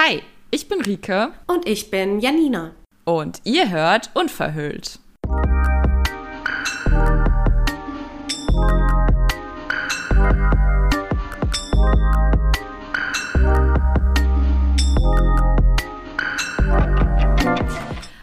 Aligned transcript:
Hi, 0.00 0.22
ich 0.52 0.68
bin 0.68 0.80
Rike. 0.80 1.32
Und 1.48 1.66
ich 1.66 1.90
bin 1.90 2.20
Janina. 2.20 2.70
Und 3.04 3.40
ihr 3.42 3.68
hört 3.68 4.12
Unverhüllt. 4.14 5.00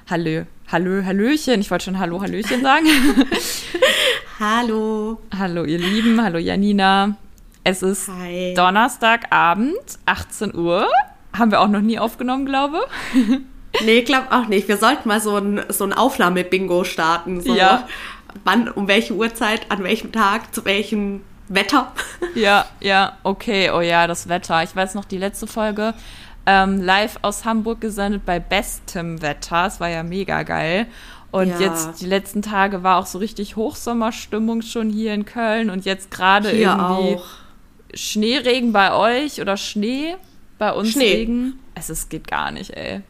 Hallo, 0.10 0.46
hallo, 0.72 1.06
Hallöchen. 1.06 1.60
Ich 1.60 1.70
wollte 1.70 1.84
schon 1.84 2.00
Hallo, 2.00 2.22
Hallöchen 2.22 2.62
sagen. 2.62 2.86
hallo. 4.40 5.20
Hallo, 5.38 5.66
ihr 5.66 5.80
Lieben. 5.80 6.24
Hallo, 6.24 6.38
Janina. 6.38 7.18
Es 7.66 7.84
ist 7.84 8.08
Hi. 8.08 8.54
Donnerstagabend, 8.54 10.00
18 10.06 10.56
Uhr. 10.56 10.88
Haben 11.38 11.52
wir 11.52 11.62
auch 11.62 11.68
noch 11.68 11.82
nie 11.82 12.00
aufgenommen, 12.00 12.46
glaube 12.46 12.80
ich. 13.14 13.40
Nee, 13.84 14.04
glaube 14.04 14.28
auch 14.32 14.48
nicht. 14.48 14.70
Wir 14.70 14.78
sollten 14.78 15.08
mal 15.08 15.20
so 15.20 15.36
ein, 15.36 15.62
so 15.70 15.84
ein 15.84 15.92
Aufnahme-Bingo 15.92 16.86
starten. 16.86 17.42
So. 17.42 17.54
Ja. 17.54 17.88
Wann, 18.44 18.70
um 18.70 18.88
welche 18.88 19.14
Uhrzeit, 19.14 19.70
an 19.70 19.84
welchem 19.84 20.14
Tag, 20.14 20.54
zu 20.54 20.64
welchem 20.66 21.22
Wetter. 21.48 21.92
Ja, 22.36 22.66
ja, 22.82 23.18
okay. 23.24 23.72
Oh 23.72 23.82
ja, 23.82 24.08
das 24.08 24.28
Wetter. 24.28 24.64
Ich 24.64 24.76
weiß 24.76 24.94
noch, 24.96 25.06
die 25.06 25.18
letzte 25.18 25.48
Folge 25.48 25.94
ähm, 26.46 26.82
live 26.82 27.18
aus 27.22 27.46
Hamburg 27.46 27.80
gesendet 27.80 28.26
bei 28.26 28.40
bestem 28.40 29.22
Wetter. 29.22 29.68
Es 29.68 29.80
war 29.80 29.90
ja 29.90 30.04
mega 30.04 30.44
geil. 30.44 30.88
Und 31.32 31.48
ja. 31.48 31.60
jetzt 31.60 32.02
die 32.02 32.06
letzten 32.06 32.42
Tage 32.42 32.84
war 32.84 32.98
auch 32.98 33.06
so 33.06 33.20
richtig 33.20 33.56
Hochsommerstimmung 33.56 34.62
schon 34.62 34.90
hier 34.90 35.14
in 35.14 35.26
Köln 35.26 35.70
und 35.70 35.86
jetzt 35.86 36.12
gerade 36.12 36.52
irgendwie 36.52 37.18
auch. 37.18 37.26
Schneeregen 37.94 38.74
bei 38.74 38.94
euch 38.94 39.40
oder 39.40 39.56
Schnee 39.56 40.16
bei 40.58 40.72
uns 40.72 40.92
Schnee. 40.92 41.14
Regen. 41.14 41.60
Es 41.76 41.90
ist, 41.90 42.10
geht 42.10 42.28
gar 42.28 42.52
nicht, 42.52 42.72
ey. 42.72 43.02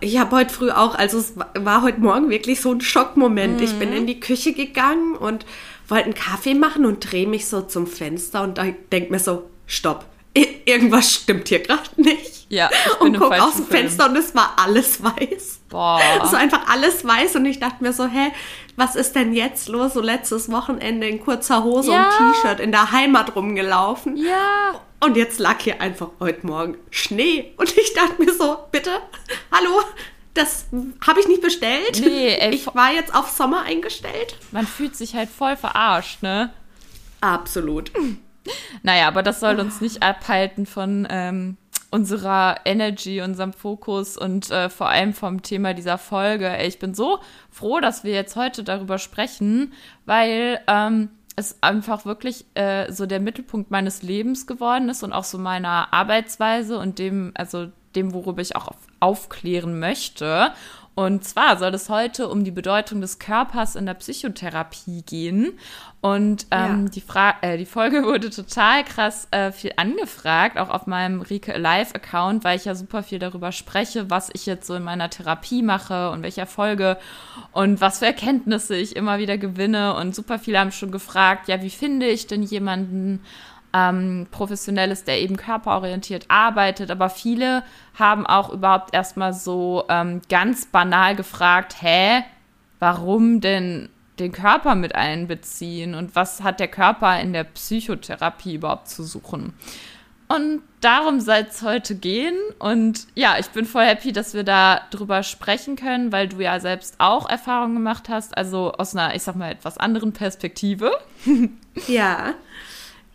Ich 0.00 0.18
habe 0.18 0.36
heute 0.36 0.52
früh 0.52 0.70
auch, 0.70 0.94
also 0.94 1.18
es 1.18 1.34
war 1.36 1.82
heute 1.82 2.00
Morgen 2.00 2.28
wirklich 2.28 2.60
so 2.60 2.72
ein 2.72 2.80
Schockmoment. 2.80 3.58
Mhm. 3.58 3.64
Ich 3.64 3.78
bin 3.78 3.90
mhm. 3.90 3.96
in 3.96 4.06
die 4.06 4.20
Küche 4.20 4.52
gegangen 4.52 5.16
und 5.16 5.46
wollte 5.88 6.04
einen 6.04 6.14
Kaffee 6.14 6.54
machen 6.54 6.84
und 6.84 7.10
drehe 7.10 7.26
mich 7.26 7.46
so 7.46 7.62
zum 7.62 7.86
Fenster 7.86 8.42
und 8.42 8.58
denke 8.92 9.10
mir 9.10 9.18
so, 9.18 9.48
stopp, 9.66 10.04
irgendwas 10.34 11.12
stimmt 11.12 11.48
hier 11.48 11.60
gerade 11.60 11.88
nicht. 11.96 12.46
Ja, 12.48 12.70
und 13.00 13.18
guck 13.18 13.32
aus 13.32 13.56
dem 13.56 13.66
Fenster 13.66 14.08
und 14.08 14.16
es 14.16 14.34
war 14.34 14.54
alles 14.56 15.02
weiß. 15.02 15.60
Boah. 15.68 16.00
So 16.30 16.36
einfach 16.36 16.68
alles 16.68 17.04
weiß 17.04 17.36
und 17.36 17.46
ich 17.46 17.58
dachte 17.58 17.82
mir 17.82 17.92
so, 17.92 18.06
hä, 18.06 18.32
was 18.76 18.96
ist 18.96 19.14
denn 19.16 19.32
jetzt 19.32 19.68
los? 19.68 19.94
So 19.94 20.00
letztes 20.00 20.50
Wochenende 20.50 21.08
in 21.08 21.20
kurzer 21.20 21.64
Hose 21.64 21.92
ja. 21.92 22.10
und 22.10 22.32
T-Shirt 22.32 22.60
in 22.60 22.70
der 22.70 22.92
Heimat 22.92 23.34
rumgelaufen. 23.34 24.16
Ja. 24.16 24.80
Und 25.00 25.16
jetzt 25.16 25.38
lag 25.38 25.60
hier 25.60 25.80
einfach 25.80 26.10
heute 26.20 26.46
Morgen 26.46 26.76
Schnee 26.90 27.52
und 27.56 27.76
ich 27.76 27.92
dachte 27.94 28.22
mir 28.22 28.32
so, 28.32 28.56
bitte, 28.70 28.90
hallo, 29.52 29.82
das 30.34 30.66
habe 31.06 31.20
ich 31.20 31.28
nicht 31.28 31.42
bestellt. 31.42 32.00
Nee, 32.00 32.36
ey, 32.36 32.54
ich 32.54 32.66
war 32.74 32.92
jetzt 32.92 33.14
auf 33.14 33.30
Sommer 33.30 33.62
eingestellt. 33.62 34.36
Man 34.50 34.66
fühlt 34.66 34.96
sich 34.96 35.14
halt 35.14 35.28
voll 35.28 35.56
verarscht, 35.56 36.22
ne? 36.22 36.52
Absolut. 37.20 37.90
Naja, 38.82 39.08
aber 39.08 39.22
das 39.22 39.40
soll 39.40 39.60
uns 39.60 39.80
nicht 39.80 40.02
abhalten 40.02 40.66
von 40.66 41.06
ähm, 41.10 41.56
unserer 41.90 42.56
Energy, 42.64 43.22
unserem 43.22 43.52
Fokus 43.52 44.16
und 44.16 44.50
äh, 44.50 44.68
vor 44.68 44.88
allem 44.88 45.12
vom 45.12 45.42
Thema 45.42 45.74
dieser 45.74 45.96
Folge. 45.96 46.48
Ey, 46.48 46.66
ich 46.66 46.78
bin 46.78 46.92
so 46.92 47.20
froh, 47.50 47.80
dass 47.80 48.02
wir 48.02 48.12
jetzt 48.12 48.34
heute 48.36 48.64
darüber 48.64 48.98
sprechen, 48.98 49.72
weil 50.04 50.60
ähm, 50.66 51.10
es 51.36 51.62
einfach 51.62 52.04
wirklich 52.04 52.46
äh, 52.54 52.90
so 52.92 53.06
der 53.06 53.20
Mittelpunkt 53.20 53.70
meines 53.70 54.02
Lebens 54.02 54.46
geworden 54.46 54.88
ist 54.88 55.02
und 55.02 55.12
auch 55.12 55.24
so 55.24 55.38
meiner 55.38 55.92
Arbeitsweise 55.92 56.78
und 56.78 56.98
dem, 56.98 57.32
also 57.34 57.68
dem, 57.94 58.12
worüber 58.12 58.42
ich 58.42 58.56
auch 58.56 58.68
auf, 58.68 58.78
aufklären 59.00 59.78
möchte. 59.78 60.52
Und 60.94 61.24
zwar 61.24 61.58
soll 61.58 61.74
es 61.74 61.88
heute 61.88 62.28
um 62.28 62.44
die 62.44 62.52
Bedeutung 62.52 63.00
des 63.00 63.18
Körpers 63.18 63.74
in 63.74 63.84
der 63.84 63.94
Psychotherapie 63.94 65.02
gehen. 65.02 65.58
Und 66.00 66.46
ähm, 66.50 66.84
ja. 66.84 66.90
die, 66.90 67.00
Fra 67.00 67.34
äh, 67.40 67.58
die 67.58 67.66
Folge 67.66 68.02
wurde 68.04 68.30
total 68.30 68.84
krass 68.84 69.26
äh, 69.32 69.50
viel 69.50 69.72
angefragt, 69.76 70.56
auch 70.56 70.68
auf 70.68 70.86
meinem 70.86 71.20
Rike 71.20 71.54
Alive-Account, 71.54 72.44
weil 72.44 72.56
ich 72.56 72.66
ja 72.66 72.74
super 72.74 73.02
viel 73.02 73.18
darüber 73.18 73.50
spreche, 73.50 74.10
was 74.10 74.30
ich 74.34 74.46
jetzt 74.46 74.66
so 74.66 74.74
in 74.74 74.84
meiner 74.84 75.10
Therapie 75.10 75.62
mache 75.62 76.10
und 76.10 76.22
welche 76.22 76.42
Erfolge 76.42 76.98
und 77.52 77.80
was 77.80 77.98
für 77.98 78.06
Erkenntnisse 78.06 78.76
ich 78.76 78.94
immer 78.94 79.18
wieder 79.18 79.36
gewinne. 79.36 79.96
Und 79.96 80.14
super 80.14 80.38
viele 80.38 80.60
haben 80.60 80.72
schon 80.72 80.92
gefragt, 80.92 81.48
ja, 81.48 81.60
wie 81.62 81.70
finde 81.70 82.06
ich 82.06 82.28
denn 82.28 82.42
jemanden, 82.42 83.20
ähm, 83.74 84.28
professionelles, 84.30 85.04
der 85.04 85.20
eben 85.20 85.36
körperorientiert 85.36 86.26
arbeitet. 86.28 86.90
Aber 86.90 87.10
viele 87.10 87.64
haben 87.98 88.24
auch 88.24 88.50
überhaupt 88.50 88.94
erstmal 88.94 89.34
so 89.34 89.84
ähm, 89.88 90.22
ganz 90.30 90.66
banal 90.66 91.16
gefragt, 91.16 91.76
hä, 91.82 92.22
warum 92.78 93.40
denn 93.40 93.88
den 94.20 94.30
Körper 94.30 94.76
mit 94.76 94.94
einbeziehen 94.94 95.96
und 95.96 96.14
was 96.14 96.42
hat 96.44 96.60
der 96.60 96.68
Körper 96.68 97.18
in 97.20 97.32
der 97.32 97.42
Psychotherapie 97.42 98.54
überhaupt 98.54 98.88
zu 98.88 99.02
suchen? 99.02 99.54
Und 100.28 100.62
darum 100.80 101.20
soll 101.20 101.46
es 101.48 101.62
heute 101.62 101.96
gehen. 101.96 102.36
Und 102.58 103.08
ja, 103.14 103.36
ich 103.38 103.48
bin 103.50 103.66
voll 103.66 103.84
happy, 103.84 104.12
dass 104.12 104.34
wir 104.34 104.44
da 104.44 104.82
drüber 104.90 105.22
sprechen 105.22 105.76
können, 105.76 106.12
weil 106.12 106.28
du 106.28 106.40
ja 106.40 106.60
selbst 106.60 106.94
auch 106.98 107.28
Erfahrungen 107.28 107.74
gemacht 107.74 108.08
hast, 108.08 108.36
also 108.36 108.72
aus 108.72 108.94
einer, 108.94 109.14
ich 109.14 109.22
sag 109.22 109.34
mal, 109.36 109.50
etwas 109.50 109.78
anderen 109.78 110.12
Perspektive. 110.12 110.92
Ja. 111.88 112.34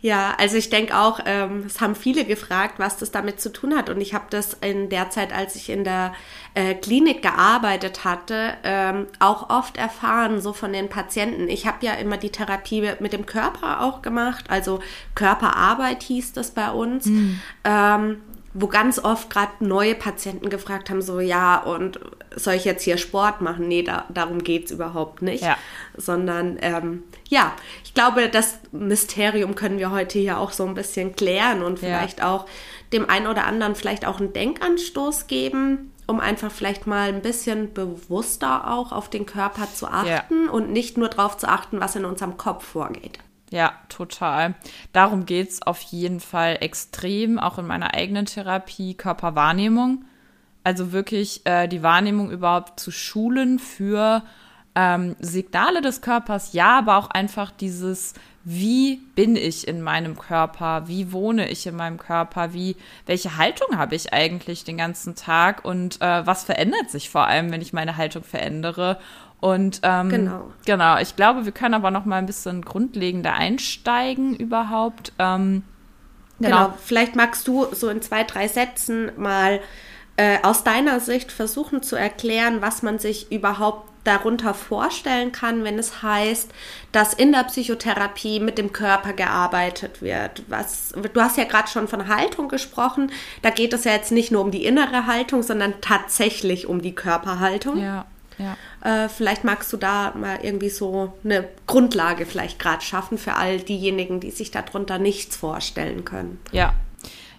Ja, 0.02 0.34
also 0.38 0.56
ich 0.56 0.70
denke 0.70 0.96
auch, 0.96 1.20
ähm, 1.26 1.64
es 1.66 1.80
haben 1.80 1.94
viele 1.94 2.24
gefragt, 2.24 2.78
was 2.78 2.96
das 2.96 3.10
damit 3.10 3.40
zu 3.40 3.52
tun 3.52 3.76
hat. 3.76 3.90
Und 3.90 4.00
ich 4.00 4.14
habe 4.14 4.24
das 4.30 4.54
in 4.54 4.88
der 4.88 5.10
Zeit, 5.10 5.32
als 5.32 5.56
ich 5.56 5.68
in 5.68 5.84
der 5.84 6.14
äh, 6.54 6.74
Klinik 6.74 7.20
gearbeitet 7.20 8.04
hatte, 8.04 8.54
ähm, 8.64 9.08
auch 9.18 9.50
oft 9.50 9.76
erfahren, 9.76 10.40
so 10.40 10.54
von 10.54 10.72
den 10.72 10.88
Patienten. 10.88 11.48
Ich 11.48 11.66
habe 11.66 11.84
ja 11.84 11.92
immer 11.94 12.16
die 12.16 12.30
Therapie 12.30 12.90
mit 13.00 13.12
dem 13.12 13.26
Körper 13.26 13.82
auch 13.82 14.00
gemacht, 14.00 14.46
also 14.48 14.80
Körperarbeit 15.14 16.02
hieß 16.02 16.32
das 16.32 16.52
bei 16.52 16.70
uns. 16.70 17.06
Mhm. 17.06 17.40
Ähm, 17.64 18.22
wo 18.52 18.66
ganz 18.66 18.98
oft 18.98 19.30
gerade 19.30 19.52
neue 19.60 19.94
Patienten 19.94 20.50
gefragt 20.50 20.90
haben, 20.90 21.02
so 21.02 21.20
ja, 21.20 21.58
und 21.58 22.00
soll 22.34 22.54
ich 22.54 22.64
jetzt 22.64 22.82
hier 22.82 22.98
Sport 22.98 23.40
machen? 23.40 23.68
Nee, 23.68 23.82
da, 23.82 24.06
darum 24.08 24.42
geht's 24.42 24.72
überhaupt 24.72 25.22
nicht. 25.22 25.44
Ja. 25.44 25.56
Sondern 25.96 26.58
ähm, 26.60 27.04
ja, 27.28 27.52
ich 27.84 27.94
glaube, 27.94 28.28
das 28.28 28.58
Mysterium 28.72 29.54
können 29.54 29.78
wir 29.78 29.92
heute 29.92 30.18
hier 30.18 30.38
auch 30.38 30.50
so 30.50 30.66
ein 30.66 30.74
bisschen 30.74 31.14
klären 31.14 31.62
und 31.62 31.78
vielleicht 31.78 32.18
ja. 32.18 32.34
auch 32.34 32.46
dem 32.92 33.08
einen 33.08 33.28
oder 33.28 33.44
anderen 33.44 33.76
vielleicht 33.76 34.04
auch 34.04 34.18
einen 34.18 34.32
Denkanstoß 34.32 35.28
geben, 35.28 35.92
um 36.08 36.18
einfach 36.18 36.50
vielleicht 36.50 36.88
mal 36.88 37.08
ein 37.08 37.22
bisschen 37.22 37.72
bewusster 37.72 38.68
auch 38.72 38.90
auf 38.90 39.08
den 39.08 39.26
Körper 39.26 39.72
zu 39.72 39.86
achten 39.86 40.46
ja. 40.46 40.50
und 40.50 40.72
nicht 40.72 40.98
nur 40.98 41.08
darauf 41.08 41.36
zu 41.36 41.48
achten, 41.48 41.78
was 41.78 41.94
in 41.94 42.04
unserem 42.04 42.36
Kopf 42.36 42.64
vorgeht. 42.64 43.20
Ja, 43.50 43.72
total. 43.88 44.54
Darum 44.92 45.26
geht 45.26 45.50
es 45.50 45.62
auf 45.62 45.80
jeden 45.80 46.20
Fall 46.20 46.58
extrem, 46.60 47.38
auch 47.38 47.58
in 47.58 47.66
meiner 47.66 47.94
eigenen 47.94 48.26
Therapie, 48.26 48.94
Körperwahrnehmung. 48.94 50.04
Also 50.62 50.92
wirklich 50.92 51.44
äh, 51.46 51.66
die 51.66 51.82
Wahrnehmung 51.82 52.30
überhaupt 52.30 52.78
zu 52.78 52.92
schulen 52.92 53.58
für 53.58 54.22
ähm, 54.74 55.16
Signale 55.18 55.80
des 55.80 56.00
Körpers, 56.00 56.52
ja, 56.52 56.78
aber 56.78 56.96
auch 56.96 57.10
einfach 57.10 57.50
dieses, 57.50 58.14
wie 58.44 59.00
bin 59.14 59.34
ich 59.34 59.66
in 59.66 59.82
meinem 59.82 60.16
Körper, 60.16 60.86
wie 60.86 61.12
wohne 61.12 61.48
ich 61.48 61.66
in 61.66 61.74
meinem 61.74 61.98
Körper, 61.98 62.52
wie, 62.52 62.76
welche 63.06 63.36
Haltung 63.36 63.78
habe 63.78 63.96
ich 63.96 64.12
eigentlich 64.12 64.62
den 64.64 64.76
ganzen 64.76 65.16
Tag? 65.16 65.64
Und 65.64 66.00
äh, 66.00 66.26
was 66.26 66.44
verändert 66.44 66.90
sich 66.90 67.10
vor 67.10 67.26
allem, 67.26 67.50
wenn 67.50 67.62
ich 67.62 67.72
meine 67.72 67.96
Haltung 67.96 68.22
verändere 68.22 68.98
und 69.40 69.80
ähm, 69.82 70.08
genau. 70.10 70.50
genau, 70.66 70.98
ich 70.98 71.16
glaube, 71.16 71.44
wir 71.44 71.52
können 71.52 71.74
aber 71.74 71.90
noch 71.90 72.04
mal 72.04 72.16
ein 72.16 72.26
bisschen 72.26 72.62
grundlegender 72.62 73.32
einsteigen 73.32 74.36
überhaupt. 74.36 75.12
Ähm, 75.18 75.62
genau. 76.38 76.66
genau. 76.66 76.74
vielleicht 76.84 77.16
magst 77.16 77.48
du 77.48 77.66
so 77.72 77.88
in 77.88 78.02
zwei, 78.02 78.24
drei 78.24 78.48
Sätzen 78.48 79.10
mal 79.16 79.60
äh, 80.16 80.38
aus 80.42 80.62
deiner 80.64 81.00
Sicht 81.00 81.32
versuchen 81.32 81.82
zu 81.82 81.96
erklären, 81.96 82.60
was 82.60 82.82
man 82.82 82.98
sich 82.98 83.32
überhaupt 83.32 83.88
darunter 84.04 84.54
vorstellen 84.54 85.32
kann, 85.32 85.64
wenn 85.64 85.78
es 85.78 86.02
heißt, 86.02 86.50
dass 86.92 87.14
in 87.14 87.32
der 87.32 87.44
Psychotherapie 87.44 88.40
mit 88.40 88.58
dem 88.58 88.72
Körper 88.72 89.12
gearbeitet 89.12 90.02
wird. 90.02 90.42
Was, 90.48 90.92
du 90.92 91.20
hast 91.20 91.36
ja 91.36 91.44
gerade 91.44 91.68
schon 91.68 91.88
von 91.88 92.08
Haltung 92.08 92.48
gesprochen. 92.48 93.12
Da 93.42 93.50
geht 93.50 93.72
es 93.72 93.84
ja 93.84 93.92
jetzt 93.92 94.12
nicht 94.12 94.30
nur 94.30 94.42
um 94.42 94.50
die 94.50 94.64
innere 94.64 95.06
Haltung, 95.06 95.42
sondern 95.42 95.74
tatsächlich 95.80 96.66
um 96.66 96.80
die 96.82 96.94
Körperhaltung. 96.94 97.78
Ja. 97.82 98.06
Ja. 98.38 98.56
Äh, 98.82 99.08
vielleicht 99.08 99.44
magst 99.44 99.72
du 99.72 99.76
da 99.76 100.12
mal 100.16 100.38
irgendwie 100.42 100.70
so 100.70 101.12
eine 101.24 101.48
Grundlage 101.66 102.26
vielleicht 102.26 102.58
gerade 102.58 102.82
schaffen 102.82 103.18
für 103.18 103.34
all 103.34 103.58
diejenigen, 103.58 104.20
die 104.20 104.30
sich 104.30 104.50
darunter 104.50 104.98
nichts 104.98 105.36
vorstellen 105.36 106.04
können. 106.04 106.40
Ja, 106.52 106.74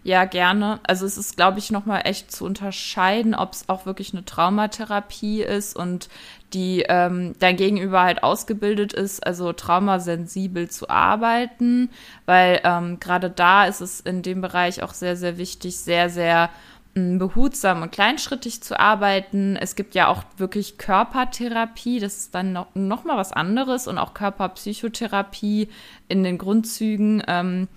ja, 0.03 0.25
gerne. 0.25 0.79
Also 0.83 1.05
es 1.05 1.15
ist, 1.15 1.35
glaube 1.35 1.59
ich, 1.59 1.69
nochmal 1.69 2.01
echt 2.05 2.31
zu 2.31 2.43
unterscheiden, 2.43 3.35
ob 3.35 3.53
es 3.53 3.69
auch 3.69 3.85
wirklich 3.85 4.13
eine 4.13 4.25
Traumatherapie 4.25 5.43
ist 5.43 5.75
und 5.75 6.09
die 6.53 6.83
ähm, 6.89 7.35
dein 7.37 7.55
Gegenüber 7.55 8.01
halt 8.01 8.23
ausgebildet 8.23 8.93
ist, 8.93 9.25
also 9.25 9.53
traumasensibel 9.53 10.69
zu 10.69 10.89
arbeiten, 10.89 11.91
weil 12.25 12.61
ähm, 12.63 12.99
gerade 12.99 13.29
da 13.29 13.65
ist 13.65 13.79
es 13.79 13.99
in 13.99 14.23
dem 14.23 14.41
Bereich 14.41 14.81
auch 14.81 14.93
sehr, 14.93 15.15
sehr 15.15 15.37
wichtig, 15.37 15.77
sehr, 15.77 16.09
sehr 16.09 16.49
behutsam 16.93 17.81
und 17.81 17.91
kleinschrittig 17.91 18.61
zu 18.61 18.79
arbeiten. 18.79 19.55
Es 19.55 19.75
gibt 19.75 19.95
ja 19.95 20.07
auch 20.07 20.23
wirklich 20.37 20.77
Körpertherapie, 20.77 21.99
das 21.99 22.17
ist 22.17 22.35
dann 22.35 22.51
noch, 22.51 22.67
noch 22.73 23.05
mal 23.05 23.17
was 23.17 23.31
anderes 23.31 23.87
und 23.87 23.97
auch 23.97 24.13
Körperpsychotherapie 24.13 25.69
in 26.09 26.23
den 26.23 26.37
Grundzügen. 26.37 27.23
Ähm, 27.27 27.67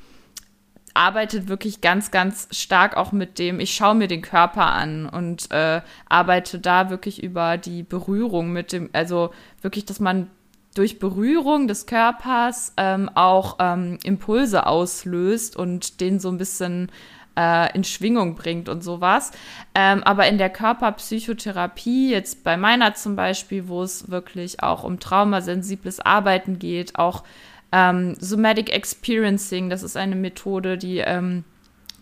arbeitet 0.94 1.48
wirklich 1.48 1.80
ganz, 1.80 2.12
ganz 2.12 2.48
stark 2.52 2.96
auch 2.96 3.10
mit 3.12 3.38
dem, 3.40 3.58
ich 3.58 3.74
schaue 3.74 3.96
mir 3.96 4.06
den 4.06 4.22
Körper 4.22 4.72
an 4.72 5.08
und 5.08 5.50
äh, 5.50 5.80
arbeite 6.08 6.60
da 6.60 6.88
wirklich 6.88 7.22
über 7.22 7.56
die 7.56 7.82
Berührung 7.82 8.52
mit 8.52 8.72
dem, 8.72 8.90
also 8.92 9.30
wirklich, 9.60 9.84
dass 9.84 9.98
man 9.98 10.30
durch 10.74 10.98
Berührung 10.98 11.68
des 11.68 11.86
Körpers 11.86 12.72
ähm, 12.76 13.10
auch 13.14 13.56
ähm, 13.60 13.98
Impulse 14.04 14.66
auslöst 14.66 15.56
und 15.56 16.00
den 16.00 16.18
so 16.18 16.28
ein 16.28 16.38
bisschen 16.38 16.90
äh, 17.36 17.74
in 17.74 17.84
Schwingung 17.84 18.34
bringt 18.34 18.68
und 18.68 18.82
sowas. 18.82 19.32
Ähm, 19.74 20.02
aber 20.02 20.26
in 20.28 20.38
der 20.38 20.50
Körperpsychotherapie, 20.50 22.10
jetzt 22.10 22.44
bei 22.44 22.56
meiner 22.56 22.94
zum 22.94 23.16
Beispiel, 23.16 23.68
wo 23.68 23.82
es 23.82 24.10
wirklich 24.10 24.62
auch 24.62 24.84
um 24.84 25.00
traumasensibles 25.00 26.00
Arbeiten 26.00 26.58
geht, 26.58 26.98
auch 26.98 27.24
ähm, 27.72 28.14
Somatic 28.20 28.72
Experiencing, 28.72 29.68
das 29.68 29.82
ist 29.82 29.96
eine 29.96 30.16
Methode, 30.16 30.78
die 30.78 30.98
ähm, 30.98 31.44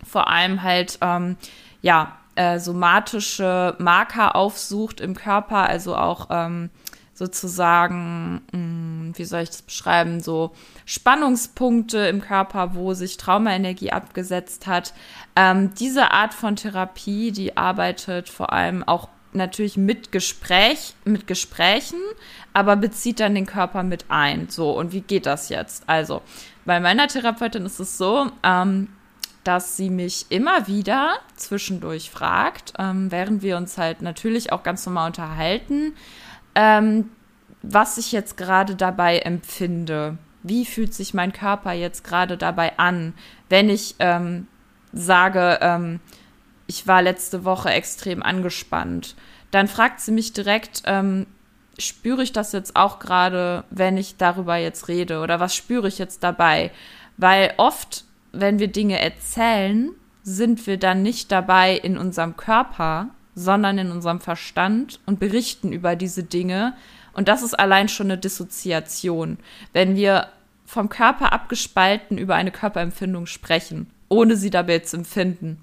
vor 0.03 0.27
allem 0.27 0.61
halt, 0.63 0.99
ähm, 1.01 1.37
ja, 1.81 2.17
äh, 2.35 2.59
somatische 2.59 3.75
Marker 3.77 4.35
aufsucht 4.35 4.99
im 5.01 5.15
Körper, 5.15 5.69
also 5.69 5.95
auch 5.95 6.27
ähm, 6.31 6.69
sozusagen, 7.13 8.41
mh, 8.51 8.57
hm, 8.57 9.13
wie 9.15 9.25
soll 9.25 9.41
ich 9.41 9.49
das 9.49 9.61
beschreiben, 9.61 10.19
so 10.21 10.51
Spannungspunkte 10.85 11.99
im 11.99 12.21
Körper, 12.21 12.75
wo 12.75 12.93
sich 12.93 13.17
Traumaenergie 13.17 13.91
abgesetzt 13.91 14.67
hat. 14.67 14.93
Ähm, 15.35 15.73
diese 15.75 16.11
Art 16.11 16.33
von 16.33 16.55
Therapie, 16.55 17.31
die 17.31 17.55
arbeitet 17.55 18.29
vor 18.29 18.51
allem 18.53 18.83
auch 18.83 19.09
natürlich 19.33 19.77
mit 19.77 20.11
Gespräch, 20.11 20.95
mit 21.05 21.27
Gesprächen, 21.27 21.99
aber 22.53 22.75
bezieht 22.75 23.19
dann 23.19 23.35
den 23.35 23.45
Körper 23.45 23.83
mit 23.83 24.05
ein. 24.09 24.49
So, 24.49 24.71
und 24.71 24.91
wie 24.91 25.01
geht 25.01 25.25
das 25.25 25.49
jetzt? 25.49 25.83
Also, 25.87 26.21
bei 26.65 26.79
meiner 26.79 27.07
Therapeutin 27.07 27.65
ist 27.65 27.79
es 27.79 27.97
so, 27.97 28.27
ähm, 28.43 28.89
dass 29.43 29.75
sie 29.75 29.89
mich 29.89 30.27
immer 30.29 30.67
wieder 30.67 31.15
zwischendurch 31.35 32.09
fragt, 32.09 32.73
ähm, 32.79 33.11
während 33.11 33.41
wir 33.41 33.57
uns 33.57 33.77
halt 33.77 34.01
natürlich 34.01 34.51
auch 34.51 34.63
ganz 34.63 34.85
normal 34.85 35.07
unterhalten, 35.07 35.93
ähm, 36.55 37.09
was 37.61 37.97
ich 37.97 38.11
jetzt 38.11 38.37
gerade 38.37 38.75
dabei 38.75 39.19
empfinde. 39.19 40.17
Wie 40.43 40.65
fühlt 40.65 40.93
sich 40.93 41.13
mein 41.13 41.31
Körper 41.31 41.71
jetzt 41.71 42.03
gerade 42.03 42.37
dabei 42.37 42.77
an, 42.77 43.13
wenn 43.49 43.69
ich 43.69 43.95
ähm, 43.99 44.47
sage, 44.91 45.59
ähm, 45.61 45.99
ich 46.67 46.87
war 46.87 47.01
letzte 47.01 47.45
Woche 47.45 47.69
extrem 47.69 48.21
angespannt. 48.21 49.15
Dann 49.51 49.67
fragt 49.67 50.01
sie 50.01 50.11
mich 50.11 50.33
direkt, 50.33 50.83
ähm, 50.85 51.27
spüre 51.77 52.23
ich 52.23 52.33
das 52.33 52.51
jetzt 52.51 52.75
auch 52.75 52.99
gerade, 52.99 53.63
wenn 53.69 53.97
ich 53.97 54.17
darüber 54.17 54.55
jetzt 54.57 54.87
rede? 54.87 55.19
Oder 55.21 55.39
was 55.39 55.55
spüre 55.55 55.87
ich 55.87 55.97
jetzt 55.97 56.23
dabei? 56.23 56.71
Weil 57.17 57.53
oft, 57.57 58.05
wenn 58.31 58.59
wir 58.59 58.67
Dinge 58.67 58.99
erzählen, 58.99 59.91
sind 60.23 60.65
wir 60.67 60.77
dann 60.77 61.01
nicht 61.03 61.31
dabei 61.31 61.75
in 61.75 61.97
unserem 61.97 62.37
Körper, 62.37 63.09
sondern 63.35 63.77
in 63.77 63.91
unserem 63.91 64.19
Verstand 64.19 64.99
und 65.05 65.19
berichten 65.19 65.73
über 65.73 65.95
diese 65.95 66.23
Dinge. 66.23 66.75
Und 67.13 67.27
das 67.27 67.43
ist 67.43 67.53
allein 67.53 67.89
schon 67.89 68.07
eine 68.07 68.17
Dissoziation. 68.17 69.37
Wenn 69.71 69.95
wir 69.95 70.27
vom 70.65 70.89
Körper 70.89 71.33
abgespalten 71.33 72.17
über 72.17 72.35
eine 72.35 72.51
Körperempfindung 72.51 73.25
sprechen, 73.25 73.89
ohne 74.09 74.35
sie 74.35 74.49
dabei 74.49 74.79
zu 74.79 74.97
empfinden. 74.97 75.61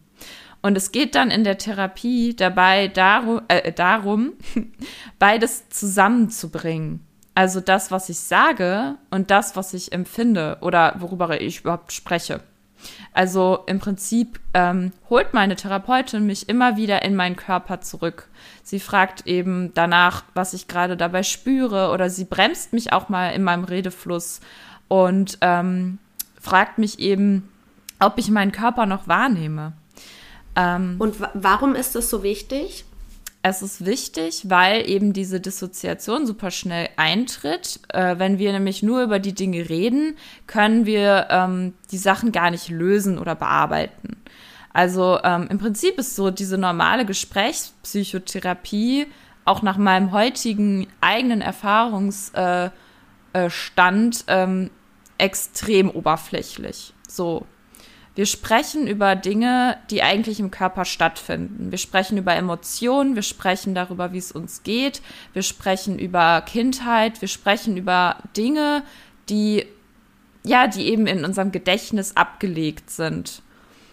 Und 0.63 0.77
es 0.77 0.93
geht 0.93 1.15
dann 1.15 1.31
in 1.31 1.45
der 1.45 1.59
Therapie 1.59 2.37
dabei 2.37 2.89
darum, 2.89 3.41
äh, 3.49 3.73
darum 3.73 4.35
beides 5.19 5.69
zusammenzubringen. 5.71 7.01
Also 7.35 7.61
das, 7.61 7.91
was 7.91 8.09
ich 8.09 8.19
sage 8.19 8.97
und 9.11 9.31
das, 9.31 9.57
was 9.57 9.73
ich 9.73 9.93
empfinde 9.93 10.59
oder 10.61 10.97
worüber 10.99 11.41
ich 11.41 11.61
überhaupt 11.61 11.93
spreche. 11.93 12.41
Also 13.13 13.61
im 13.67 13.81
Prinzip 13.81 14.41
ähm, 14.55 14.93
holt 15.09 15.35
meine 15.35 15.57
Therapeutin 15.57 16.27
mich 16.27 16.49
immer 16.49 16.77
wieder 16.77 17.03
in 17.03 17.17
meinen 17.17 17.37
Körper 17.37 17.81
zurück. 17.81 18.29
Sie 18.63 18.81
fragt 18.81 19.27
eben 19.27 19.73
danach, 19.75 20.25
was 20.35 20.55
ich 20.55 20.69
gerade 20.69 20.97
dabei 20.97 21.23
spüre 21.23 21.91
oder 21.91 22.09
sie 22.11 22.25
bremst 22.25 22.73
mich 22.73 22.93
auch 22.93 23.09
mal 23.09 23.31
in 23.31 23.43
meinem 23.43 23.65
Redefluss 23.65 24.41
und 24.89 25.39
ähm, 25.41 25.99
fragt 26.41 26.79
mich 26.79 26.99
eben, 26.99 27.49
ob 27.99 28.19
ich 28.19 28.31
meinen 28.31 28.53
Körper 28.53 28.87
noch 28.87 29.09
wahrnehme. 29.09 29.73
Ähm, 30.57 30.97
Und 30.99 31.17
warum 31.35 31.75
ist 31.75 31.95
das 31.95 32.11
so 32.11 32.23
wichtig? 32.23 32.85
Es 33.43 33.63
ist 33.63 33.87
wichtig, 33.87 34.51
weil 34.51 34.87
eben 34.89 35.15
diese 35.15 35.41
Dissoziation 35.41 36.27
super 36.27 36.51
schnell 36.51 36.91
eintritt. 36.97 37.81
Äh, 37.89 38.19
wenn 38.19 38.39
wir 38.39 38.53
nämlich 38.53 38.83
nur 38.83 39.03
über 39.03 39.19
die 39.19 39.33
Dinge 39.33 39.71
reden, 39.71 40.17
können 40.47 40.85
wir 40.85 41.29
ähm, 41.31 41.73
die 41.91 41.97
Sachen 41.97 42.33
gar 42.33 42.51
nicht 42.51 42.69
lösen 42.69 43.19
oder 43.19 43.35
bearbeiten. 43.35 44.19
Also 44.75 45.19
ähm, 45.25 45.49
im 45.51 45.59
Prinzip 45.59 45.99
ist 45.99 46.17
so 46.17 46.31
diese 46.31 46.59
normale 46.59 47.07
Gesprächspsychotherapie 47.07 49.07
auch 49.47 49.63
nach 49.63 49.79
meinem 49.79 50.13
heutigen 50.13 50.87
eigenen 51.01 51.41
Erfahrungsstand 51.41 52.75
äh, 54.29 54.33
äh, 54.33 54.43
ähm, 54.43 54.71
extrem 55.19 55.91
oberflächlich. 55.91 56.93
So, 57.09 57.47
wir 58.15 58.27
sprechen 58.27 58.87
über 58.87 59.17
Dinge, 59.17 59.79
die 59.91 60.03
eigentlich 60.03 60.41
im 60.41 60.51
Körper 60.51 60.85
stattfinden. 60.85 61.71
Wir 61.71 61.79
sprechen 61.79 62.19
über 62.19 62.35
Emotionen, 62.35 63.15
wir 63.15 63.23
sprechen 63.23 63.75
darüber, 63.75 64.13
wie 64.13 64.19
es 64.19 64.33
uns 64.33 64.63
geht, 64.63 65.01
wir 65.33 65.43
sprechen 65.43 65.99
über 65.99 66.43
Kindheit, 66.43 67.21
wir 67.21 67.29
sprechen 67.29 67.77
über 67.77 68.17
Dinge, 68.37 68.83
die 69.29 69.67
ja, 70.43 70.67
die 70.67 70.87
eben 70.87 71.07
in 71.07 71.25
unserem 71.25 71.53
Gedächtnis 71.53 72.17
abgelegt 72.17 72.91
sind. 72.91 73.43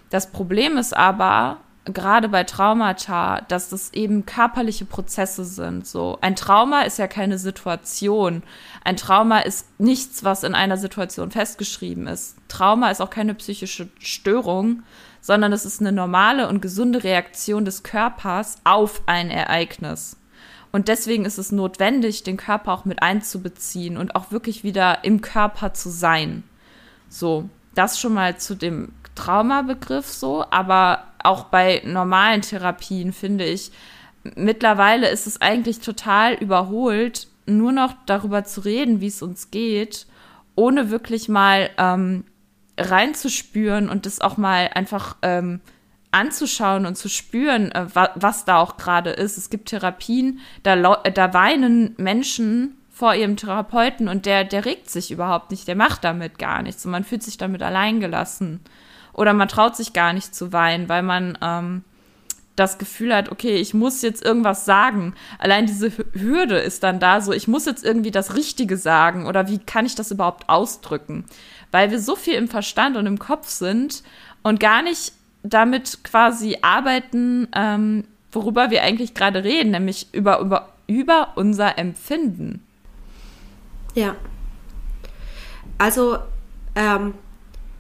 Das 0.10 0.32
Problem 0.32 0.78
ist 0.78 0.96
aber, 0.96 1.58
gerade 1.88 2.30
bei 2.30 2.44
Traumata, 2.44 3.42
dass 3.42 3.70
das 3.70 3.94
eben 3.94 4.26
körperliche 4.26 4.86
Prozesse 4.86 5.46
sind. 5.46 5.88
So 5.88 6.18
ein 6.22 6.36
Trauma 6.36 6.82
ist 6.82 7.00
ja 7.00 7.08
keine 7.08 7.38
Situation. 7.38 8.44
Ein 8.84 8.98
Trauma 8.98 9.40
ist 9.40 9.68
nichts, 9.80 10.24
was 10.24 10.44
in 10.44 10.56
einer 10.56 10.78
Situation 10.78 11.32
festgeschrieben 11.32 12.08
ist. 12.08 12.36
Trauma 12.48 12.90
ist 12.90 13.02
auch 13.02 13.10
keine 13.10 13.34
psychische 13.36 13.90
Störung, 14.00 14.84
sondern 15.22 15.52
es 15.54 15.66
ist 15.66 15.82
eine 15.82 15.92
normale 15.92 16.48
und 16.48 16.62
gesunde 16.62 17.04
Reaktion 17.04 17.66
des 17.66 17.84
Körpers 17.84 18.58
auf 18.64 19.02
ein 19.06 19.30
Ereignis. 19.30 20.18
Und 20.72 20.90
deswegen 20.90 21.26
ist 21.26 21.38
es 21.38 21.52
notwendig, 21.52 22.24
den 22.24 22.38
Körper 22.38 22.74
auch 22.74 22.86
mit 22.86 23.02
einzubeziehen 23.02 23.98
und 23.98 24.16
auch 24.16 24.32
wirklich 24.32 24.64
wieder 24.64 25.04
im 25.04 25.22
Körper 25.22 25.74
zu 25.74 25.90
sein. 25.90 26.44
So, 27.10 27.50
das 27.74 28.00
schon 28.00 28.14
mal 28.14 28.38
zu 28.38 28.56
dem 28.56 28.92
Traumabegriff 29.18 30.08
so, 30.08 30.46
aber 30.50 31.04
auch 31.24 31.46
bei 31.46 31.82
normalen 31.86 32.42
Therapien 32.42 33.12
finde 33.12 33.46
ich, 33.46 33.72
mittlerweile 34.36 35.10
ist 35.10 35.28
es 35.28 35.42
eigentlich 35.42 35.80
total 35.80 36.36
überholt, 36.36 37.28
nur 37.46 37.72
noch 37.72 37.94
darüber 38.06 38.44
zu 38.44 38.62
reden, 38.62 39.02
wie 39.02 39.08
es 39.08 39.22
uns 39.22 39.52
geht, 39.52 40.06
ohne 40.56 40.90
wirklich 40.90 41.30
mal 41.30 41.70
ähm, 41.78 42.26
reinzuspüren 42.78 43.90
und 43.90 44.06
das 44.06 44.22
auch 44.22 44.38
mal 44.38 44.70
einfach 44.74 45.16
ähm, 45.22 45.62
anzuschauen 46.12 46.86
und 46.86 46.98
zu 46.98 47.10
spüren, 47.10 47.72
äh, 47.72 47.86
wa 47.94 48.10
was 48.16 48.46
da 48.46 48.60
auch 48.60 48.78
gerade 48.78 49.12
ist. 49.12 49.38
Es 49.38 49.50
gibt 49.50 49.70
Therapien, 49.70 50.40
da, 50.64 50.76
da 50.76 51.34
weinen 51.34 51.94
Menschen 51.98 52.78
vor 52.90 53.14
ihrem 53.14 53.38
Therapeuten 53.38 54.08
und 54.08 54.26
der, 54.26 54.44
der 54.44 54.66
regt 54.66 54.90
sich 54.90 55.12
überhaupt 55.12 55.52
nicht, 55.52 55.68
der 55.68 55.76
macht 55.76 56.04
damit 56.04 56.40
gar 56.40 56.64
nichts 56.64 56.84
und 56.86 56.92
man 56.92 57.04
fühlt 57.04 57.24
sich 57.24 57.38
damit 57.38 57.62
alleingelassen. 57.62 58.62
Oder 59.18 59.34
man 59.34 59.50
traut 59.50 59.76
sich 59.76 59.92
gar 59.92 60.14
nicht 60.14 60.34
zu 60.34 60.54
weinen, 60.54 60.88
weil 60.88 61.04
man 61.04 61.38
ähm, 61.42 61.84
das 62.56 62.78
Gefühl 62.78 63.14
hat, 63.14 63.32
okay, 63.32 63.58
ich 63.58 63.74
muss 63.74 64.02
jetzt 64.02 64.24
irgendwas 64.24 64.66
sagen. 64.66 65.14
Allein 65.40 65.66
diese 65.66 65.92
Hürde 66.14 66.58
ist 66.58 66.84
dann 66.84 67.00
da, 67.00 67.20
so 67.20 67.34
ich 67.34 67.48
muss 67.48 67.66
jetzt 67.66 67.84
irgendwie 67.84 68.12
das 68.12 68.36
Richtige 68.36 68.78
sagen 68.78 69.28
oder 69.28 69.48
wie 69.48 69.60
kann 69.60 69.86
ich 69.86 69.96
das 69.96 70.12
überhaupt 70.12 70.48
ausdrücken? 70.50 71.26
Weil 71.72 71.92
wir 71.92 72.00
so 72.00 72.16
viel 72.16 72.36
im 72.36 72.48
Verstand 72.48 72.96
und 72.96 73.06
im 73.06 73.20
Kopf 73.20 73.50
sind 73.50 74.04
und 74.44 74.60
gar 74.60 74.82
nicht 74.82 75.14
damit 75.44 76.04
quasi 76.04 76.58
arbeiten, 76.62 77.48
ähm, 77.56 78.06
worüber 78.32 78.70
wir 78.70 78.84
eigentlich 78.84 79.14
gerade 79.14 79.44
reden, 79.44 79.72
nämlich 79.72 80.08
über, 80.14 80.40
über, 80.40 80.70
über 80.88 81.34
unser 81.36 81.78
Empfinden. 81.78 82.64
Ja. 83.94 84.16
Also, 85.78 86.18
ähm, 86.76 87.14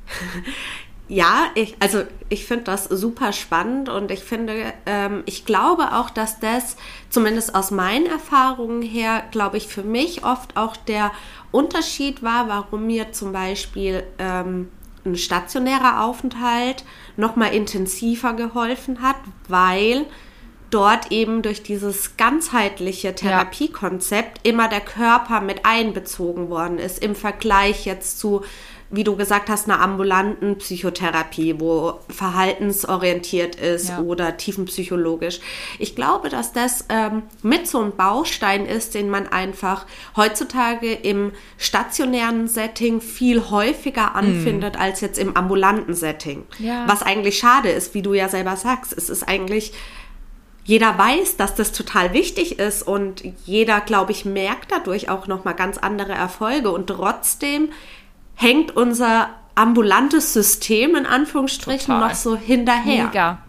ja, 1.09 1.45
ich, 1.55 1.75
also 1.79 2.03
ich 2.27 2.45
finde 2.45 2.65
das 2.65 2.85
super 2.85 3.31
spannend 3.31 3.87
und 3.87 4.11
ich 4.11 4.19
finde, 4.19 4.73
ähm, 4.85 5.23
ich 5.25 5.45
glaube 5.45 5.93
auch, 5.93 6.09
dass 6.09 6.39
das, 6.39 6.75
zumindest 7.09 7.55
aus 7.55 7.71
meinen 7.71 8.07
Erfahrungen 8.07 8.81
her, 8.81 9.23
glaube 9.31 9.57
ich, 9.57 9.67
für 9.67 9.83
mich 9.83 10.25
oft 10.25 10.57
auch 10.57 10.75
der 10.75 11.11
Unterschied 11.51 12.23
war, 12.23 12.49
warum 12.49 12.87
mir 12.87 13.13
zum 13.13 13.31
Beispiel 13.31 14.03
ähm, 14.19 14.69
ein 15.05 15.15
stationärer 15.15 16.03
Aufenthalt 16.03 16.83
nochmal 17.15 17.53
intensiver 17.53 18.33
geholfen 18.33 19.01
hat, 19.01 19.15
weil 19.47 20.05
dort 20.69 21.11
eben 21.13 21.41
durch 21.41 21.63
dieses 21.63 22.17
ganzheitliche 22.17 23.15
Therapiekonzept 23.15 24.45
immer 24.45 24.67
der 24.67 24.81
Körper 24.81 25.39
mit 25.39 25.65
einbezogen 25.65 26.49
worden 26.49 26.77
ist 26.77 27.01
im 27.01 27.15
Vergleich 27.15 27.85
jetzt 27.85 28.19
zu 28.19 28.43
wie 28.89 29.03
du 29.03 29.15
gesagt 29.17 29.49
hast, 29.49 29.69
einer 29.69 29.81
ambulanten 29.81 30.57
Psychotherapie, 30.57 31.59
wo 31.59 31.99
verhaltensorientiert 32.09 33.55
ist 33.55 33.89
ja. 33.89 33.99
oder 33.99 34.37
tiefenpsychologisch. 34.37 35.39
Ich 35.77 35.95
glaube, 35.95 36.29
dass 36.29 36.53
das 36.53 36.85
ähm, 36.87 37.23
mit 37.43 37.67
so 37.67 37.81
einem 37.81 37.95
Baustein 37.95 38.65
ist, 38.65 38.93
den 38.93 39.09
man 39.09 39.27
einfach 39.27 39.85
heutzutage 40.15 40.93
im 40.93 41.33
stationären 41.57 42.47
Setting 42.47 43.01
viel 43.01 43.49
häufiger 43.49 44.11
mhm. 44.11 44.15
anfindet 44.15 44.75
mm. 44.75 44.81
als 44.81 45.01
jetzt 45.01 45.19
im 45.19 45.35
ambulanten 45.35 45.93
Setting. 45.93 46.45
Ja. 46.59 46.85
Was 46.87 47.03
eigentlich 47.03 47.37
schade 47.39 47.69
ist, 47.69 47.93
wie 47.93 48.01
du 48.01 48.13
ja 48.13 48.29
selber 48.29 48.55
sagst. 48.55 48.93
Es 48.93 49.09
ist 49.09 49.27
eigentlich 49.27 49.73
jeder 50.67 50.97
weiß, 50.97 51.37
dass 51.37 51.55
das 51.55 51.71
total 51.71 52.11
wichtig 52.11 52.59
ist 52.59 52.83
und 52.83 53.23
jeder, 53.45 53.79
glaube 53.79 54.11
ich, 54.11 54.25
merkt 54.25 54.69
dadurch 54.69 55.07
auch 55.09 55.25
noch 55.25 55.45
mal 55.45 55.53
ganz 55.53 55.77
andere 55.77 56.11
Erfolge 56.11 56.71
und 56.71 56.87
trotzdem 56.87 57.69
hängt 58.37 58.75
unser 58.75 59.29
ambulantes 59.55 60.31
System 60.31 60.95
in 60.95 61.05
Anführungsstrichen 61.05 61.93
Total. 61.93 62.09
noch 62.09 62.15
so 62.15 62.37
hinterher. 62.37 63.05
Mega. 63.07 63.39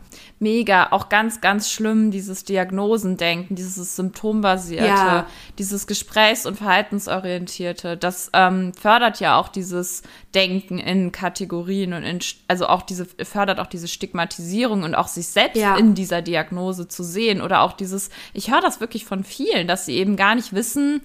Mega, 0.40 0.92
auch 0.92 1.08
ganz, 1.08 1.40
ganz 1.40 1.68
schlimm, 1.68 2.12
dieses 2.12 2.44
Diagnosendenken, 2.44 3.56
dieses 3.56 3.96
symptombasierte, 3.96 4.86
ja. 4.86 5.26
dieses 5.58 5.88
gesprächs- 5.88 6.46
und 6.46 6.56
verhaltensorientierte, 6.56 7.96
das 7.96 8.30
ähm, 8.34 8.72
fördert 8.72 9.18
ja 9.18 9.36
auch 9.36 9.48
dieses 9.48 10.04
Denken 10.36 10.78
in 10.78 11.10
Kategorien 11.10 11.92
und 11.92 12.04
in, 12.04 12.20
also 12.46 12.68
auch 12.68 12.82
diese, 12.82 13.06
fördert 13.06 13.58
auch 13.58 13.66
diese 13.66 13.88
Stigmatisierung 13.88 14.84
und 14.84 14.94
auch 14.94 15.08
sich 15.08 15.26
selbst 15.26 15.60
ja. 15.60 15.76
in 15.76 15.94
dieser 15.96 16.22
Diagnose 16.22 16.86
zu 16.86 17.02
sehen 17.02 17.40
oder 17.42 17.62
auch 17.62 17.72
dieses, 17.72 18.08
ich 18.32 18.52
höre 18.52 18.60
das 18.60 18.80
wirklich 18.80 19.04
von 19.04 19.24
vielen, 19.24 19.66
dass 19.66 19.86
sie 19.86 19.96
eben 19.96 20.14
gar 20.14 20.36
nicht 20.36 20.52
wissen, 20.52 21.00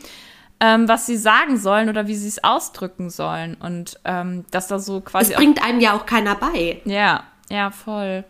ähm, 0.64 0.88
was 0.88 1.06
sie 1.06 1.18
sagen 1.18 1.58
sollen 1.58 1.90
oder 1.90 2.08
wie 2.08 2.16
sie 2.16 2.30
es 2.30 2.42
ausdrücken 2.42 3.10
sollen. 3.10 3.56
Und 3.56 4.00
ähm, 4.06 4.46
dass 4.50 4.68
da 4.68 4.80
so 4.80 5.02
quasi. 5.02 5.34
Es 5.34 5.38
bringt 5.38 5.62
einem 5.62 5.82
ja 5.82 5.94
auch 5.94 6.06
keiner 6.06 6.36
bei. 6.36 6.82
Ja, 6.86 7.26
ja, 7.50 7.70
voll. 7.70 8.24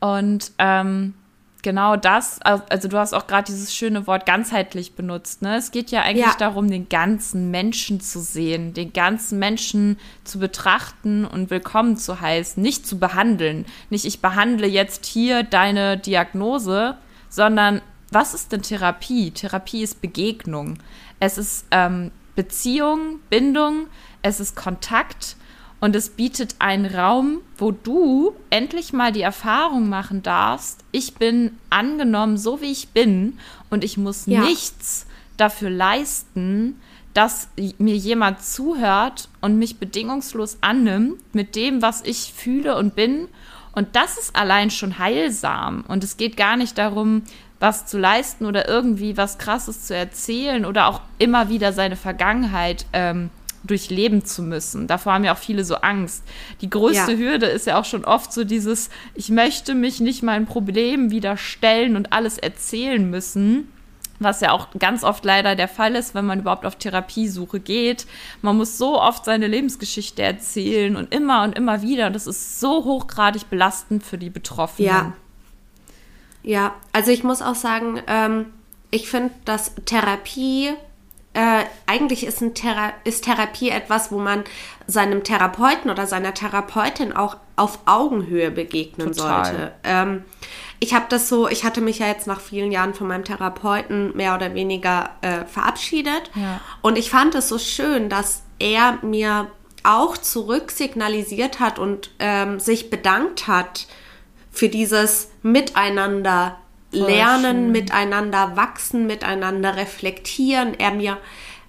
Und 0.00 0.52
ähm, 0.58 1.12
genau 1.60 1.96
das, 1.96 2.40
also 2.40 2.88
du 2.88 2.96
hast 2.96 3.12
auch 3.12 3.26
gerade 3.26 3.44
dieses 3.44 3.74
schöne 3.74 4.06
Wort 4.06 4.24
ganzheitlich 4.24 4.94
benutzt. 4.94 5.42
Ne? 5.42 5.56
Es 5.56 5.70
geht 5.70 5.90
ja 5.90 6.00
eigentlich 6.00 6.24
ja. 6.24 6.34
darum, 6.38 6.70
den 6.70 6.88
ganzen 6.88 7.50
Menschen 7.50 8.00
zu 8.00 8.20
sehen, 8.20 8.72
den 8.72 8.94
ganzen 8.94 9.38
Menschen 9.38 9.98
zu 10.24 10.38
betrachten 10.38 11.26
und 11.26 11.50
willkommen 11.50 11.98
zu 11.98 12.22
heißen, 12.22 12.62
nicht 12.62 12.86
zu 12.86 12.98
behandeln. 12.98 13.66
Nicht, 13.90 14.06
ich 14.06 14.22
behandle 14.22 14.66
jetzt 14.66 15.04
hier 15.04 15.42
deine 15.42 15.98
Diagnose, 15.98 16.96
sondern 17.28 17.82
was 18.10 18.34
ist 18.34 18.52
denn 18.52 18.62
Therapie? 18.62 19.30
Therapie 19.32 19.82
ist 19.82 20.00
Begegnung. 20.00 20.78
Es 21.20 21.38
ist 21.38 21.66
ähm, 21.70 22.10
Beziehung, 22.34 23.20
Bindung, 23.30 23.86
es 24.22 24.40
ist 24.40 24.56
Kontakt 24.56 25.36
und 25.80 25.94
es 25.94 26.10
bietet 26.10 26.56
einen 26.58 26.86
Raum, 26.86 27.40
wo 27.58 27.70
du 27.70 28.34
endlich 28.50 28.92
mal 28.92 29.12
die 29.12 29.22
Erfahrung 29.22 29.88
machen 29.88 30.22
darfst, 30.22 30.84
ich 30.92 31.14
bin 31.14 31.56
angenommen, 31.70 32.38
so 32.38 32.60
wie 32.60 32.72
ich 32.72 32.88
bin 32.88 33.38
und 33.70 33.84
ich 33.84 33.96
muss 33.96 34.26
ja. 34.26 34.40
nichts 34.40 35.06
dafür 35.36 35.70
leisten, 35.70 36.80
dass 37.14 37.48
mir 37.78 37.96
jemand 37.96 38.42
zuhört 38.42 39.28
und 39.40 39.58
mich 39.58 39.78
bedingungslos 39.78 40.58
annimmt 40.60 41.34
mit 41.34 41.56
dem, 41.56 41.80
was 41.80 42.02
ich 42.02 42.34
fühle 42.34 42.76
und 42.76 42.94
bin. 42.94 43.28
Und 43.72 43.96
das 43.96 44.18
ist 44.18 44.36
allein 44.36 44.70
schon 44.70 44.98
heilsam. 44.98 45.84
Und 45.88 46.04
es 46.04 46.16
geht 46.18 46.36
gar 46.36 46.56
nicht 46.56 46.76
darum, 46.76 47.22
was 47.58 47.86
zu 47.86 47.98
leisten 47.98 48.44
oder 48.44 48.68
irgendwie 48.68 49.16
was 49.16 49.38
Krasses 49.38 49.86
zu 49.86 49.94
erzählen 49.94 50.64
oder 50.64 50.88
auch 50.88 51.00
immer 51.18 51.48
wieder 51.48 51.72
seine 51.72 51.96
Vergangenheit 51.96 52.86
ähm, 52.92 53.30
durchleben 53.64 54.24
zu 54.24 54.42
müssen. 54.42 54.86
Davor 54.86 55.14
haben 55.14 55.24
ja 55.24 55.32
auch 55.32 55.38
viele 55.38 55.64
so 55.64 55.76
Angst. 55.76 56.22
Die 56.60 56.70
größte 56.70 57.12
ja. 57.12 57.18
Hürde 57.18 57.46
ist 57.46 57.66
ja 57.66 57.78
auch 57.78 57.84
schon 57.84 58.04
oft 58.04 58.32
so 58.32 58.44
dieses, 58.44 58.90
ich 59.14 59.30
möchte 59.30 59.74
mich 59.74 60.00
nicht 60.00 60.22
meinen 60.22 60.46
Problemen 60.46 61.10
wieder 61.10 61.36
stellen 61.36 61.96
und 61.96 62.12
alles 62.12 62.38
erzählen 62.38 63.08
müssen. 63.08 63.72
Was 64.18 64.40
ja 64.40 64.52
auch 64.52 64.68
ganz 64.78 65.04
oft 65.04 65.26
leider 65.26 65.56
der 65.56 65.68
Fall 65.68 65.94
ist, 65.94 66.14
wenn 66.14 66.24
man 66.24 66.40
überhaupt 66.40 66.64
auf 66.64 66.76
Therapiesuche 66.76 67.60
geht. 67.60 68.06
Man 68.40 68.56
muss 68.56 68.78
so 68.78 68.98
oft 68.98 69.26
seine 69.26 69.46
Lebensgeschichte 69.46 70.22
erzählen 70.22 70.96
und 70.96 71.14
immer 71.14 71.42
und 71.42 71.54
immer 71.54 71.82
wieder. 71.82 72.06
Und 72.06 72.14
das 72.14 72.26
ist 72.26 72.58
so 72.58 72.84
hochgradig 72.84 73.50
belastend 73.50 74.02
für 74.02 74.16
die 74.16 74.30
Betroffenen. 74.30 74.88
Ja, 74.88 75.12
ja, 76.46 76.74
also 76.92 77.10
ich 77.10 77.24
muss 77.24 77.42
auch 77.42 77.56
sagen, 77.56 78.00
ähm, 78.06 78.46
ich 78.92 79.10
finde, 79.10 79.34
dass 79.44 79.72
Therapie, 79.84 80.68
äh, 81.34 81.64
eigentlich 81.86 82.24
ist, 82.24 82.38
Thera 82.54 82.92
ist 83.02 83.24
Therapie 83.24 83.68
etwas, 83.68 84.12
wo 84.12 84.20
man 84.20 84.44
seinem 84.86 85.24
Therapeuten 85.24 85.90
oder 85.90 86.06
seiner 86.06 86.34
Therapeutin 86.34 87.12
auch 87.12 87.36
auf 87.56 87.80
Augenhöhe 87.84 88.52
begegnen 88.52 89.12
Total. 89.12 89.44
sollte. 89.44 89.72
Ähm, 89.82 90.24
ich 90.78 90.94
habe 90.94 91.06
das 91.08 91.28
so, 91.28 91.48
ich 91.48 91.64
hatte 91.64 91.80
mich 91.80 91.98
ja 91.98 92.06
jetzt 92.06 92.28
nach 92.28 92.40
vielen 92.40 92.70
Jahren 92.70 92.94
von 92.94 93.08
meinem 93.08 93.24
Therapeuten 93.24 94.16
mehr 94.16 94.36
oder 94.36 94.54
weniger 94.54 95.10
äh, 95.22 95.44
verabschiedet. 95.46 96.30
Ja. 96.36 96.60
Und 96.80 96.96
ich 96.96 97.10
fand 97.10 97.34
es 97.34 97.48
so 97.48 97.58
schön, 97.58 98.08
dass 98.08 98.44
er 98.60 99.00
mir 99.02 99.48
auch 99.82 100.16
zurück 100.16 100.70
signalisiert 100.70 101.58
hat 101.58 101.80
und 101.80 102.10
ähm, 102.20 102.60
sich 102.60 102.88
bedankt 102.88 103.48
hat 103.48 103.88
für 104.56 104.70
dieses 104.70 105.28
Miteinander 105.42 106.56
lernen, 106.90 107.72
miteinander 107.72 108.56
wachsen, 108.56 109.06
miteinander 109.06 109.76
reflektieren. 109.76 110.72
Er 110.78 110.92
mir 110.92 111.18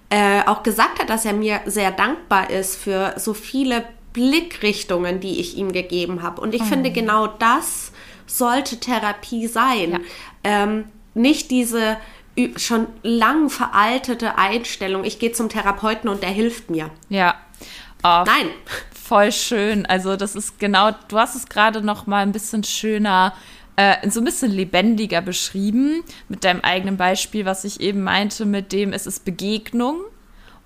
äh, 0.08 0.40
auch 0.46 0.62
gesagt 0.62 0.98
hat, 0.98 1.10
dass 1.10 1.26
er 1.26 1.34
mir 1.34 1.60
sehr 1.66 1.90
dankbar 1.90 2.48
ist 2.48 2.76
für 2.76 3.12
so 3.18 3.34
viele 3.34 3.84
Blickrichtungen, 4.14 5.20
die 5.20 5.38
ich 5.38 5.58
ihm 5.58 5.72
gegeben 5.72 6.22
habe. 6.22 6.40
Und 6.40 6.54
ich 6.54 6.62
oh. 6.62 6.64
finde, 6.64 6.90
genau 6.90 7.26
das 7.26 7.92
sollte 8.26 8.80
Therapie 8.80 9.48
sein. 9.48 9.92
Ja. 9.92 9.98
Ähm, 10.44 10.84
nicht 11.12 11.50
diese 11.50 11.98
schon 12.56 12.86
lang 13.02 13.50
veraltete 13.50 14.38
Einstellung, 14.38 15.04
ich 15.04 15.18
gehe 15.18 15.32
zum 15.32 15.50
Therapeuten 15.50 16.08
und 16.08 16.22
der 16.22 16.30
hilft 16.30 16.70
mir. 16.70 16.88
Ja. 17.10 17.34
Oh, 18.02 18.22
Nein 18.24 18.48
voll 19.08 19.32
schön. 19.32 19.86
Also 19.86 20.16
das 20.16 20.36
ist 20.36 20.58
genau, 20.58 20.90
du 21.08 21.18
hast 21.18 21.34
es 21.34 21.48
gerade 21.48 21.80
noch 21.80 22.06
mal 22.06 22.22
ein 22.22 22.32
bisschen 22.32 22.62
schöner, 22.62 23.32
äh, 23.76 24.08
so 24.10 24.20
ein 24.20 24.24
bisschen 24.24 24.52
lebendiger 24.52 25.22
beschrieben 25.22 26.04
mit 26.28 26.44
deinem 26.44 26.60
eigenen 26.60 26.98
Beispiel, 26.98 27.46
was 27.46 27.64
ich 27.64 27.80
eben 27.80 28.02
meinte, 28.02 28.44
mit 28.44 28.70
dem 28.72 28.92
es 28.92 29.06
ist 29.06 29.24
Begegnung 29.24 30.00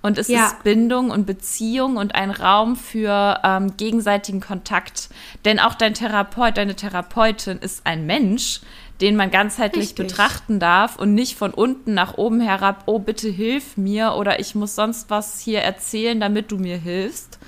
und 0.01 0.17
es 0.17 0.27
ja. 0.27 0.47
ist 0.47 0.63
Bindung 0.63 1.09
und 1.09 1.25
Beziehung 1.25 1.95
und 1.95 2.15
ein 2.15 2.31
Raum 2.31 2.75
für 2.75 3.39
ähm, 3.45 3.77
gegenseitigen 3.77 4.41
Kontakt. 4.41 5.09
Denn 5.45 5.59
auch 5.59 5.75
dein 5.75 5.93
Therapeut, 5.93 6.57
deine 6.57 6.75
Therapeutin 6.75 7.59
ist 7.59 7.85
ein 7.85 8.05
Mensch, 8.05 8.59
den 8.99 9.15
man 9.15 9.31
ganzheitlich 9.31 9.91
Richtig. 9.91 10.07
betrachten 10.07 10.59
darf 10.59 10.97
und 10.97 11.13
nicht 11.13 11.37
von 11.37 11.53
unten 11.53 11.93
nach 11.93 12.17
oben 12.17 12.41
herab, 12.41 12.83
oh 12.87 12.99
bitte 12.99 13.29
hilf 13.29 13.77
mir 13.77 14.15
oder 14.15 14.41
ich 14.41 14.53
muss 14.53 14.75
sonst 14.75 15.09
was 15.09 15.39
hier 15.39 15.61
erzählen, 15.61 16.19
damit 16.19 16.51
du 16.51 16.57
mir 16.57 16.77
hilfst, 16.77 17.39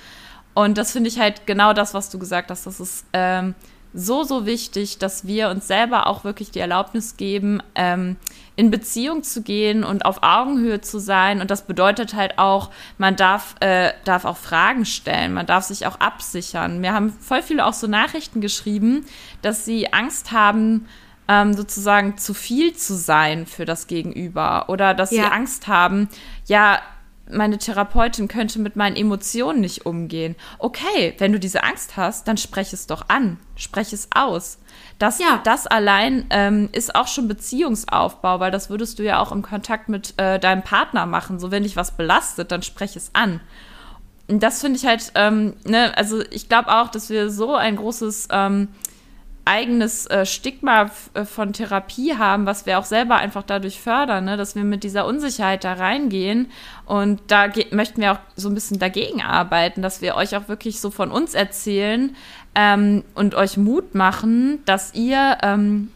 und 0.56 0.78
das 0.78 0.92
finde 0.92 1.10
ich 1.10 1.18
halt 1.18 1.46
genau 1.46 1.74
das, 1.74 1.92
was 1.92 2.08
du 2.08 2.18
gesagt 2.18 2.50
hast. 2.50 2.66
Das 2.66 2.80
ist 2.80 3.04
ähm, 3.12 3.54
so, 3.92 4.24
so 4.24 4.46
wichtig, 4.46 4.96
dass 4.96 5.26
wir 5.26 5.50
uns 5.50 5.66
selber 5.66 6.06
auch 6.06 6.24
wirklich 6.24 6.50
die 6.50 6.60
Erlaubnis 6.60 7.18
geben, 7.18 7.62
ähm, 7.74 8.16
in 8.56 8.70
Beziehung 8.70 9.22
zu 9.22 9.42
gehen 9.42 9.84
und 9.84 10.06
auf 10.06 10.22
Augenhöhe 10.22 10.80
zu 10.80 10.98
sein. 10.98 11.42
Und 11.42 11.50
das 11.50 11.66
bedeutet 11.66 12.14
halt 12.14 12.38
auch, 12.38 12.70
man 12.96 13.16
darf, 13.16 13.54
äh, 13.60 13.92
darf 14.04 14.24
auch 14.24 14.38
Fragen 14.38 14.86
stellen, 14.86 15.34
man 15.34 15.44
darf 15.44 15.64
sich 15.64 15.86
auch 15.86 16.00
absichern. 16.00 16.80
Mir 16.80 16.94
haben 16.94 17.12
voll 17.12 17.42
viele 17.42 17.66
auch 17.66 17.74
so 17.74 17.86
Nachrichten 17.86 18.40
geschrieben, 18.40 19.04
dass 19.42 19.66
sie 19.66 19.92
Angst 19.92 20.32
haben, 20.32 20.88
ähm, 21.28 21.52
sozusagen 21.52 22.16
zu 22.16 22.32
viel 22.32 22.74
zu 22.74 22.94
sein 22.96 23.44
für 23.44 23.66
das 23.66 23.88
Gegenüber 23.88 24.70
oder 24.70 24.94
dass 24.94 25.10
ja. 25.10 25.24
sie 25.24 25.30
Angst 25.30 25.68
haben, 25.68 26.08
ja, 26.46 26.80
meine 27.30 27.58
Therapeutin 27.58 28.28
könnte 28.28 28.58
mit 28.58 28.76
meinen 28.76 28.96
Emotionen 28.96 29.60
nicht 29.60 29.86
umgehen. 29.86 30.36
Okay, 30.58 31.14
wenn 31.18 31.32
du 31.32 31.40
diese 31.40 31.64
Angst 31.64 31.96
hast, 31.96 32.28
dann 32.28 32.36
sprech 32.36 32.72
es 32.72 32.86
doch 32.86 33.08
an, 33.08 33.38
sprech 33.56 33.92
es 33.92 34.08
aus. 34.14 34.58
Das, 34.98 35.18
ja. 35.18 35.40
das 35.44 35.66
allein 35.66 36.26
ähm, 36.30 36.68
ist 36.72 36.94
auch 36.94 37.08
schon 37.08 37.28
Beziehungsaufbau, 37.28 38.40
weil 38.40 38.50
das 38.50 38.70
würdest 38.70 38.98
du 38.98 39.02
ja 39.02 39.20
auch 39.20 39.32
im 39.32 39.42
Kontakt 39.42 39.88
mit 39.88 40.14
äh, 40.18 40.38
deinem 40.38 40.62
Partner 40.62 41.06
machen. 41.06 41.38
So, 41.38 41.50
wenn 41.50 41.64
dich 41.64 41.76
was 41.76 41.96
belastet, 41.96 42.52
dann 42.52 42.62
sprech 42.62 42.96
es 42.96 43.10
an. 43.12 43.40
Und 44.28 44.42
das 44.42 44.60
finde 44.60 44.78
ich 44.78 44.86
halt, 44.86 45.12
ähm, 45.14 45.54
ne, 45.64 45.96
also 45.96 46.20
ich 46.30 46.48
glaube 46.48 46.68
auch, 46.68 46.88
dass 46.88 47.10
wir 47.10 47.30
so 47.30 47.54
ein 47.54 47.76
großes 47.76 48.28
ähm, 48.32 48.68
eigenes 49.46 50.06
äh, 50.06 50.26
Stigma 50.26 50.90
äh, 51.14 51.24
von 51.24 51.52
Therapie 51.52 52.16
haben, 52.16 52.46
was 52.46 52.66
wir 52.66 52.78
auch 52.78 52.84
selber 52.84 53.16
einfach 53.16 53.44
dadurch 53.44 53.80
fördern, 53.80 54.24
ne? 54.24 54.36
dass 54.36 54.56
wir 54.56 54.64
mit 54.64 54.84
dieser 54.84 55.06
Unsicherheit 55.06 55.64
da 55.64 55.74
reingehen. 55.74 56.50
Und 56.84 57.20
da 57.28 57.46
möchten 57.70 58.00
wir 58.00 58.12
auch 58.12 58.18
so 58.34 58.48
ein 58.48 58.54
bisschen 58.54 58.78
dagegen 58.78 59.22
arbeiten, 59.22 59.82
dass 59.82 60.02
wir 60.02 60.16
euch 60.16 60.36
auch 60.36 60.48
wirklich 60.48 60.80
so 60.80 60.90
von 60.90 61.10
uns 61.10 61.34
erzählen 61.34 62.14
ähm, 62.54 63.04
und 63.14 63.34
euch 63.34 63.56
Mut 63.56 63.94
machen, 63.94 64.58
dass 64.64 64.94
ihr 64.94 65.38
ähm, 65.42 65.92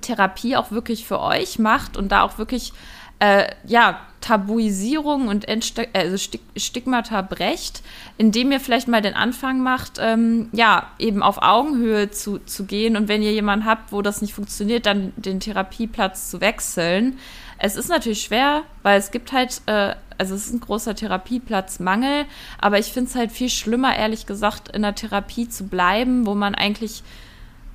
Therapie 0.00 0.56
auch 0.56 0.70
wirklich 0.70 1.06
für 1.06 1.20
euch 1.20 1.58
macht 1.58 1.96
und 1.96 2.12
da 2.12 2.22
auch 2.22 2.38
wirklich 2.38 2.72
äh, 3.18 3.46
ja, 3.64 4.00
Tabuisierung 4.26 5.28
und 5.28 5.46
Entste 5.46 5.86
also 5.92 6.16
Stigmata 6.56 7.22
brecht, 7.22 7.82
indem 8.18 8.50
ihr 8.50 8.58
vielleicht 8.58 8.88
mal 8.88 9.00
den 9.00 9.14
Anfang 9.14 9.60
macht, 9.60 10.00
ähm, 10.00 10.48
ja, 10.50 10.88
eben 10.98 11.22
auf 11.22 11.38
Augenhöhe 11.42 12.10
zu, 12.10 12.40
zu 12.40 12.64
gehen 12.64 12.96
und 12.96 13.06
wenn 13.06 13.22
ihr 13.22 13.30
jemanden 13.30 13.66
habt, 13.66 13.92
wo 13.92 14.02
das 14.02 14.22
nicht 14.22 14.34
funktioniert, 14.34 14.84
dann 14.84 15.12
den 15.14 15.38
Therapieplatz 15.38 16.28
zu 16.28 16.40
wechseln. 16.40 17.18
Es 17.58 17.76
ist 17.76 17.88
natürlich 17.88 18.22
schwer, 18.22 18.64
weil 18.82 18.98
es 18.98 19.12
gibt 19.12 19.30
halt, 19.30 19.62
äh, 19.66 19.94
also 20.18 20.34
es 20.34 20.48
ist 20.48 20.54
ein 20.54 20.60
großer 20.60 20.96
Therapieplatzmangel, 20.96 22.24
aber 22.58 22.80
ich 22.80 22.86
finde 22.86 23.08
es 23.10 23.14
halt 23.14 23.30
viel 23.30 23.48
schlimmer, 23.48 23.96
ehrlich 23.96 24.26
gesagt, 24.26 24.74
in 24.74 24.82
der 24.82 24.96
Therapie 24.96 25.48
zu 25.48 25.68
bleiben, 25.68 26.26
wo 26.26 26.34
man 26.34 26.56
eigentlich 26.56 27.04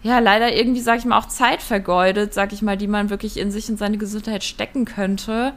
ja, 0.03 0.19
leider 0.19 0.53
irgendwie, 0.53 0.81
sag 0.81 0.97
ich 0.97 1.05
mal, 1.05 1.17
auch 1.17 1.27
Zeit 1.27 1.61
vergeudet, 1.61 2.33
sag 2.33 2.51
ich 2.51 2.61
mal, 2.61 2.75
die 2.75 2.87
man 2.87 3.09
wirklich 3.09 3.37
in 3.37 3.51
sich 3.51 3.69
und 3.69 3.77
seine 3.77 3.97
Gesundheit 3.97 4.43
stecken 4.43 4.83
könnte. 4.83 5.53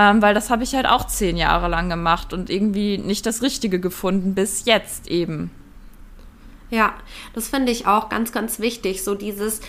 Ähm, 0.00 0.22
weil 0.22 0.32
das 0.32 0.48
habe 0.48 0.62
ich 0.62 0.76
halt 0.76 0.86
auch 0.86 1.08
zehn 1.08 1.36
Jahre 1.36 1.66
lang 1.66 1.88
gemacht 1.88 2.32
und 2.32 2.50
irgendwie 2.50 2.98
nicht 2.98 3.26
das 3.26 3.42
Richtige 3.42 3.80
gefunden, 3.80 4.32
bis 4.36 4.64
jetzt 4.64 5.08
eben. 5.08 5.50
Ja, 6.70 6.94
das 7.34 7.48
finde 7.48 7.72
ich 7.72 7.88
auch 7.88 8.08
ganz, 8.08 8.30
ganz 8.30 8.60
wichtig. 8.60 9.02
So 9.02 9.16
dieses 9.16 9.60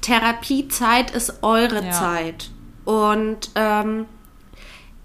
Therapiezeit 0.00 1.10
ist 1.10 1.42
eure 1.42 1.84
ja. 1.84 1.90
Zeit. 1.90 2.48
Und 2.86 3.50
ähm, 3.56 4.06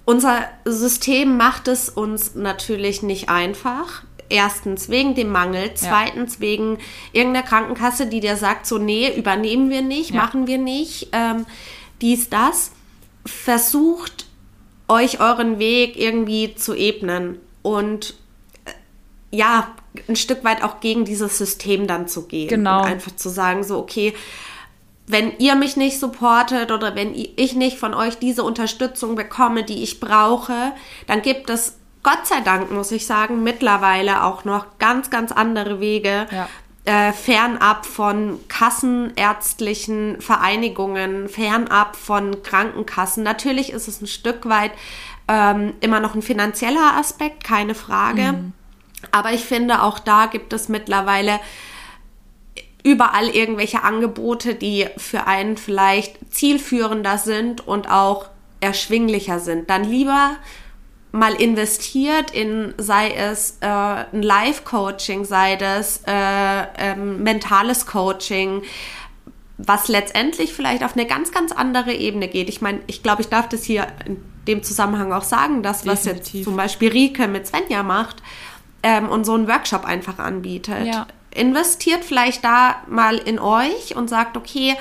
unser 0.05 0.45
System 0.63 1.35
macht 1.35 1.67
es 1.67 1.89
uns 1.89 2.33
natürlich 2.35 3.03
nicht 3.03 3.27
einfach. 3.27 4.03
Erstens 4.29 4.87
wegen 4.87 5.13
dem 5.13 5.29
Mangel, 5.29 5.71
zweitens 5.75 6.35
ja. 6.35 6.39
wegen 6.39 6.77
irgendeiner 7.11 7.45
Krankenkasse, 7.45 8.05
die 8.07 8.21
dir 8.21 8.37
sagt, 8.37 8.65
so 8.65 8.77
nee, 8.77 9.13
übernehmen 9.13 9.69
wir 9.69 9.81
nicht, 9.81 10.11
ja. 10.11 10.21
machen 10.21 10.47
wir 10.47 10.57
nicht, 10.57 11.09
ähm, 11.11 11.45
dies, 11.99 12.29
das. 12.29 12.71
Versucht 13.25 14.25
euch 14.93 15.19
euren 15.19 15.59
Weg 15.59 15.97
irgendwie 15.97 16.55
zu 16.55 16.75
ebnen 16.75 17.39
und 17.61 18.15
äh, 18.65 18.71
ja, 19.31 19.69
ein 20.07 20.15
Stück 20.15 20.43
weit 20.43 20.63
auch 20.63 20.79
gegen 20.79 21.05
dieses 21.05 21.37
System 21.37 21.87
dann 21.87 22.07
zu 22.07 22.27
gehen. 22.27 22.47
Genau. 22.47 22.81
Und 22.81 22.85
einfach 22.85 23.15
zu 23.15 23.29
sagen, 23.29 23.63
so, 23.63 23.77
okay, 23.77 24.13
wenn 25.05 25.37
ihr 25.37 25.55
mich 25.55 25.75
nicht 25.75 25.99
supportet 25.99 26.71
oder 26.71 26.95
wenn 26.95 27.13
ich 27.13 27.55
nicht 27.55 27.77
von 27.77 27.93
euch 27.93 28.17
diese 28.17 28.43
Unterstützung 28.43 29.15
bekomme, 29.15 29.63
die 29.63 29.83
ich 29.83 29.99
brauche, 29.99 30.73
dann 31.07 31.21
gibt 31.21 31.49
es 31.49 31.77
Gott 32.03 32.25
sei 32.25 32.41
Dank, 32.41 32.69
muss 32.71 32.91
ich 32.91 33.05
sagen, 33.05 33.43
mittlerweile 33.43 34.23
auch 34.23 34.43
noch 34.43 34.77
ganz, 34.77 35.09
ganz 35.09 35.31
andere 35.31 35.79
Wege, 35.79 36.27
ja. 36.31 36.49
Äh, 36.85 37.13
fernab 37.13 37.85
von 37.85 38.39
kassenärztlichen 38.47 40.19
Vereinigungen, 40.21 41.29
fernab 41.29 41.95
von 41.95 42.43
Krankenkassen. 42.43 43.23
Natürlich 43.23 43.71
ist 43.71 43.87
es 43.87 44.01
ein 44.01 44.07
Stück 44.07 44.47
weit 44.49 44.71
ähm, 45.27 45.73
immer 45.79 45.99
noch 45.99 46.15
ein 46.15 46.21
finanzieller 46.21 46.97
Aspekt, 46.97 47.43
keine 47.43 47.75
Frage. 47.75 48.33
Mhm. 48.33 48.53
Aber 49.11 49.31
ich 49.31 49.45
finde, 49.45 49.81
auch 49.81 49.99
da 49.99 50.25
gibt 50.25 50.53
es 50.53 50.69
mittlerweile 50.69 51.39
überall 52.83 53.29
irgendwelche 53.29 53.83
Angebote, 53.83 54.55
die 54.55 54.87
für 54.97 55.25
einen 55.25 55.57
vielleicht 55.57 56.33
zielführender 56.33 57.17
sind 57.17 57.65
und 57.65 57.89
auch 57.89 58.27
erschwinglicher 58.59 59.39
sind. 59.39 59.69
Dann 59.69 59.83
lieber 59.83 60.35
mal 61.13 61.35
investiert 61.35 62.31
in, 62.31 62.73
sei 62.77 63.11
es 63.11 63.59
äh, 63.61 63.67
ein 63.67 64.23
Live-Coaching, 64.23 65.25
sei 65.25 65.53
es 65.55 66.01
äh, 66.07 66.63
ähm, 66.77 67.21
mentales 67.21 67.85
Coaching, 67.85 68.63
was 69.59 69.87
letztendlich 69.89 70.53
vielleicht 70.53 70.83
auf 70.83 70.97
eine 70.97 71.05
ganz, 71.05 71.31
ganz 71.31 71.51
andere 71.51 71.93
Ebene 71.93 72.27
geht. 72.27 72.49
Ich 72.49 72.61
meine, 72.61 72.79
ich 72.87 73.03
glaube, 73.03 73.21
ich 73.21 73.29
darf 73.29 73.47
das 73.47 73.63
hier 73.63 73.87
in 74.05 74.17
dem 74.47 74.63
Zusammenhang 74.63 75.13
auch 75.13 75.23
sagen, 75.23 75.61
dass 75.61 75.85
was 75.85 76.03
jetzt 76.05 76.33
zum 76.43 76.57
Beispiel 76.57 76.91
Rike 76.91 77.27
mit 77.27 77.45
Svenja 77.45 77.83
macht 77.83 78.23
ähm, 78.81 79.07
und 79.07 79.23
so 79.23 79.35
einen 79.35 79.47
Workshop 79.47 79.85
einfach 79.85 80.17
anbietet. 80.17 80.87
Ja. 80.87 81.05
Investiert 81.29 82.03
vielleicht 82.03 82.43
da 82.43 82.77
mal 82.87 83.17
in 83.17 83.37
euch 83.37 83.95
und 83.95 84.09
sagt, 84.09 84.35
okay, 84.35 84.75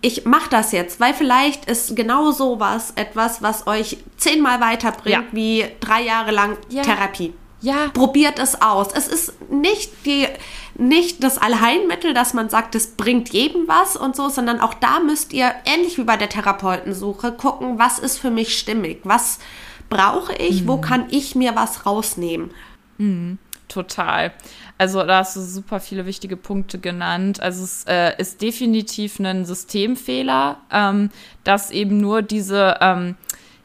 ich 0.00 0.24
mache 0.24 0.50
das 0.50 0.72
jetzt, 0.72 1.00
weil 1.00 1.14
vielleicht 1.14 1.64
ist 1.66 1.96
genau 1.96 2.30
sowas 2.30 2.92
etwas, 2.96 3.42
was 3.42 3.66
euch 3.66 3.98
zehnmal 4.16 4.60
weiterbringt 4.60 5.16
ja. 5.16 5.24
wie 5.32 5.64
drei 5.80 6.02
Jahre 6.02 6.30
lang 6.30 6.58
ja. 6.68 6.82
Therapie. 6.82 7.32
Ja. 7.62 7.88
Probiert 7.92 8.38
es 8.38 8.60
aus. 8.60 8.88
Es 8.92 9.08
ist 9.08 9.50
nicht 9.50 9.90
die, 10.04 10.28
nicht 10.76 11.24
das 11.24 11.38
Allheilmittel, 11.38 12.14
dass 12.14 12.34
man 12.34 12.48
sagt, 12.48 12.74
es 12.74 12.88
bringt 12.88 13.30
jedem 13.30 13.66
was 13.66 13.96
und 13.96 14.14
so, 14.14 14.28
sondern 14.28 14.60
auch 14.60 14.74
da 14.74 15.00
müsst 15.00 15.32
ihr, 15.32 15.52
ähnlich 15.64 15.98
wie 15.98 16.04
bei 16.04 16.16
der 16.16 16.28
Therapeutensuche, 16.28 17.32
gucken, 17.32 17.78
was 17.78 17.98
ist 17.98 18.18
für 18.18 18.30
mich 18.30 18.58
stimmig? 18.58 19.00
Was 19.04 19.38
brauche 19.88 20.34
ich? 20.34 20.62
Mhm. 20.62 20.68
Wo 20.68 20.80
kann 20.80 21.06
ich 21.10 21.34
mir 21.34 21.56
was 21.56 21.86
rausnehmen? 21.86 22.50
Mhm. 22.98 23.38
Total. 23.68 24.32
Also 24.78 25.02
da 25.04 25.18
hast 25.18 25.36
du 25.36 25.40
super 25.40 25.80
viele 25.80 26.04
wichtige 26.04 26.36
Punkte 26.36 26.78
genannt. 26.78 27.40
Also 27.40 27.64
es 27.64 27.84
äh, 27.84 28.12
ist 28.18 28.42
definitiv 28.42 29.18
ein 29.18 29.44
Systemfehler, 29.44 30.58
ähm, 30.70 31.10
dass 31.44 31.70
eben 31.70 31.98
nur 31.98 32.22
diese 32.22 32.76
ähm, 32.80 33.16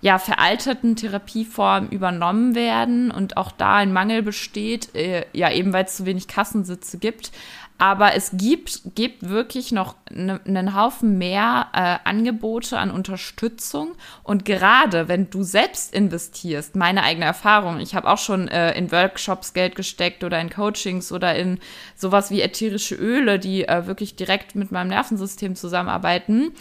ja, 0.01 0.17
veralteten 0.17 0.95
Therapieformen 0.95 1.89
übernommen 1.89 2.55
werden 2.55 3.11
und 3.11 3.37
auch 3.37 3.51
da 3.51 3.75
ein 3.75 3.93
Mangel 3.93 4.23
besteht, 4.23 4.95
äh, 4.95 5.25
ja 5.31 5.51
eben 5.51 5.73
weil 5.73 5.85
es 5.85 5.97
zu 5.97 6.05
wenig 6.05 6.27
Kassensitze 6.27 6.97
gibt. 6.97 7.31
Aber 7.81 8.13
es 8.13 8.29
gibt, 8.35 8.93
gibt 8.93 9.27
wirklich 9.27 9.71
noch 9.71 9.95
ne, 10.11 10.39
einen 10.45 10.75
Haufen 10.75 11.17
mehr 11.17 11.69
äh, 11.73 12.07
Angebote 12.07 12.77
an 12.77 12.91
Unterstützung. 12.91 13.93
Und 14.21 14.45
gerade 14.45 15.07
wenn 15.07 15.31
du 15.31 15.41
selbst 15.41 15.91
investierst, 15.91 16.75
meine 16.75 17.01
eigene 17.01 17.25
Erfahrung, 17.25 17.79
ich 17.79 17.95
habe 17.95 18.07
auch 18.07 18.19
schon 18.19 18.47
äh, 18.49 18.77
in 18.77 18.91
Workshops 18.91 19.53
Geld 19.53 19.73
gesteckt 19.73 20.23
oder 20.23 20.39
in 20.39 20.51
Coachings 20.51 21.11
oder 21.11 21.35
in 21.35 21.57
sowas 21.95 22.29
wie 22.29 22.41
ätherische 22.41 22.93
Öle, 22.93 23.39
die 23.39 23.67
äh, 23.67 23.87
wirklich 23.87 24.15
direkt 24.15 24.53
mit 24.53 24.71
meinem 24.71 24.89
Nervensystem 24.89 25.55
zusammenarbeiten. 25.55 26.51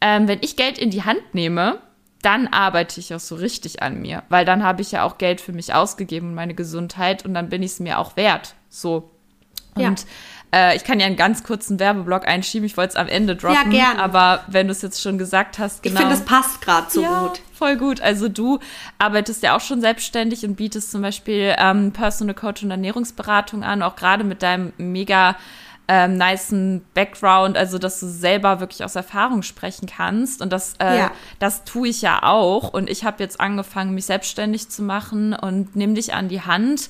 Ähm, 0.00 0.26
wenn 0.26 0.40
ich 0.40 0.56
Geld 0.56 0.78
in 0.78 0.90
die 0.90 1.04
Hand 1.04 1.34
nehme, 1.34 1.78
dann 2.20 2.48
arbeite 2.48 2.98
ich 2.98 3.14
auch 3.14 3.20
so 3.20 3.36
richtig 3.36 3.80
an 3.80 4.00
mir, 4.00 4.24
weil 4.28 4.44
dann 4.44 4.64
habe 4.64 4.82
ich 4.82 4.90
ja 4.90 5.04
auch 5.04 5.18
Geld 5.18 5.40
für 5.40 5.52
mich 5.52 5.72
ausgegeben 5.72 6.30
und 6.30 6.34
meine 6.34 6.54
Gesundheit 6.54 7.24
und 7.24 7.32
dann 7.32 7.48
bin 7.48 7.62
ich 7.62 7.70
es 7.70 7.80
mir 7.80 8.00
auch 8.00 8.16
wert. 8.16 8.56
So. 8.68 9.12
Und 9.76 9.82
ja. 10.00 10.06
Äh, 10.54 10.76
ich 10.76 10.84
kann 10.84 11.00
ja 11.00 11.06
einen 11.06 11.16
ganz 11.16 11.42
kurzen 11.42 11.80
Werbeblock 11.80 12.28
einschieben. 12.28 12.64
Ich 12.64 12.76
wollte 12.76 12.90
es 12.90 12.96
am 12.96 13.08
Ende 13.08 13.34
droppen. 13.34 13.72
Ja, 13.72 13.86
gerne. 13.86 14.00
Aber 14.00 14.44
wenn 14.46 14.68
du 14.68 14.72
es 14.72 14.82
jetzt 14.82 15.02
schon 15.02 15.18
gesagt 15.18 15.58
hast, 15.58 15.82
genau. 15.82 15.94
Ich 15.94 16.00
finde, 16.00 16.14
es 16.14 16.24
passt 16.24 16.60
gerade 16.60 16.86
so 16.88 17.02
ja, 17.02 17.26
gut. 17.26 17.40
Voll 17.52 17.76
gut. 17.76 18.00
Also 18.00 18.28
du 18.28 18.60
arbeitest 18.98 19.42
ja 19.42 19.56
auch 19.56 19.60
schon 19.60 19.80
selbstständig 19.80 20.44
und 20.44 20.54
bietest 20.54 20.92
zum 20.92 21.02
Beispiel 21.02 21.54
ähm, 21.58 21.92
Personal 21.92 22.34
Coach 22.34 22.62
und 22.62 22.70
Ernährungsberatung 22.70 23.64
an, 23.64 23.82
auch 23.82 23.96
gerade 23.96 24.22
mit 24.22 24.42
deinem 24.42 24.72
mega 24.76 25.36
ähm, 25.86 26.16
nicen 26.16 26.84
Background, 26.94 27.56
also 27.56 27.78
dass 27.78 28.00
du 28.00 28.06
selber 28.06 28.60
wirklich 28.60 28.84
aus 28.84 28.96
Erfahrung 28.96 29.42
sprechen 29.42 29.86
kannst. 29.86 30.40
Und 30.40 30.52
das, 30.52 30.74
äh, 30.78 30.98
ja. 30.98 31.10
das 31.38 31.64
tue 31.64 31.88
ich 31.88 32.00
ja 32.00 32.22
auch. 32.22 32.72
Und 32.72 32.88
ich 32.88 33.04
habe 33.04 33.22
jetzt 33.22 33.40
angefangen, 33.40 33.94
mich 33.94 34.06
selbstständig 34.06 34.70
zu 34.70 34.82
machen 34.82 35.34
und 35.34 35.76
nimm 35.76 35.94
dich 35.94 36.14
an 36.14 36.28
die 36.28 36.40
Hand. 36.40 36.88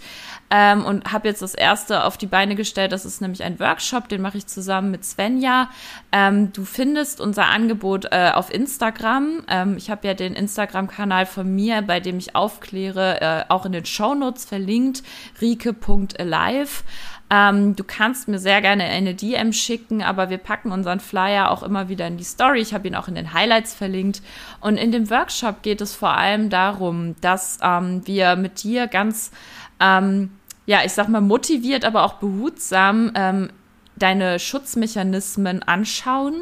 Ähm, 0.50 0.84
und 0.84 1.12
habe 1.12 1.26
jetzt 1.26 1.42
das 1.42 1.54
erste 1.54 2.04
auf 2.04 2.16
die 2.16 2.26
Beine 2.26 2.54
gestellt. 2.54 2.92
Das 2.92 3.04
ist 3.04 3.20
nämlich 3.20 3.42
ein 3.42 3.58
Workshop, 3.58 4.08
den 4.08 4.22
mache 4.22 4.38
ich 4.38 4.46
zusammen 4.46 4.92
mit 4.92 5.04
Svenja. 5.04 5.70
Ähm, 6.12 6.52
du 6.52 6.64
findest 6.64 7.20
unser 7.20 7.46
Angebot 7.46 8.06
äh, 8.12 8.30
auf 8.32 8.52
Instagram. 8.52 9.42
Ähm, 9.48 9.76
ich 9.76 9.90
habe 9.90 10.06
ja 10.06 10.14
den 10.14 10.34
Instagram-Kanal 10.34 11.26
von 11.26 11.52
mir, 11.52 11.82
bei 11.82 11.98
dem 11.98 12.18
ich 12.18 12.36
aufkläre, 12.36 13.20
äh, 13.20 13.44
auch 13.48 13.66
in 13.66 13.72
den 13.72 13.86
Shownotes 13.86 14.44
verlinkt, 14.44 15.02
rike.alive. 15.40 16.84
Ähm, 17.30 17.74
du 17.74 17.84
kannst 17.84 18.28
mir 18.28 18.38
sehr 18.38 18.60
gerne 18.60 18.84
eine 18.84 19.14
DM 19.14 19.52
schicken, 19.52 20.02
aber 20.02 20.30
wir 20.30 20.38
packen 20.38 20.72
unseren 20.72 21.00
Flyer 21.00 21.50
auch 21.50 21.62
immer 21.62 21.88
wieder 21.88 22.06
in 22.06 22.16
die 22.16 22.24
Story. 22.24 22.60
Ich 22.60 22.74
habe 22.74 22.86
ihn 22.86 22.94
auch 22.94 23.08
in 23.08 23.14
den 23.14 23.32
Highlights 23.32 23.74
verlinkt. 23.74 24.22
Und 24.60 24.76
in 24.76 24.92
dem 24.92 25.10
Workshop 25.10 25.62
geht 25.62 25.80
es 25.80 25.94
vor 25.94 26.16
allem 26.16 26.50
darum, 26.50 27.16
dass 27.20 27.58
ähm, 27.62 28.06
wir 28.06 28.36
mit 28.36 28.62
dir 28.62 28.86
ganz, 28.86 29.30
ähm, 29.80 30.30
ja, 30.66 30.80
ich 30.84 30.92
sag 30.92 31.08
mal, 31.08 31.20
motiviert, 31.20 31.84
aber 31.84 32.04
auch 32.04 32.14
behutsam 32.14 33.12
ähm, 33.14 33.50
deine 33.96 34.38
Schutzmechanismen 34.38 35.62
anschauen 35.62 36.34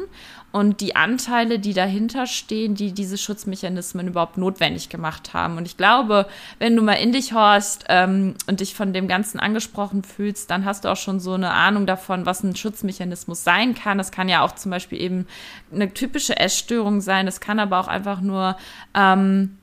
und 0.53 0.81
die 0.81 0.95
Anteile, 0.95 1.57
die 1.57 1.73
dahinter 1.73 2.27
stehen, 2.27 2.75
die 2.75 2.91
diese 2.91 3.17
Schutzmechanismen 3.17 4.07
überhaupt 4.07 4.37
notwendig 4.37 4.87
gemacht 4.87 5.33
haben. 5.33 5.57
Und 5.57 5.65
ich 5.65 5.77
glaube, 5.77 6.27
wenn 6.59 6.75
du 6.75 6.83
mal 6.83 6.93
in 6.93 7.11
dich 7.11 7.33
horchst 7.33 7.85
ähm, 7.89 8.35
und 8.45 8.59
dich 8.59 8.75
von 8.75 8.93
dem 8.93 9.07
Ganzen 9.07 9.39
angesprochen 9.39 10.03
fühlst, 10.03 10.51
dann 10.51 10.63
hast 10.63 10.85
du 10.85 10.89
auch 10.89 10.95
schon 10.95 11.19
so 11.19 11.33
eine 11.33 11.49
Ahnung 11.49 11.87
davon, 11.87 12.27
was 12.27 12.43
ein 12.43 12.55
Schutzmechanismus 12.55 13.43
sein 13.43 13.73
kann. 13.73 13.97
Das 13.97 14.11
kann 14.11 14.29
ja 14.29 14.43
auch 14.43 14.53
zum 14.53 14.69
Beispiel 14.69 15.01
eben 15.01 15.25
eine 15.73 15.91
typische 15.91 16.37
Essstörung 16.37 17.01
sein. 17.01 17.25
Das 17.25 17.39
kann 17.39 17.57
aber 17.57 17.79
auch 17.79 17.87
einfach 17.87 18.21
nur 18.21 18.55
ähm, 18.93 19.57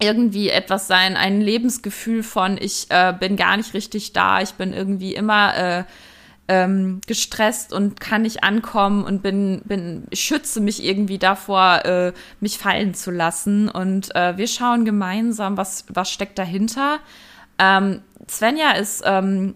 irgendwie 0.00 0.48
etwas 0.48 0.86
sein, 0.86 1.18
ein 1.18 1.42
Lebensgefühl 1.42 2.22
von, 2.22 2.56
ich 2.58 2.86
äh, 2.88 3.12
bin 3.12 3.36
gar 3.36 3.58
nicht 3.58 3.74
richtig 3.74 4.14
da, 4.14 4.40
ich 4.40 4.54
bin 4.54 4.72
irgendwie 4.72 5.14
immer 5.14 5.54
äh, 5.54 5.84
ähm, 6.48 7.00
gestresst 7.06 7.72
und 7.72 8.00
kann 8.00 8.22
nicht 8.22 8.44
ankommen 8.44 9.04
und 9.04 9.22
bin, 9.22 9.62
bin, 9.64 10.06
schütze 10.12 10.60
mich 10.60 10.84
irgendwie 10.84 11.18
davor, 11.18 11.84
äh, 11.84 12.12
mich 12.40 12.58
fallen 12.58 12.94
zu 12.94 13.10
lassen. 13.10 13.68
Und 13.68 14.14
äh, 14.14 14.36
wir 14.36 14.46
schauen 14.46 14.84
gemeinsam, 14.84 15.56
was, 15.56 15.84
was 15.88 16.10
steckt 16.10 16.38
dahinter. 16.38 16.98
Ähm, 17.58 18.02
Svenja 18.28 18.72
ist 18.72 19.02
ähm, 19.04 19.54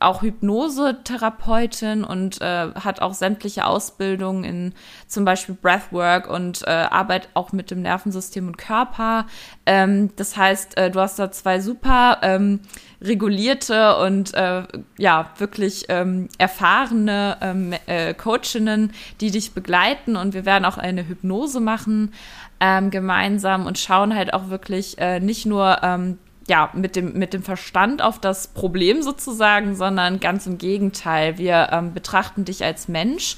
auch 0.00 0.22
Hypnosetherapeutin 0.22 2.04
und 2.04 2.40
äh, 2.40 2.68
hat 2.74 3.00
auch 3.02 3.14
sämtliche 3.14 3.66
Ausbildungen 3.66 4.44
in 4.44 4.74
zum 5.06 5.24
Beispiel 5.24 5.54
Breathwork 5.54 6.28
und 6.28 6.62
äh, 6.66 6.70
arbeitet 6.70 7.30
auch 7.34 7.52
mit 7.52 7.70
dem 7.70 7.82
Nervensystem 7.82 8.46
und 8.46 8.58
Körper. 8.58 9.26
Ähm, 9.66 10.10
das 10.16 10.36
heißt, 10.36 10.76
äh, 10.76 10.90
du 10.90 11.00
hast 11.00 11.18
da 11.18 11.30
zwei 11.30 11.60
super 11.60 12.18
ähm, 12.22 12.60
regulierte 13.00 13.96
und 13.98 14.34
äh, 14.34 14.62
ja 14.98 15.30
wirklich 15.38 15.86
ähm, 15.88 16.28
erfahrene 16.38 17.36
ähm, 17.40 17.74
äh, 17.86 18.14
Coachinnen, 18.14 18.92
die 19.20 19.30
dich 19.30 19.52
begleiten 19.52 20.16
und 20.16 20.34
wir 20.34 20.44
werden 20.44 20.64
auch 20.64 20.78
eine 20.78 21.06
Hypnose 21.06 21.60
machen 21.60 22.12
ähm, 22.60 22.90
gemeinsam 22.90 23.66
und 23.66 23.78
schauen 23.78 24.14
halt 24.14 24.32
auch 24.32 24.48
wirklich 24.48 24.98
äh, 24.98 25.20
nicht 25.20 25.46
nur 25.46 25.78
ähm, 25.82 26.18
ja, 26.48 26.70
mit 26.74 26.96
dem, 26.96 27.14
mit 27.14 27.32
dem 27.34 27.42
Verstand 27.42 28.02
auf 28.02 28.20
das 28.20 28.48
Problem 28.48 29.02
sozusagen, 29.02 29.74
sondern 29.74 30.20
ganz 30.20 30.46
im 30.46 30.58
Gegenteil. 30.58 31.38
Wir 31.38 31.68
ähm, 31.72 31.92
betrachten 31.92 32.44
dich 32.44 32.64
als 32.64 32.88
Mensch. 32.88 33.36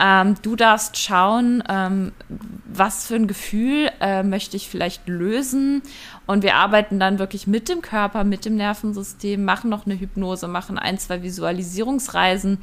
Ähm, 0.00 0.34
du 0.42 0.56
darfst 0.56 0.98
schauen, 0.98 1.62
ähm, 1.68 2.12
was 2.66 3.06
für 3.06 3.14
ein 3.14 3.28
Gefühl 3.28 3.90
äh, 4.00 4.24
möchte 4.24 4.56
ich 4.56 4.68
vielleicht 4.68 5.08
lösen. 5.08 5.82
Und 6.26 6.42
wir 6.42 6.56
arbeiten 6.56 6.98
dann 6.98 7.20
wirklich 7.20 7.46
mit 7.46 7.68
dem 7.68 7.80
Körper, 7.80 8.24
mit 8.24 8.44
dem 8.44 8.56
Nervensystem, 8.56 9.44
machen 9.44 9.70
noch 9.70 9.86
eine 9.86 9.98
Hypnose, 9.98 10.48
machen 10.48 10.78
ein, 10.78 10.98
zwei 10.98 11.22
Visualisierungsreisen, 11.22 12.58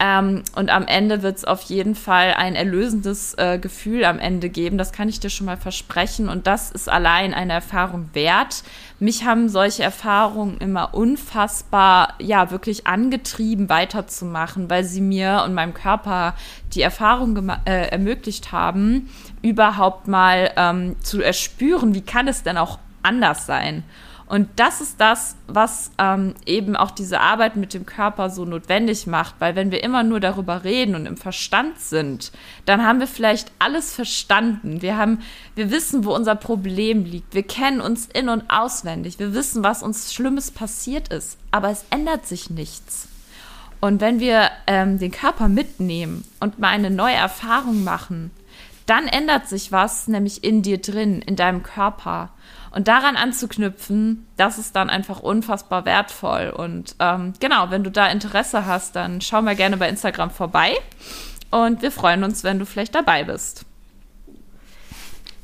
ähm, 0.00 0.42
und 0.56 0.70
am 0.70 0.86
Ende 0.86 1.22
wird 1.22 1.36
es 1.36 1.44
auf 1.44 1.62
jeden 1.62 1.94
Fall 1.94 2.34
ein 2.34 2.56
erlösendes 2.56 3.34
äh, 3.34 3.58
Gefühl 3.58 4.04
am 4.04 4.18
Ende 4.18 4.48
geben. 4.48 4.76
Das 4.76 4.92
kann 4.92 5.08
ich 5.08 5.20
dir 5.20 5.30
schon 5.30 5.46
mal 5.46 5.56
versprechen. 5.56 6.28
Und 6.28 6.48
das 6.48 6.72
ist 6.72 6.88
allein 6.88 7.32
eine 7.32 7.52
Erfahrung 7.52 8.10
wert. 8.12 8.64
Mich 8.98 9.24
haben 9.24 9.48
solche 9.48 9.84
Erfahrungen 9.84 10.58
immer 10.58 10.94
unfassbar, 10.94 12.14
ja, 12.18 12.50
wirklich 12.50 12.88
angetrieben, 12.88 13.68
weiterzumachen, 13.68 14.68
weil 14.68 14.84
sie 14.84 15.00
mir 15.00 15.42
und 15.44 15.54
meinem 15.54 15.74
Körper 15.74 16.34
die 16.74 16.82
Erfahrung 16.82 17.48
äh, 17.64 17.88
ermöglicht 17.88 18.50
haben, 18.50 19.08
überhaupt 19.42 20.08
mal 20.08 20.50
ähm, 20.56 20.96
zu 21.02 21.22
erspüren, 21.22 21.94
wie 21.94 22.02
kann 22.02 22.26
es 22.26 22.42
denn 22.42 22.58
auch 22.58 22.80
anders 23.04 23.46
sein. 23.46 23.84
Und 24.34 24.48
das 24.56 24.80
ist 24.80 25.00
das, 25.00 25.36
was 25.46 25.92
ähm, 25.96 26.34
eben 26.44 26.74
auch 26.74 26.90
diese 26.90 27.20
Arbeit 27.20 27.54
mit 27.54 27.72
dem 27.72 27.86
Körper 27.86 28.30
so 28.30 28.44
notwendig 28.44 29.06
macht, 29.06 29.36
weil 29.38 29.54
wenn 29.54 29.70
wir 29.70 29.84
immer 29.84 30.02
nur 30.02 30.18
darüber 30.18 30.64
reden 30.64 30.96
und 30.96 31.06
im 31.06 31.16
Verstand 31.16 31.78
sind, 31.78 32.32
dann 32.66 32.84
haben 32.84 32.98
wir 32.98 33.06
vielleicht 33.06 33.52
alles 33.60 33.94
verstanden. 33.94 34.82
Wir 34.82 34.96
haben, 34.96 35.20
wir 35.54 35.70
wissen, 35.70 36.04
wo 36.04 36.12
unser 36.12 36.34
Problem 36.34 37.04
liegt. 37.04 37.32
Wir 37.32 37.44
kennen 37.44 37.80
uns 37.80 38.06
in 38.06 38.28
und 38.28 38.50
auswendig. 38.50 39.20
Wir 39.20 39.34
wissen, 39.34 39.62
was 39.62 39.84
uns 39.84 40.12
Schlimmes 40.12 40.50
passiert 40.50 41.12
ist. 41.12 41.38
Aber 41.52 41.70
es 41.70 41.84
ändert 41.90 42.26
sich 42.26 42.50
nichts. 42.50 43.06
Und 43.80 44.00
wenn 44.00 44.18
wir 44.18 44.50
ähm, 44.66 44.98
den 44.98 45.12
Körper 45.12 45.46
mitnehmen 45.46 46.24
und 46.40 46.58
mal 46.58 46.70
eine 46.70 46.90
neue 46.90 47.14
Erfahrung 47.14 47.84
machen, 47.84 48.32
dann 48.86 49.06
ändert 49.06 49.48
sich 49.48 49.72
was, 49.72 50.08
nämlich 50.08 50.44
in 50.44 50.62
dir 50.62 50.78
drin, 50.78 51.22
in 51.22 51.36
deinem 51.36 51.62
Körper. 51.62 52.30
Und 52.70 52.88
daran 52.88 53.16
anzuknüpfen, 53.16 54.26
das 54.36 54.58
ist 54.58 54.74
dann 54.74 54.90
einfach 54.90 55.20
unfassbar 55.20 55.84
wertvoll. 55.84 56.52
Und 56.54 56.96
ähm, 56.98 57.32
genau, 57.38 57.70
wenn 57.70 57.84
du 57.84 57.90
da 57.90 58.08
Interesse 58.08 58.66
hast, 58.66 58.96
dann 58.96 59.20
schau 59.20 59.42
mal 59.42 59.54
gerne 59.54 59.76
bei 59.76 59.88
Instagram 59.88 60.30
vorbei. 60.30 60.76
Und 61.50 61.82
wir 61.82 61.92
freuen 61.92 62.24
uns, 62.24 62.42
wenn 62.42 62.58
du 62.58 62.66
vielleicht 62.66 62.94
dabei 62.94 63.24
bist. 63.24 63.64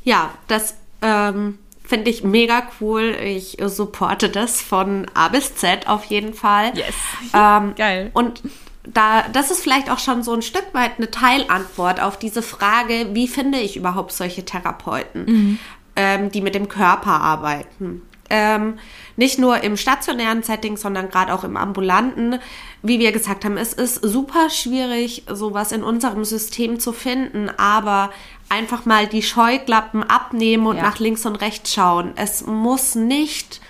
Ja, 0.03 0.31
das 0.49 0.77
ähm, 1.03 1.59
finde 1.85 2.11
ich 2.11 2.25
mega 2.25 2.65
cool. 2.81 3.17
Ich 3.23 3.59
supporte 3.65 4.29
das 4.29 4.61
von 4.61 5.07
A 5.15 5.29
bis 5.29 5.55
Z 5.55 5.89
auf 5.89 6.05
jeden 6.05 6.35
Fall. 6.35 6.77
Yes. 6.77 6.95
Ähm, 7.33 7.75
Geil. 7.77 8.11
Und 8.13 8.43
da, 8.85 9.25
das 9.33 9.51
ist 9.51 9.63
vielleicht 9.63 9.91
auch 9.91 9.99
schon 9.99 10.23
so 10.23 10.33
ein 10.33 10.43
Stück 10.43 10.67
weit 10.73 10.93
eine 10.99 11.11
Teilantwort 11.11 12.01
auf 12.01 12.19
diese 12.19 12.43
Frage, 12.43 13.11
wie 13.13 13.29
finde 13.29 13.59
ich 13.59 13.77
überhaupt 13.77 14.13
solche 14.13 14.45
Therapeuten? 14.45 15.25
Mhm 15.27 15.59
ähm, 15.97 16.31
die 16.31 16.41
mit 16.41 16.55
dem 16.55 16.69
Körper 16.69 17.21
arbeiten. 17.21 18.03
Ähm, 18.33 18.79
nicht 19.17 19.39
nur 19.39 19.63
im 19.63 19.77
stationären 19.77 20.43
Setting, 20.43 20.77
sondern 20.77 21.11
gerade 21.11 21.35
auch 21.35 21.43
im 21.43 21.57
ambulanten. 21.57 22.39
Wie 22.83 23.01
wir 23.01 23.13
gesagt 23.13 23.45
haben, 23.45 23.57
es 23.57 23.73
ist 23.73 23.97
super 23.97 24.51
schwierig, 24.51 25.25
sowas 25.29 25.73
in 25.73 25.83
unserem 25.83 26.25
System 26.25 26.79
zu 26.79 26.93
finden, 26.93 27.51
aber 27.59 28.11
einfach 28.49 28.87
mal 28.87 29.07
die 29.09 29.23
Scheuklappen 29.23 30.05
abnehmen 30.05 30.67
und 30.67 30.77
ja. 30.77 30.83
nach 30.83 31.01
links 31.01 31.27
und 31.27 31.37
rechts 31.37 31.75
schauen. 31.75 32.13
Es 32.17 32.47
muss 32.47 32.95
nicht 32.95 33.61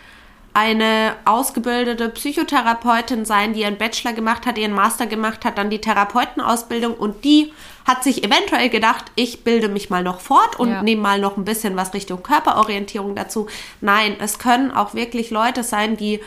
eine 0.61 1.14
ausgebildete 1.25 2.11
Psychotherapeutin 2.11 3.25
sein, 3.25 3.55
die 3.55 3.62
ihren 3.62 3.79
Bachelor 3.79 4.12
gemacht 4.12 4.44
hat, 4.44 4.59
ihren 4.59 4.75
Master 4.75 5.07
gemacht 5.07 5.46
hat, 5.46 5.57
dann 5.57 5.70
die 5.70 5.81
Therapeutenausbildung 5.81 6.92
und 6.92 7.25
die 7.25 7.53
hat 7.87 8.05
sich 8.05 8.23
eventuell 8.25 8.68
gedacht, 8.68 9.07
ich 9.14 9.42
bilde 9.42 9.70
mich 9.70 9.88
mal 9.88 10.03
noch 10.03 10.20
fort 10.20 10.61
und 10.61 10.70
ja. 10.70 10.83
nehme 10.83 11.01
mal 11.01 11.18
noch 11.18 11.38
ein 11.38 11.46
bisschen 11.46 11.77
was 11.77 11.94
Richtung 11.94 12.23
Körperorientierung 12.23 13.14
dazu. 13.14 13.46
Nein, 13.81 14.16
es 14.20 14.38
können 14.38 14.70
auch 14.70 14.92
wirklich 14.92 15.31
Leute 15.31 15.64
sein, 15.64 15.96
die 15.96 16.20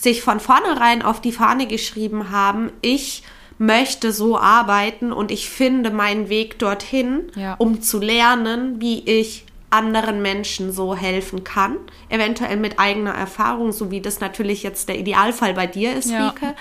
sich 0.00 0.22
von 0.22 0.38
vornherein 0.38 1.02
auf 1.02 1.20
die 1.20 1.32
Fahne 1.32 1.66
geschrieben 1.66 2.30
haben, 2.30 2.70
ich 2.80 3.24
möchte 3.58 4.12
so 4.12 4.38
arbeiten 4.38 5.12
und 5.12 5.32
ich 5.32 5.48
finde 5.48 5.90
meinen 5.90 6.28
Weg 6.28 6.60
dorthin, 6.60 7.32
ja. 7.34 7.54
um 7.54 7.82
zu 7.82 7.98
lernen, 7.98 8.80
wie 8.80 9.00
ich 9.00 9.44
anderen 9.74 10.22
Menschen 10.22 10.72
so 10.72 10.94
helfen 10.94 11.44
kann, 11.44 11.76
eventuell 12.08 12.56
mit 12.56 12.78
eigener 12.78 13.12
Erfahrung, 13.12 13.72
so 13.72 13.90
wie 13.90 14.00
das 14.00 14.20
natürlich 14.20 14.62
jetzt 14.62 14.88
der 14.88 14.98
Idealfall 14.98 15.54
bei 15.54 15.66
dir 15.66 15.94
ist, 15.94 16.10
ja. 16.10 16.32
Wieke. 16.32 16.54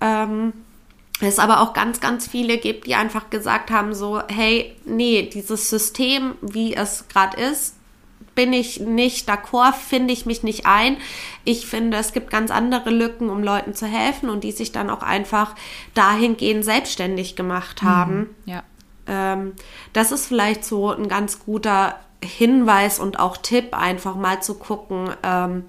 Ähm, 0.00 0.52
es 1.20 1.38
aber 1.38 1.60
auch 1.60 1.72
ganz, 1.72 2.00
ganz 2.00 2.26
viele 2.26 2.58
gibt, 2.58 2.86
die 2.86 2.96
einfach 2.96 3.30
gesagt 3.30 3.70
haben, 3.70 3.94
so, 3.94 4.20
hey, 4.28 4.74
nee, 4.84 5.30
dieses 5.32 5.70
System, 5.70 6.34
wie 6.40 6.74
es 6.74 7.06
gerade 7.08 7.40
ist, 7.40 7.76
bin 8.34 8.52
ich 8.52 8.80
nicht 8.80 9.28
d'accord, 9.28 9.74
finde 9.74 10.12
ich 10.12 10.26
mich 10.26 10.42
nicht 10.42 10.66
ein. 10.66 10.96
Ich 11.44 11.66
finde, 11.66 11.98
es 11.98 12.12
gibt 12.12 12.30
ganz 12.30 12.50
andere 12.50 12.90
Lücken, 12.90 13.28
um 13.28 13.42
Leuten 13.42 13.74
zu 13.74 13.86
helfen 13.86 14.30
und 14.30 14.42
die 14.42 14.52
sich 14.52 14.72
dann 14.72 14.90
auch 14.90 15.02
einfach 15.02 15.54
dahingehend 15.94 16.64
selbstständig 16.64 17.36
gemacht 17.36 17.82
haben. 17.82 18.18
Mhm, 18.18 18.28
ja. 18.46 18.62
Ähm, 19.06 19.52
das 19.92 20.12
ist 20.12 20.26
vielleicht 20.26 20.64
so 20.64 20.90
ein 20.90 21.08
ganz 21.08 21.40
guter 21.40 21.98
Hinweis 22.22 22.98
und 22.98 23.18
auch 23.18 23.36
Tipp, 23.36 23.76
einfach 23.76 24.14
mal 24.14 24.42
zu 24.42 24.54
gucken, 24.54 25.10
ähm, 25.22 25.64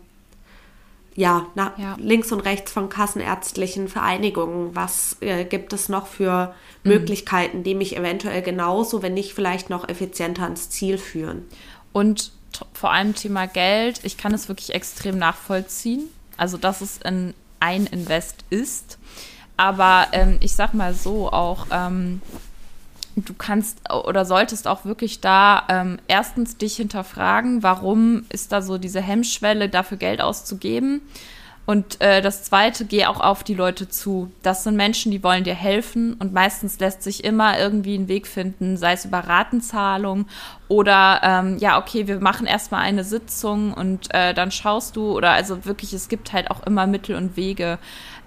ja, 1.15 1.47
nach 1.53 1.77
ja. 1.77 1.95
links 1.99 2.31
und 2.31 2.39
rechts 2.39 2.71
von 2.71 2.89
kassenärztlichen 2.89 3.87
Vereinigungen, 3.87 4.75
was 4.75 5.17
äh, 5.21 5.45
gibt 5.45 5.73
es 5.73 5.89
noch 5.89 6.07
für 6.07 6.53
mhm. 6.83 6.91
Möglichkeiten, 6.91 7.63
die 7.63 7.75
mich 7.75 7.95
eventuell 7.95 8.41
genauso, 8.41 9.01
wenn 9.03 9.13
nicht 9.13 9.33
vielleicht 9.33 9.69
noch 9.69 9.87
effizienter 9.87 10.43
ans 10.43 10.69
Ziel 10.69 10.97
führen. 10.97 11.45
Und 11.91 12.31
vor 12.73 12.91
allem 12.91 13.15
Thema 13.15 13.47
Geld, 13.47 14.01
ich 14.03 14.17
kann 14.17 14.33
es 14.33 14.47
wirklich 14.47 14.73
extrem 14.73 15.17
nachvollziehen. 15.17 16.03
Also, 16.37 16.57
dass 16.57 16.81
es 16.81 17.01
ein, 17.03 17.33
ein 17.59 17.85
Invest 17.85 18.43
ist. 18.49 18.97
Aber 19.55 20.07
ähm, 20.13 20.37
ich 20.39 20.53
sag 20.53 20.73
mal 20.73 20.93
so, 20.93 21.31
auch 21.31 21.67
ähm, 21.71 22.21
du 23.15 23.33
kannst 23.33 23.79
oder 23.91 24.25
solltest 24.25 24.67
auch 24.67 24.85
wirklich 24.85 25.21
da 25.21 25.63
ähm, 25.69 25.99
erstens 26.07 26.57
dich 26.57 26.75
hinterfragen, 26.75 27.63
warum 27.63 28.25
ist 28.29 28.51
da 28.51 28.61
so 28.61 28.77
diese 28.77 29.01
Hemmschwelle, 29.01 29.69
dafür 29.69 29.97
Geld 29.97 30.21
auszugeben. 30.21 31.01
Und 31.65 32.01
äh, 32.01 32.21
das 32.21 32.43
Zweite, 32.43 32.83
geh 32.83 33.05
auch 33.05 33.21
auf 33.21 33.43
die 33.43 33.53
Leute 33.53 33.87
zu. 33.87 34.29
Das 34.41 34.65
sind 34.65 34.75
Menschen, 34.75 35.11
die 35.11 35.23
wollen 35.23 35.45
dir 35.45 35.53
helfen 35.53 36.13
und 36.15 36.33
meistens 36.33 36.77
lässt 36.79 37.03
sich 37.03 37.23
immer 37.23 37.57
irgendwie 37.57 37.95
ein 37.95 38.09
Weg 38.09 38.27
finden, 38.27 38.75
sei 38.75 38.93
es 38.93 39.05
über 39.05 39.19
Ratenzahlung 39.19 40.25
oder 40.67 41.21
ähm, 41.23 41.57
ja, 41.59 41.79
okay, 41.79 42.07
wir 42.07 42.19
machen 42.19 42.47
erstmal 42.47 42.81
eine 42.81 43.05
Sitzung 43.05 43.73
und 43.73 44.13
äh, 44.13 44.33
dann 44.33 44.51
schaust 44.51 44.97
du 44.97 45.15
oder 45.15 45.31
also 45.31 45.63
wirklich, 45.63 45.93
es 45.93 46.09
gibt 46.09 46.33
halt 46.33 46.51
auch 46.51 46.65
immer 46.65 46.85
Mittel 46.85 47.15
und 47.15 47.37
Wege. 47.37 47.79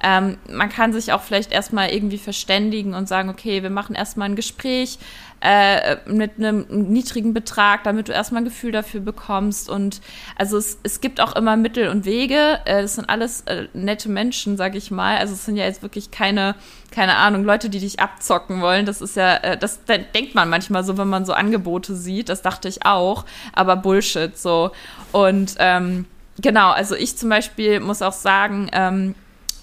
Ähm, 0.03 0.39
man 0.49 0.69
kann 0.69 0.93
sich 0.93 1.13
auch 1.13 1.23
vielleicht 1.23 1.53
erstmal 1.53 1.91
irgendwie 1.91 2.19
verständigen 2.19 2.95
und 2.95 3.09
sagen, 3.09 3.29
okay, 3.29 3.63
wir 3.63 3.71
machen 3.71 3.95
erstmal 3.95 4.29
ein 4.29 4.37
Gespräch. 4.37 4.99
Äh, 5.41 5.97
mit 6.07 6.39
einem 6.39 6.67
niedrigen 6.69 7.35
Betrag, 7.35 7.85
damit 7.85 8.09
du 8.09 8.13
erstmal 8.13 8.43
ein 8.43 8.47
Gefühl 8.47 8.73
dafür 8.73 9.01
bekommst. 9.01 9.69
Und 9.69 10.01
also 10.37 10.57
es, 10.57 10.79
es 10.83 11.01
gibt 11.01 11.21
auch 11.21 11.37
immer 11.37 11.57
Mittel 11.57 11.89
und 11.89 12.05
Wege. 12.05 12.61
Äh, 12.65 12.83
das 12.83 12.95
sind 12.95 13.09
alles 13.09 13.43
äh, 13.43 13.69
nette 13.75 14.09
Menschen, 14.09 14.57
sag 14.57 14.75
ich 14.75 14.91
mal. 14.91 15.19
Also 15.19 15.35
es 15.35 15.45
sind 15.45 15.57
ja 15.57 15.65
jetzt 15.65 15.83
wirklich 15.83 16.11
keine, 16.11 16.55
keine 16.91 17.17
Ahnung, 17.17 17.45
Leute, 17.45 17.69
die 17.69 17.81
dich 17.81 18.01
abzocken 18.01 18.61
wollen. 18.61 18.87
Das 18.87 19.01
ist 19.01 19.17
ja, 19.17 19.37
äh, 19.37 19.59
das 19.59 19.81
denkt 19.85 20.35
man 20.35 20.49
manchmal 20.49 20.85
so, 20.85 20.97
wenn 20.97 21.09
man 21.09 21.27
so 21.27 21.33
Angebote 21.33 21.95
sieht. 21.95 22.29
Das 22.29 22.43
dachte 22.43 22.69
ich 22.69 22.87
auch. 22.87 23.25
Aber 23.53 23.77
Bullshit 23.77 24.37
so. 24.39 24.71
Und 25.13 25.55
ähm, 25.59 26.07
genau, 26.41 26.71
also 26.71 26.95
ich 26.95 27.17
zum 27.19 27.29
Beispiel 27.29 27.81
muss 27.81 28.01
auch 28.01 28.13
sagen, 28.13 28.71
ähm, 28.73 29.15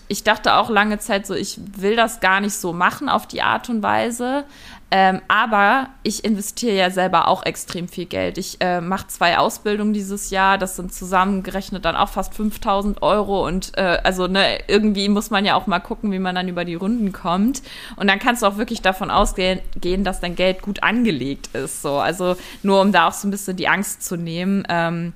ich 0.07 0.23
dachte 0.23 0.55
auch 0.55 0.69
lange 0.69 0.99
Zeit 0.99 1.25
so, 1.25 1.33
ich 1.33 1.59
will 1.77 1.95
das 1.95 2.19
gar 2.19 2.41
nicht 2.41 2.55
so 2.55 2.73
machen 2.73 3.09
auf 3.09 3.27
die 3.27 3.41
Art 3.41 3.69
und 3.69 3.81
Weise. 3.81 4.45
Ähm, 4.95 5.21
aber 5.27 5.89
ich 6.03 6.23
investiere 6.23 6.75
ja 6.75 6.91
selber 6.91 7.27
auch 7.27 7.47
extrem 7.47 7.87
viel 7.87 8.05
Geld. 8.05 8.37
Ich 8.37 8.61
äh, 8.61 8.79
mache 8.79 9.07
zwei 9.07 9.39
Ausbildungen 9.39 9.91
dieses 9.91 10.29
Jahr. 10.29 10.59
Das 10.59 10.75
sind 10.75 10.93
zusammengerechnet 10.93 11.83
dann 11.83 11.95
auch 11.95 12.09
fast 12.09 12.35
5000 12.35 13.01
Euro. 13.01 13.43
Und 13.43 13.75
äh, 13.75 13.97
also 14.03 14.27
ne, 14.27 14.59
irgendwie 14.67 15.09
muss 15.09 15.31
man 15.31 15.45
ja 15.45 15.55
auch 15.55 15.65
mal 15.65 15.79
gucken, 15.79 16.11
wie 16.11 16.19
man 16.19 16.35
dann 16.35 16.47
über 16.47 16.63
die 16.63 16.75
Runden 16.75 17.11
kommt. 17.11 17.63
Und 17.95 18.05
dann 18.05 18.19
kannst 18.19 18.43
du 18.43 18.45
auch 18.45 18.57
wirklich 18.57 18.83
davon 18.83 19.09
ausgehen, 19.09 19.61
dass 20.03 20.19
dein 20.19 20.35
Geld 20.35 20.61
gut 20.61 20.83
angelegt 20.83 21.49
ist. 21.53 21.81
So. 21.81 21.97
Also 21.97 22.35
nur 22.61 22.79
um 22.79 22.91
da 22.91 23.07
auch 23.07 23.13
so 23.13 23.27
ein 23.27 23.31
bisschen 23.31 23.57
die 23.57 23.67
Angst 23.67 24.03
zu 24.03 24.15
nehmen. 24.15 24.63
Ähm, 24.69 25.13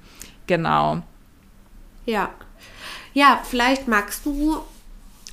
genau. 0.47 1.03
Ja. 2.07 2.31
Ja, 3.13 3.41
vielleicht 3.43 3.87
magst 3.87 4.25
du 4.25 4.57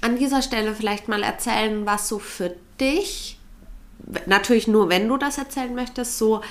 an 0.03 0.19
dieser 0.19 0.43
Stelle 0.43 0.75
vielleicht 0.75 1.09
mal 1.09 1.23
erzählen, 1.23 1.87
was 1.87 2.09
so 2.09 2.19
für 2.19 2.55
dich 2.79 3.34
natürlich 4.27 4.69
nur, 4.69 4.89
wenn 4.89 5.09
du 5.09 5.17
das 5.17 5.39
erzählen 5.39 5.75
möchtest, 5.75 6.19
so 6.19 6.43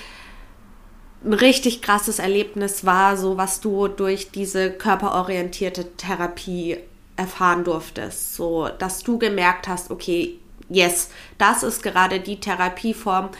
ein 1.24 1.32
richtig 1.32 1.82
krasses 1.82 2.18
Erlebnis 2.18 2.84
war, 2.84 3.16
so 3.16 3.36
was 3.36 3.60
du 3.60 3.88
durch 3.88 4.30
diese 4.30 4.70
körperorientierte 4.70 5.96
Therapie 5.96 6.78
erfahren 7.16 7.64
durftest. 7.64 8.34
So, 8.34 8.68
dass 8.78 9.02
du 9.02 9.18
gemerkt 9.18 9.68
hast, 9.68 9.90
okay, 9.90 10.38
yes, 10.68 11.10
das 11.38 11.62
ist 11.62 11.82
gerade 11.82 12.20
die 12.20 12.40
Therapieform, 12.40 13.30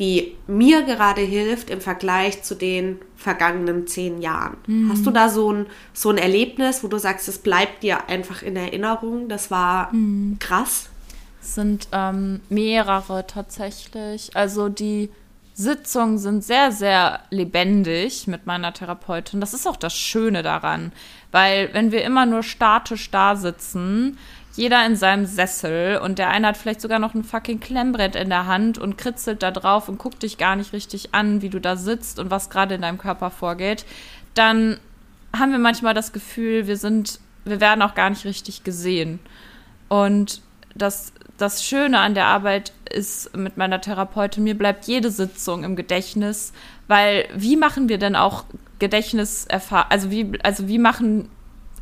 die 0.00 0.34
mir 0.46 0.82
gerade 0.82 1.20
hilft 1.20 1.68
im 1.68 1.80
Vergleich 1.80 2.42
zu 2.42 2.54
den 2.54 2.98
vergangenen 3.16 3.86
zehn 3.86 4.22
Jahren. 4.22 4.56
Mhm. 4.66 4.90
Hast 4.90 5.04
du 5.04 5.10
da 5.10 5.28
so 5.28 5.52
ein, 5.52 5.66
so 5.92 6.08
ein 6.08 6.16
Erlebnis, 6.16 6.82
wo 6.82 6.88
du 6.88 6.98
sagst, 6.98 7.28
es 7.28 7.38
bleibt 7.38 7.82
dir 7.82 8.08
einfach 8.08 8.42
in 8.42 8.56
Erinnerung? 8.56 9.28
Das 9.28 9.50
war 9.50 9.92
mhm. 9.92 10.38
krass 10.40 10.89
sind 11.40 11.88
ähm, 11.92 12.40
mehrere 12.48 13.26
tatsächlich. 13.26 14.30
Also 14.34 14.68
die 14.68 15.10
Sitzungen 15.54 16.18
sind 16.18 16.42
sehr, 16.42 16.72
sehr 16.72 17.20
lebendig 17.30 18.26
mit 18.26 18.46
meiner 18.46 18.72
Therapeutin. 18.72 19.40
Das 19.40 19.54
ist 19.54 19.66
auch 19.66 19.76
das 19.76 19.94
Schöne 19.94 20.42
daran, 20.42 20.92
weil 21.32 21.70
wenn 21.72 21.92
wir 21.92 22.04
immer 22.04 22.24
nur 22.24 22.42
statisch 22.42 23.10
da 23.10 23.36
sitzen, 23.36 24.16
jeder 24.56 24.84
in 24.84 24.96
seinem 24.96 25.26
Sessel 25.26 25.98
und 25.98 26.18
der 26.18 26.28
eine 26.28 26.48
hat 26.48 26.56
vielleicht 26.56 26.80
sogar 26.80 26.98
noch 26.98 27.14
ein 27.14 27.24
fucking 27.24 27.60
Klemmbrett 27.60 28.16
in 28.16 28.30
der 28.30 28.46
Hand 28.46 28.78
und 28.78 28.98
kritzelt 28.98 29.42
da 29.42 29.50
drauf 29.50 29.88
und 29.88 29.98
guckt 29.98 30.22
dich 30.22 30.38
gar 30.38 30.56
nicht 30.56 30.72
richtig 30.72 31.14
an, 31.14 31.40
wie 31.42 31.50
du 31.50 31.60
da 31.60 31.76
sitzt 31.76 32.18
und 32.18 32.30
was 32.30 32.50
gerade 32.50 32.74
in 32.74 32.82
deinem 32.82 32.98
Körper 32.98 33.30
vorgeht, 33.30 33.84
dann 34.34 34.78
haben 35.36 35.52
wir 35.52 35.58
manchmal 35.58 35.94
das 35.94 36.12
Gefühl, 36.12 36.66
wir 36.66 36.76
sind, 36.76 37.20
wir 37.44 37.60
werden 37.60 37.82
auch 37.82 37.94
gar 37.94 38.10
nicht 38.10 38.24
richtig 38.24 38.64
gesehen. 38.64 39.20
Und 39.88 40.42
das 40.74 41.12
das 41.40 41.64
Schöne 41.64 42.00
an 42.00 42.14
der 42.14 42.26
Arbeit 42.26 42.72
ist 42.90 43.34
mit 43.36 43.56
meiner 43.56 43.80
Therapeutin, 43.80 44.44
mir 44.44 44.56
bleibt 44.56 44.84
jede 44.86 45.10
Sitzung 45.10 45.64
im 45.64 45.74
Gedächtnis, 45.74 46.52
weil 46.86 47.28
wie 47.34 47.56
machen 47.56 47.88
wir 47.88 47.98
denn 47.98 48.16
auch 48.16 48.44
Gedächtniserfahrung, 48.78 49.90
also 49.90 50.10
wie, 50.10 50.32
also 50.42 50.68
wie 50.68 50.78
machen, 50.78 51.28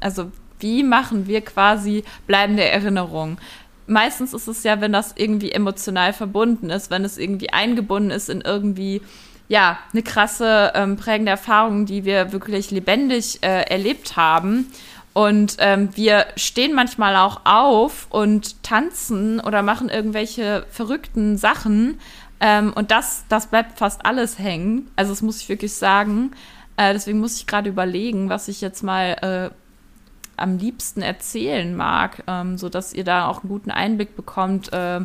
also 0.01 0.31
wie 0.61 0.83
machen 0.83 1.27
wir 1.27 1.41
quasi 1.41 2.05
bleibende 2.27 2.65
Erinnerungen? 2.65 3.39
Meistens 3.87 4.35
ist 4.35 4.49
es 4.49 4.65
ja, 4.65 4.81
wenn 4.81 4.93
das 4.93 5.15
irgendwie 5.17 5.51
emotional 5.51 6.13
verbunden 6.13 6.71
ist, 6.71 6.91
wenn 6.91 7.05
es 7.05 7.17
irgendwie 7.17 7.51
eingebunden 7.51 8.11
ist 8.11 8.29
in 8.29 8.43
irgendwie 8.43 9.01
ja, 9.49 9.79
eine 9.93 10.03
krasse 10.03 10.73
ähm, 10.75 10.97
prägende 10.97 11.31
Erfahrung, 11.31 11.87
die 11.87 12.05
wir 12.05 12.33
wirklich 12.33 12.71
lebendig 12.71 13.43
äh, 13.43 13.63
erlebt 13.63 14.17
haben. 14.17 14.71
Und 15.19 15.57
ähm, 15.59 15.89
wir 15.97 16.27
stehen 16.37 16.77
manchmal 16.77 17.17
auch 17.17 17.41
auf 17.43 18.07
und 18.09 18.63
tanzen 18.63 19.41
oder 19.41 19.63
machen 19.63 19.89
irgendwelche 19.89 20.65
verrückten 20.71 21.37
Sachen. 21.37 21.99
Ähm, 22.39 22.73
und 22.73 22.93
das, 22.93 23.25
das 23.29 23.49
bleibt 23.49 23.81
fast 23.81 24.07
alles 24.07 24.39
hängen. 24.39 24.89
Also 24.95 25.11
das 25.11 25.21
muss 25.21 25.41
ich 25.41 25.49
wirklich 25.49 25.75
sagen. 25.75 26.31
Äh, 26.77 26.93
deswegen 26.93 27.19
muss 27.19 27.35
ich 27.35 27.49
gerade 27.49 27.69
überlegen, 27.69 28.29
was 28.29 28.47
ich 28.47 28.61
jetzt 28.61 28.85
mal 28.85 29.51
äh, 29.51 30.41
am 30.41 30.57
liebsten 30.57 31.03
erzählen 31.03 31.75
mag, 31.75 32.23
ähm, 32.29 32.57
sodass 32.57 32.93
ihr 32.93 33.03
da 33.03 33.27
auch 33.27 33.43
einen 33.43 33.49
guten 33.49 33.73
Einblick 33.73 34.15
bekommt, 34.15 34.73
äh, 34.73 35.01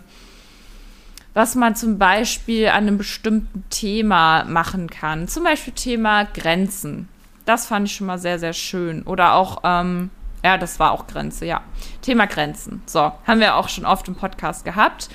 was 1.33 1.55
man 1.55 1.75
zum 1.75 1.97
Beispiel 1.97 2.67
an 2.67 2.83
einem 2.83 2.99
bestimmten 2.99 3.63
Thema 3.71 4.43
machen 4.43 4.91
kann. 4.91 5.27
Zum 5.27 5.43
Beispiel 5.43 5.73
Thema 5.73 6.25
Grenzen. 6.25 7.09
Das 7.45 7.65
fand 7.65 7.87
ich 7.87 7.95
schon 7.95 8.07
mal 8.07 8.19
sehr, 8.19 8.39
sehr 8.39 8.53
schön. 8.53 9.03
Oder 9.03 9.33
auch, 9.33 9.61
ähm, 9.63 10.09
ja, 10.43 10.57
das 10.57 10.79
war 10.79 10.91
auch 10.91 11.07
Grenze, 11.07 11.45
ja. 11.45 11.61
Thema 12.01 12.25
Grenzen. 12.25 12.81
So, 12.85 13.11
haben 13.25 13.39
wir 13.39 13.55
auch 13.55 13.69
schon 13.69 13.85
oft 13.85 14.07
im 14.07 14.15
Podcast 14.15 14.65
gehabt. 14.65 15.09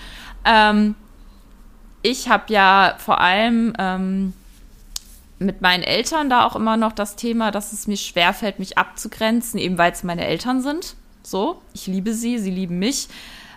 Ähm, 0.45 0.95
ich 2.03 2.29
habe 2.29 2.53
ja 2.53 2.95
vor 2.99 3.21
allem 3.21 3.73
ähm, 3.79 4.33
mit 5.39 5.61
meinen 5.61 5.83
Eltern 5.83 6.31
da 6.31 6.45
auch 6.45 6.57
immer 6.57 6.77
noch 6.77 6.93
das 6.93 7.17
Thema, 7.17 7.51
dass 7.51 7.73
es 7.73 7.87
mir 7.87 7.97
schwerfällt, 7.97 8.59
mich 8.59 8.79
abzugrenzen, 8.79 9.59
eben 9.59 9.79
weil 9.79 9.93
es 9.93 10.03
meine 10.03 10.27
Eltern 10.27 10.63
sind. 10.63 10.97
So, 11.23 11.61
ich 11.75 11.87
liebe 11.87 12.13
sie, 12.15 12.39
sie 12.39 12.51
lieben 12.51 12.79
mich, 12.79 13.09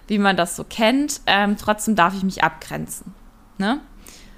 wie 0.08 0.18
man 0.18 0.38
das 0.38 0.56
so 0.56 0.64
kennt. 0.64 1.22
Ähm, 1.26 1.58
trotzdem 1.58 1.96
darf 1.96 2.14
ich 2.16 2.24
mich 2.24 2.44
abgrenzen. 2.44 3.14
Ne? 3.58 3.80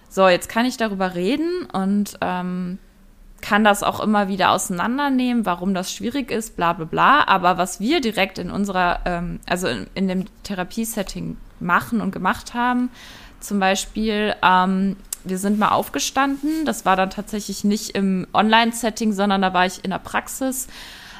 So, 0.09 0.27
jetzt 0.27 0.49
kann 0.49 0.65
ich 0.65 0.77
darüber 0.77 1.15
reden 1.15 1.65
und 1.73 2.17
ähm, 2.21 2.77
kann 3.43 3.65
das 3.65 3.83
auch 3.83 3.99
immer 3.99 4.29
wieder 4.29 4.51
auseinandernehmen, 4.51 5.45
warum 5.45 5.73
das 5.73 5.93
schwierig 5.93 6.31
ist, 6.31 6.55
bla 6.55 6.71
bla 6.71 6.85
bla. 6.85 7.27
Aber 7.27 7.57
was 7.57 7.81
wir 7.81 7.99
direkt 7.99 8.39
in 8.39 8.49
unserer, 8.49 9.01
ähm, 9.05 9.41
also 9.45 9.67
in, 9.67 9.87
in 9.95 10.07
dem 10.07 10.25
Therapiesetting 10.43 11.35
machen 11.59 11.99
und 11.99 12.11
gemacht 12.11 12.53
haben, 12.53 12.89
zum 13.41 13.59
Beispiel, 13.59 14.33
ähm, 14.41 14.95
wir 15.25 15.37
sind 15.37 15.59
mal 15.59 15.69
aufgestanden, 15.69 16.65
das 16.65 16.85
war 16.85 16.95
dann 16.95 17.09
tatsächlich 17.09 17.65
nicht 17.65 17.91
im 17.91 18.27
Online-Setting, 18.33 19.11
sondern 19.11 19.41
da 19.41 19.53
war 19.53 19.65
ich 19.65 19.83
in 19.83 19.91
der 19.91 19.99
Praxis. 19.99 20.67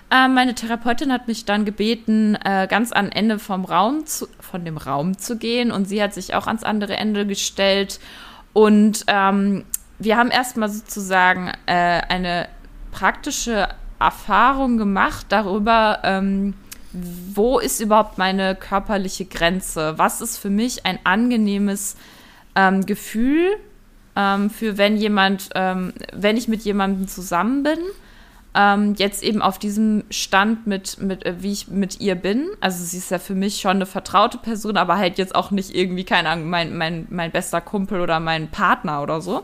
Äh, 0.10 0.30
meine 0.30 0.56
Therapeutin 0.56 1.12
hat 1.12 1.28
mich 1.28 1.44
dann 1.44 1.66
gebeten, 1.66 2.36
äh, 2.46 2.68
ganz 2.70 2.94
am 2.94 3.10
Ende 3.10 3.38
vom 3.38 3.66
Raum 3.66 4.06
zu, 4.06 4.28
von 4.40 4.64
dem 4.64 4.78
Raum 4.78 5.18
zu 5.18 5.38
gehen 5.38 5.72
und 5.72 5.90
sie 5.90 6.02
hat 6.02 6.14
sich 6.14 6.36
auch 6.36 6.48
ans 6.48 6.64
andere 6.64 6.96
Ende 6.96 7.28
gestellt 7.28 8.00
und 8.54 9.04
ähm, 9.08 9.66
wir 10.00 10.18
haben 10.18 10.32
erstmal 10.32 10.70
sozusagen 10.70 11.52
äh, 11.66 12.02
eine 12.08 12.48
praktische 12.92 13.70
Erfahrung 14.00 14.78
gemacht 14.78 15.28
darüber, 15.30 16.00
ähm, 16.04 16.54
wo 16.94 17.60
ist 17.60 17.80
überhaupt 17.80 18.18
meine 18.18 18.56
körperliche 18.56 19.26
Grenze? 19.26 19.98
Was 19.98 20.22
ist 20.22 20.38
für 20.38 20.52
mich 20.52 20.86
ein 20.86 21.00
angenehmes 21.04 21.96
ähm, 22.56 22.86
Gefühl 22.86 23.56
ähm, 24.16 24.50
für 24.50 24.78
wenn 24.78 24.98
jemand, 24.98 25.50
ähm, 25.56 25.94
wenn 26.14 26.38
ich 26.38 26.48
mit 26.48 26.62
jemandem 26.62 27.08
zusammen 27.08 27.64
bin? 27.64 27.80
Ähm, 28.56 28.94
jetzt 29.00 29.24
eben 29.24 29.42
auf 29.42 29.58
diesem 29.58 30.04
Stand 30.12 30.68
mit, 30.68 31.02
mit 31.02 31.26
äh, 31.26 31.42
wie 31.42 31.52
ich 31.52 31.70
mit 31.70 32.00
ihr 32.00 32.14
bin. 32.14 32.50
Also 32.62 32.84
sie 32.84 32.98
ist 32.98 33.10
ja 33.10 33.18
für 33.18 33.34
mich 33.34 33.60
schon 33.60 33.72
eine 33.72 33.88
vertraute 33.88 34.38
Person, 34.38 34.78
aber 34.78 34.98
halt 34.98 35.18
jetzt 35.18 35.34
auch 35.34 35.50
nicht 35.50 35.74
irgendwie, 35.74 36.04
keine 36.04 36.30
Ahnung, 36.30 36.52
mein, 36.52 36.78
mein, 36.78 37.08
mein 37.10 37.32
bester 37.32 37.62
Kumpel 37.62 38.00
oder 38.00 38.20
mein 38.20 38.50
Partner 38.50 39.02
oder 39.02 39.22
so. 39.22 39.42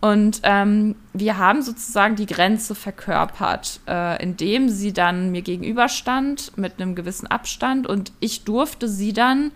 Und 0.00 0.40
ähm, 0.44 0.94
wir 1.12 1.38
haben 1.38 1.62
sozusagen 1.62 2.14
die 2.14 2.26
Grenze 2.26 2.76
verkörpert, 2.76 3.80
äh, 3.88 4.22
indem 4.22 4.68
sie 4.68 4.92
dann 4.92 5.32
mir 5.32 5.42
gegenüberstand 5.42 6.56
mit 6.56 6.80
einem 6.80 6.94
gewissen 6.94 7.26
Abstand 7.26 7.88
und 7.88 8.12
ich 8.20 8.44
durfte 8.44 8.88
sie 8.88 9.12
dann 9.12 9.50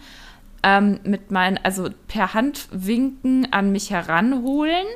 ähm, 0.64 0.98
mit 1.04 1.30
meinen, 1.30 1.58
also 1.62 1.90
per 2.08 2.34
Handwinken 2.34 3.52
an 3.52 3.70
mich 3.70 3.90
heranholen. 3.90 4.86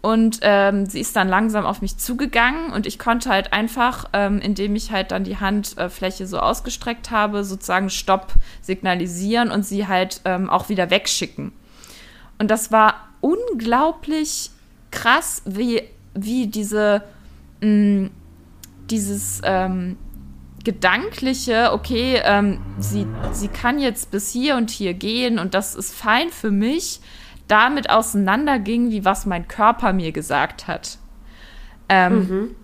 Und 0.00 0.40
ähm, 0.42 0.86
sie 0.86 0.98
ist 0.98 1.14
dann 1.14 1.28
langsam 1.28 1.64
auf 1.64 1.80
mich 1.80 1.96
zugegangen 1.96 2.72
und 2.72 2.88
ich 2.88 2.98
konnte 2.98 3.30
halt 3.30 3.52
einfach, 3.52 4.06
ähm, 4.12 4.40
indem 4.40 4.74
ich 4.74 4.90
halt 4.90 5.12
dann 5.12 5.22
die 5.22 5.38
Handfläche 5.38 6.26
so 6.26 6.40
ausgestreckt 6.40 7.12
habe, 7.12 7.44
sozusagen 7.44 7.88
Stopp 7.88 8.34
signalisieren 8.62 9.52
und 9.52 9.64
sie 9.64 9.86
halt 9.86 10.20
ähm, 10.24 10.50
auch 10.50 10.68
wieder 10.68 10.90
wegschicken. 10.90 11.52
Und 12.40 12.50
das 12.50 12.72
war 12.72 13.10
unglaublich 13.20 14.50
krass, 14.92 15.42
wie, 15.44 15.82
wie 16.14 16.46
diese, 16.46 17.02
mh, 17.60 17.68
mm, 17.68 18.10
dieses 18.90 19.40
ähm, 19.44 19.96
gedankliche, 20.64 21.72
okay, 21.72 22.20
ähm, 22.24 22.60
sie, 22.78 23.06
sie 23.32 23.48
kann 23.48 23.78
jetzt 23.78 24.10
bis 24.10 24.30
hier 24.30 24.56
und 24.56 24.70
hier 24.70 24.94
gehen 24.94 25.38
und 25.38 25.54
das 25.54 25.74
ist 25.74 25.92
fein 25.92 26.30
für 26.30 26.50
mich, 26.50 27.00
damit 27.48 27.90
auseinanderging, 27.90 28.90
wie 28.90 29.04
was 29.04 29.26
mein 29.26 29.48
Körper 29.48 29.92
mir 29.92 30.12
gesagt 30.12 30.68
hat. 30.68 30.98
Ähm, 31.88 32.14
mhm. 32.14 32.56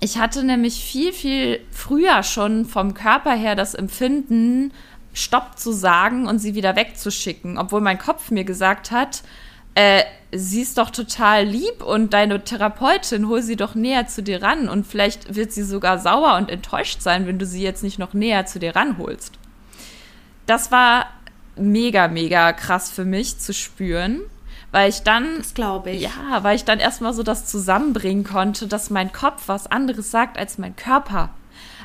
Ich 0.00 0.18
hatte 0.18 0.44
nämlich 0.44 0.84
viel, 0.84 1.12
viel 1.12 1.60
früher 1.70 2.22
schon 2.22 2.66
vom 2.66 2.94
Körper 2.94 3.32
her 3.32 3.54
das 3.54 3.74
Empfinden, 3.74 4.72
Stopp 5.12 5.58
zu 5.58 5.72
sagen 5.72 6.26
und 6.26 6.40
sie 6.40 6.54
wieder 6.54 6.76
wegzuschicken, 6.76 7.56
obwohl 7.56 7.80
mein 7.80 7.98
Kopf 7.98 8.30
mir 8.30 8.44
gesagt 8.44 8.90
hat, 8.90 9.22
äh, 9.74 10.02
sie 10.32 10.62
ist 10.62 10.78
doch 10.78 10.90
total 10.90 11.44
lieb 11.44 11.82
und 11.82 12.12
deine 12.12 12.42
Therapeutin, 12.42 13.28
hol 13.28 13.42
sie 13.42 13.56
doch 13.56 13.74
näher 13.74 14.06
zu 14.06 14.22
dir 14.22 14.42
ran 14.42 14.68
und 14.68 14.86
vielleicht 14.86 15.34
wird 15.34 15.52
sie 15.52 15.62
sogar 15.62 15.98
sauer 15.98 16.36
und 16.36 16.50
enttäuscht 16.50 17.00
sein, 17.00 17.26
wenn 17.26 17.38
du 17.38 17.46
sie 17.46 17.62
jetzt 17.62 17.82
nicht 17.82 17.98
noch 17.98 18.14
näher 18.14 18.46
zu 18.46 18.58
dir 18.58 18.74
ranholst. 18.74 19.38
Das 20.46 20.70
war 20.70 21.06
mega, 21.56 22.08
mega 22.08 22.52
krass 22.52 22.90
für 22.90 23.04
mich 23.04 23.38
zu 23.38 23.54
spüren, 23.54 24.20
weil 24.72 24.90
ich 24.90 25.02
dann, 25.02 25.38
das 25.38 25.54
glaube 25.54 25.90
ich, 25.90 26.02
ja, 26.02 26.42
weil 26.42 26.56
ich 26.56 26.64
dann 26.64 26.80
erstmal 26.80 27.14
so 27.14 27.22
das 27.22 27.46
zusammenbringen 27.46 28.24
konnte, 28.24 28.66
dass 28.66 28.90
mein 28.90 29.12
Kopf 29.12 29.44
was 29.46 29.68
anderes 29.68 30.10
sagt 30.10 30.36
als 30.36 30.58
mein 30.58 30.74
Körper. 30.74 31.30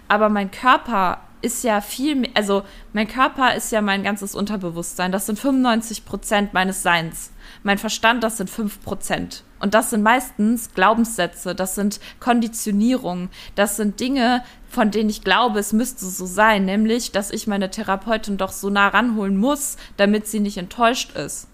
Aber 0.07 0.29
mein 0.29 0.49
Körper 0.49 1.19
ist 1.41 1.63
ja 1.63 1.81
viel 1.81 2.15
mehr, 2.15 2.31
also 2.33 2.63
mein 2.93 3.07
Körper 3.07 3.53
ist 3.53 3.71
ja 3.71 3.81
mein 3.81 4.03
ganzes 4.03 4.35
Unterbewusstsein. 4.35 5.11
Das 5.11 5.27
sind 5.27 5.39
95 5.39 6.05
Prozent 6.05 6.53
meines 6.53 6.83
Seins. 6.83 7.31
Mein 7.63 7.77
Verstand, 7.77 8.23
das 8.23 8.37
sind 8.37 8.49
5 8.49 8.81
Prozent. 8.81 9.43
Und 9.59 9.73
das 9.73 9.89
sind 9.89 10.03
meistens 10.03 10.73
Glaubenssätze, 10.73 11.53
das 11.53 11.75
sind 11.75 11.99
Konditionierungen, 12.19 13.29
das 13.55 13.75
sind 13.75 13.99
Dinge, 13.99 14.43
von 14.69 14.91
denen 14.91 15.09
ich 15.09 15.23
glaube, 15.23 15.59
es 15.59 15.73
müsste 15.73 16.05
so 16.05 16.25
sein, 16.25 16.65
nämlich, 16.65 17.11
dass 17.11 17.31
ich 17.31 17.47
meine 17.47 17.69
Therapeutin 17.69 18.37
doch 18.37 18.51
so 18.51 18.69
nah 18.69 18.87
ranholen 18.87 19.35
muss, 19.35 19.77
damit 19.97 20.27
sie 20.27 20.39
nicht 20.39 20.57
enttäuscht 20.57 21.15
ist. 21.15 21.47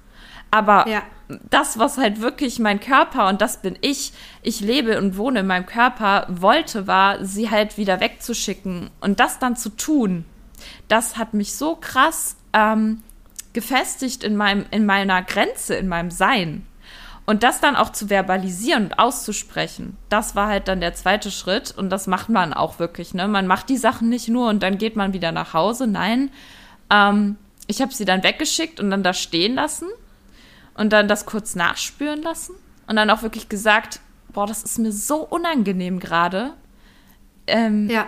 Aber 0.52 0.88
ja. 0.88 1.02
das, 1.50 1.80
was 1.80 1.98
halt 1.98 2.22
wirklich 2.22 2.60
mein 2.60 2.80
Körper 2.80 3.28
und 3.28 3.42
das 3.42 3.62
bin 3.62 3.78
ich, 3.82 4.14
ich 4.42 4.62
lebe 4.62 4.98
und 5.00 5.18
wohne 5.18 5.40
in 5.42 5.48
meinem 5.48 5.66
Körper, 5.66 6.28
wollte, 6.30 6.88
war, 6.88 7.26
sie 7.26 7.50
halt 7.50 7.78
wieder 7.78 8.00
wegzuschicken 8.00 8.90
und 9.02 9.20
das 9.20 9.40
dann 9.40 9.56
zu 9.56 9.70
tun. 9.70 10.26
Das 10.88 11.18
hat 11.18 11.34
mich 11.34 11.56
so 11.56 11.76
krass 11.76 12.38
ähm, 12.54 13.02
gefestigt 13.56 14.24
in, 14.24 14.36
meinem, 14.36 14.66
in 14.70 14.86
meiner 14.86 15.24
Grenze, 15.24 15.74
in 15.76 15.88
meinem 15.88 16.12
Sein. 16.12 16.68
Und 17.26 17.42
das 17.42 17.60
dann 17.60 17.76
auch 17.76 17.92
zu 17.92 18.10
verbalisieren 18.10 18.86
und 18.86 19.00
auszusprechen, 19.00 19.98
das 20.10 20.36
war 20.36 20.48
halt 20.48 20.68
dann 20.68 20.80
der 20.80 20.94
zweite 20.94 21.32
Schritt. 21.32 21.74
Und 21.76 21.90
das 21.90 22.06
macht 22.06 22.30
man 22.30 22.54
auch 22.54 22.78
wirklich. 22.78 23.16
Ne? 23.16 23.28
Man 23.28 23.48
macht 23.48 23.70
die 23.70 23.78
Sachen 23.78 24.10
nicht 24.10 24.28
nur 24.28 24.50
und 24.50 24.62
dann 24.62 24.78
geht 24.78 24.96
man 24.96 25.14
wieder 25.14 25.32
nach 25.32 25.54
Hause. 25.56 25.88
Nein, 25.88 26.30
ähm, 26.92 27.38
ich 27.66 27.82
habe 27.82 27.92
sie 27.92 28.06
dann 28.06 28.22
weggeschickt 28.22 28.80
und 28.80 28.92
dann 28.92 29.02
da 29.02 29.14
stehen 29.14 29.56
lassen 29.56 29.88
und 30.76 30.94
dann 30.94 31.08
das 31.08 31.26
kurz 31.26 31.56
nachspüren 31.56 32.22
lassen 32.22 32.54
und 32.86 32.96
dann 32.96 33.10
auch 33.10 33.24
wirklich 33.24 33.50
gesagt, 33.50 34.02
boah, 34.32 34.46
das 34.46 34.62
ist 34.62 34.78
mir 34.78 34.92
so 34.92 35.24
unangenehm 35.24 36.00
gerade. 36.00 36.54
Ähm, 37.48 37.90
ja. 37.90 38.06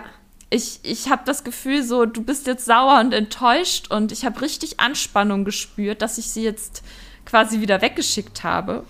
Ich, 0.50 0.80
ich 0.82 1.10
habe 1.10 1.22
das 1.26 1.44
Gefühl, 1.44 1.82
so, 1.82 2.06
du 2.06 2.22
bist 2.22 2.46
jetzt 2.46 2.64
sauer 2.64 3.00
und 3.00 3.12
enttäuscht 3.12 3.90
und 3.90 4.12
ich 4.12 4.24
habe 4.24 4.40
richtig 4.40 4.80
Anspannung 4.80 5.44
gespürt, 5.44 6.00
dass 6.00 6.16
ich 6.16 6.30
sie 6.30 6.42
jetzt 6.42 6.82
quasi 7.26 7.60
wieder 7.60 7.82
weggeschickt 7.82 8.44
habe. 8.44 8.84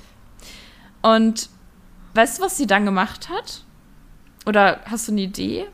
Und 1.02 1.48
weißt 2.14 2.38
du, 2.38 2.42
was 2.42 2.56
sie 2.56 2.66
dann 2.66 2.84
gemacht 2.84 3.28
hat? 3.28 3.64
Oder 4.46 4.80
hast 4.84 5.08
du 5.08 5.12
eine 5.12 5.22
Idee? 5.22 5.66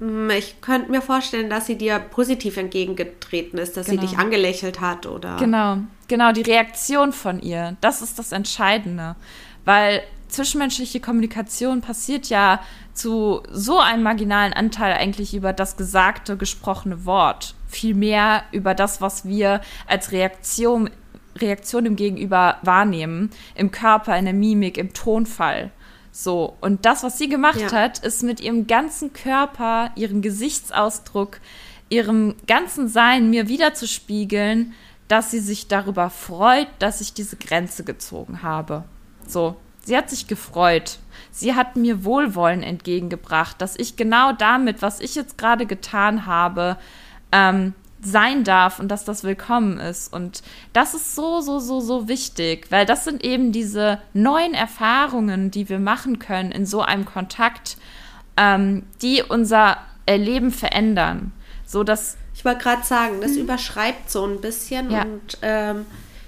Hm, 0.00 0.30
ich 0.30 0.60
könnte 0.60 0.90
mir 0.90 1.02
vorstellen, 1.02 1.48
dass 1.48 1.66
sie 1.66 1.76
dir 1.76 1.98
positiv 1.98 2.56
entgegengetreten 2.56 3.58
ist, 3.58 3.76
dass 3.76 3.86
genau. 3.86 4.00
sie 4.00 4.08
dich 4.08 4.18
angelächelt 4.18 4.80
hat 4.80 5.06
oder. 5.06 5.36
Genau, 5.36 5.78
genau, 6.08 6.32
die 6.32 6.42
Reaktion 6.42 7.12
von 7.12 7.40
ihr. 7.40 7.76
Das 7.80 8.02
ist 8.02 8.18
das 8.18 8.32
Entscheidende. 8.32 9.14
Weil 9.64 10.02
zwischenmenschliche 10.28 11.00
Kommunikation 11.00 11.82
passiert 11.82 12.26
ja 12.26 12.60
zu 13.00 13.42
so 13.50 13.78
einem 13.78 14.02
marginalen 14.02 14.52
Anteil 14.52 14.92
eigentlich 14.92 15.34
über 15.34 15.52
das 15.52 15.76
gesagte, 15.76 16.36
gesprochene 16.36 17.06
Wort. 17.06 17.54
Vielmehr 17.66 18.42
über 18.52 18.74
das, 18.74 19.00
was 19.00 19.24
wir 19.24 19.60
als 19.86 20.12
Reaktion, 20.12 20.90
Reaktion 21.38 21.86
im 21.86 21.96
Gegenüber 21.96 22.58
wahrnehmen. 22.62 23.30
Im 23.54 23.70
Körper, 23.70 24.18
in 24.18 24.26
der 24.26 24.34
Mimik, 24.34 24.76
im 24.76 24.92
Tonfall. 24.92 25.70
So, 26.12 26.56
und 26.60 26.84
das, 26.84 27.02
was 27.02 27.16
sie 27.16 27.28
gemacht 27.28 27.60
ja. 27.60 27.72
hat, 27.72 28.00
ist 28.00 28.22
mit 28.22 28.40
ihrem 28.40 28.66
ganzen 28.66 29.12
Körper, 29.12 29.92
ihrem 29.94 30.22
Gesichtsausdruck, 30.22 31.38
ihrem 31.88 32.34
ganzen 32.46 32.88
Sein 32.88 33.30
mir 33.30 33.48
wiederzuspiegeln, 33.48 34.74
dass 35.08 35.30
sie 35.30 35.40
sich 35.40 35.68
darüber 35.68 36.10
freut, 36.10 36.68
dass 36.78 37.00
ich 37.00 37.14
diese 37.14 37.36
Grenze 37.36 37.84
gezogen 37.84 38.42
habe. 38.42 38.84
So, 39.26 39.56
sie 39.84 39.96
hat 39.96 40.10
sich 40.10 40.26
gefreut. 40.26 40.98
Sie 41.30 41.54
hat 41.54 41.76
mir 41.76 42.04
Wohlwollen 42.04 42.62
entgegengebracht, 42.62 43.60
dass 43.60 43.76
ich 43.76 43.96
genau 43.96 44.32
damit, 44.32 44.82
was 44.82 45.00
ich 45.00 45.14
jetzt 45.14 45.38
gerade 45.38 45.66
getan 45.66 46.26
habe, 46.26 46.76
ähm, 47.32 47.74
sein 48.02 48.44
darf 48.44 48.80
und 48.80 48.88
dass 48.88 49.04
das 49.04 49.24
willkommen 49.24 49.78
ist. 49.78 50.12
Und 50.12 50.42
das 50.72 50.94
ist 50.94 51.14
so, 51.14 51.40
so, 51.40 51.58
so, 51.58 51.80
so 51.80 52.08
wichtig, 52.08 52.66
weil 52.70 52.86
das 52.86 53.04
sind 53.04 53.24
eben 53.24 53.52
diese 53.52 54.00
neuen 54.14 54.54
Erfahrungen, 54.54 55.50
die 55.50 55.68
wir 55.68 55.78
machen 55.78 56.18
können 56.18 56.50
in 56.50 56.64
so 56.66 56.80
einem 56.80 57.04
Kontakt, 57.04 57.76
ähm, 58.36 58.84
die 59.02 59.22
unser 59.22 59.76
Erleben 60.06 60.50
verändern. 60.50 61.32
So 61.66 61.84
dass 61.84 62.16
ich 62.40 62.44
wollte 62.46 62.62
gerade 62.62 62.84
sagen, 62.84 63.20
das 63.20 63.32
mhm. 63.32 63.42
überschreibt 63.42 64.10
so 64.10 64.24
ein 64.24 64.40
bisschen 64.40 64.90
ja. 64.90 65.02
und 65.02 65.38
ähm, 65.42 65.84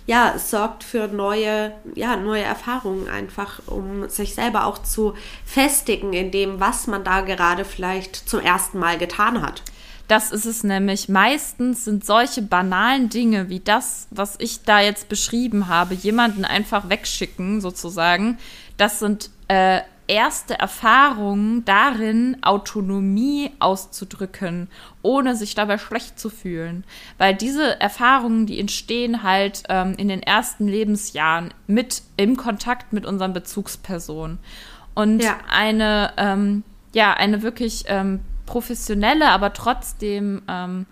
ja, 0.07 0.33
es 0.35 0.51
sorgt 0.51 0.83
für 0.83 1.09
neue, 1.09 1.73
ja, 1.95 2.17
neue 2.17 2.43
Erfahrungen 2.43 3.09
einfach, 3.09 3.61
um 3.67 4.09
sich 4.09 4.35
selber 4.35 4.67
auch 4.67 4.79
zu 4.79 5.15
festigen 5.45 6.13
in 6.13 6.31
dem, 6.31 6.61
was 6.61 6.87
man 6.87 7.05
da 7.05 7.21
gerade 7.21 7.65
vielleicht 7.65 8.29
zum 8.29 8.41
ersten 8.41 8.79
Mal 8.79 8.99
getan 8.99 9.43
hat. 9.43 9.63
Das 10.09 10.33
ist 10.33 10.45
es 10.45 10.65
nämlich. 10.65 11.09
Meistens 11.09 11.85
sind 11.85 12.05
solche 12.05 12.43
banalen 12.43 13.09
Dinge 13.09 13.49
wie 13.49 13.61
das, 13.61 14.09
was 14.11 14.35
ich 14.39 14.63
da 14.63 14.81
jetzt 14.81 15.09
beschrieben 15.09 15.69
habe, 15.69 15.95
jemanden 15.95 16.45
einfach 16.45 16.89
wegschicken, 16.89 17.61
sozusagen. 17.61 18.39
Das 18.77 18.99
sind 18.99 19.31
äh, 19.49 19.81
erste 20.07 20.59
Erfahrungen 20.59 21.65
darin, 21.65 22.37
Autonomie 22.43 23.51
auszudrücken, 23.59 24.69
ohne 25.03 25.37
sich 25.37 25.55
dabei 25.55 25.79
schlecht 25.79 26.19
zu 26.19 26.31
fühlen. 26.31 26.85
Weil 27.19 27.35
diese 27.35 27.81
Erfahrungen, 27.81 28.47
die 28.47 28.59
entstehen 28.59 29.23
halt 29.23 29.63
ähm, 29.69 29.95
in 29.97 30.09
den 30.09 30.23
ersten 30.23 30.69
Lebensjahren 30.69 31.55
mit 31.67 32.03
im 32.17 32.37
Kontakt 32.37 32.93
mit 32.93 33.07
unseren 33.07 33.33
Bezugspersonen. 33.33 34.39
Und 34.95 35.23
ja. 35.23 35.39
eine, 35.51 36.13
ähm, 36.17 36.65
ja, 36.95 37.15
eine 37.15 37.43
wirklich 37.43 37.85
ähm, 37.87 38.21
professionelle, 38.47 39.31
aber 39.31 39.53
trotzdem 39.53 40.43
ähm, 40.49 40.87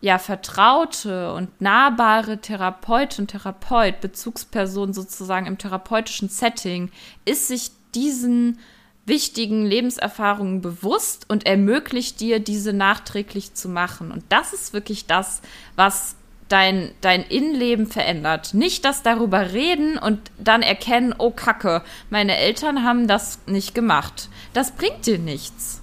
ja 0.00 0.18
vertraute 0.18 1.32
und 1.32 1.60
nahbare 1.60 2.38
Therapeutin, 2.38 3.26
Therapeut, 3.26 4.00
Bezugsperson 4.00 4.92
sozusagen 4.92 5.46
im 5.46 5.58
therapeutischen 5.58 6.28
Setting 6.28 6.90
ist 7.24 7.48
sich 7.48 7.72
diesen 7.94 8.58
wichtigen 9.06 9.64
Lebenserfahrungen 9.64 10.60
bewusst 10.60 11.24
und 11.28 11.46
ermöglicht 11.46 12.20
dir, 12.20 12.40
diese 12.40 12.72
nachträglich 12.72 13.54
zu 13.54 13.68
machen. 13.68 14.10
Und 14.12 14.24
das 14.28 14.52
ist 14.52 14.72
wirklich 14.72 15.06
das, 15.06 15.40
was 15.76 16.16
dein, 16.48 16.90
dein 17.00 17.22
Innenleben 17.24 17.86
verändert. 17.86 18.52
Nicht 18.52 18.84
das 18.84 19.02
darüber 19.02 19.52
reden 19.52 19.98
und 19.98 20.20
dann 20.38 20.62
erkennen, 20.62 21.14
oh 21.16 21.30
Kacke, 21.30 21.82
meine 22.10 22.36
Eltern 22.36 22.84
haben 22.84 23.06
das 23.06 23.38
nicht 23.46 23.74
gemacht. 23.74 24.28
Das 24.52 24.72
bringt 24.72 25.06
dir 25.06 25.18
nichts 25.18 25.80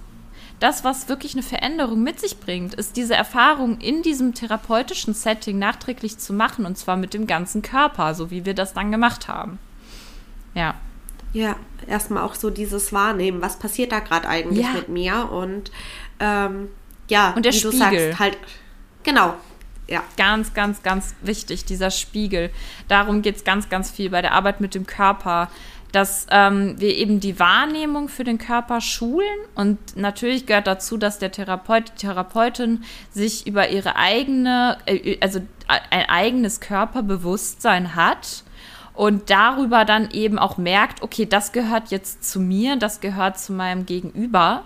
das, 0.60 0.84
was 0.84 1.08
wirklich 1.08 1.34
eine 1.34 1.42
Veränderung 1.42 2.02
mit 2.02 2.18
sich 2.18 2.40
bringt, 2.40 2.74
ist 2.74 2.96
diese 2.96 3.14
Erfahrung 3.14 3.78
in 3.78 4.02
diesem 4.02 4.34
therapeutischen 4.34 5.12
Setting 5.12 5.58
nachträglich 5.58 6.18
zu 6.18 6.32
machen 6.32 6.64
und 6.64 6.78
zwar 6.78 6.96
mit 6.96 7.14
dem 7.14 7.26
ganzen 7.26 7.62
Körper, 7.62 8.14
so 8.14 8.30
wie 8.30 8.44
wir 8.44 8.54
das 8.54 8.72
dann 8.72 8.90
gemacht 8.90 9.28
haben. 9.28 9.58
Ja. 10.54 10.74
Ja, 11.36 11.56
erstmal 11.86 12.22
auch 12.22 12.34
so 12.34 12.48
dieses 12.48 12.94
Wahrnehmen, 12.94 13.42
was 13.42 13.58
passiert 13.58 13.92
da 13.92 14.00
gerade 14.00 14.26
eigentlich 14.26 14.64
ja. 14.64 14.72
mit 14.72 14.88
mir 14.88 15.30
und 15.30 15.70
ähm, 16.18 16.68
ja, 17.10 17.34
und 17.36 17.44
der 17.44 17.52
wie 17.52 17.58
Spiegel. 17.58 17.72
du 17.72 17.76
sagst, 17.76 18.18
halt, 18.18 18.38
genau, 19.02 19.34
ja. 19.86 20.02
Ganz, 20.16 20.54
ganz, 20.54 20.82
ganz 20.82 21.14
wichtig, 21.20 21.66
dieser 21.66 21.90
Spiegel. 21.90 22.50
Darum 22.88 23.20
geht 23.20 23.36
es 23.36 23.44
ganz, 23.44 23.68
ganz 23.68 23.90
viel 23.90 24.08
bei 24.08 24.22
der 24.22 24.32
Arbeit 24.32 24.62
mit 24.62 24.74
dem 24.74 24.86
Körper 24.86 25.50
dass 25.92 26.26
ähm, 26.30 26.78
wir 26.78 26.94
eben 26.94 27.20
die 27.20 27.38
Wahrnehmung 27.38 28.10
für 28.10 28.24
den 28.24 28.36
Körper 28.36 28.82
schulen 28.82 29.38
und 29.54 29.96
natürlich 29.96 30.44
gehört 30.44 30.66
dazu, 30.66 30.98
dass 30.98 31.18
der 31.18 31.32
Therapeut, 31.32 31.88
die 31.88 32.06
Therapeutin 32.06 32.84
sich 33.10 33.46
über 33.46 33.70
ihre 33.70 33.96
eigene, 33.96 34.76
äh, 34.84 35.16
also 35.20 35.40
ein 35.68 36.04
eigenes 36.08 36.60
Körperbewusstsein 36.60 37.94
hat 37.94 38.44
und 38.96 39.28
darüber 39.30 39.84
dann 39.84 40.10
eben 40.10 40.38
auch 40.38 40.56
merkt, 40.56 41.02
okay, 41.02 41.26
das 41.26 41.52
gehört 41.52 41.90
jetzt 41.90 42.24
zu 42.24 42.40
mir, 42.40 42.76
das 42.76 43.00
gehört 43.00 43.38
zu 43.38 43.52
meinem 43.52 43.84
Gegenüber 43.84 44.64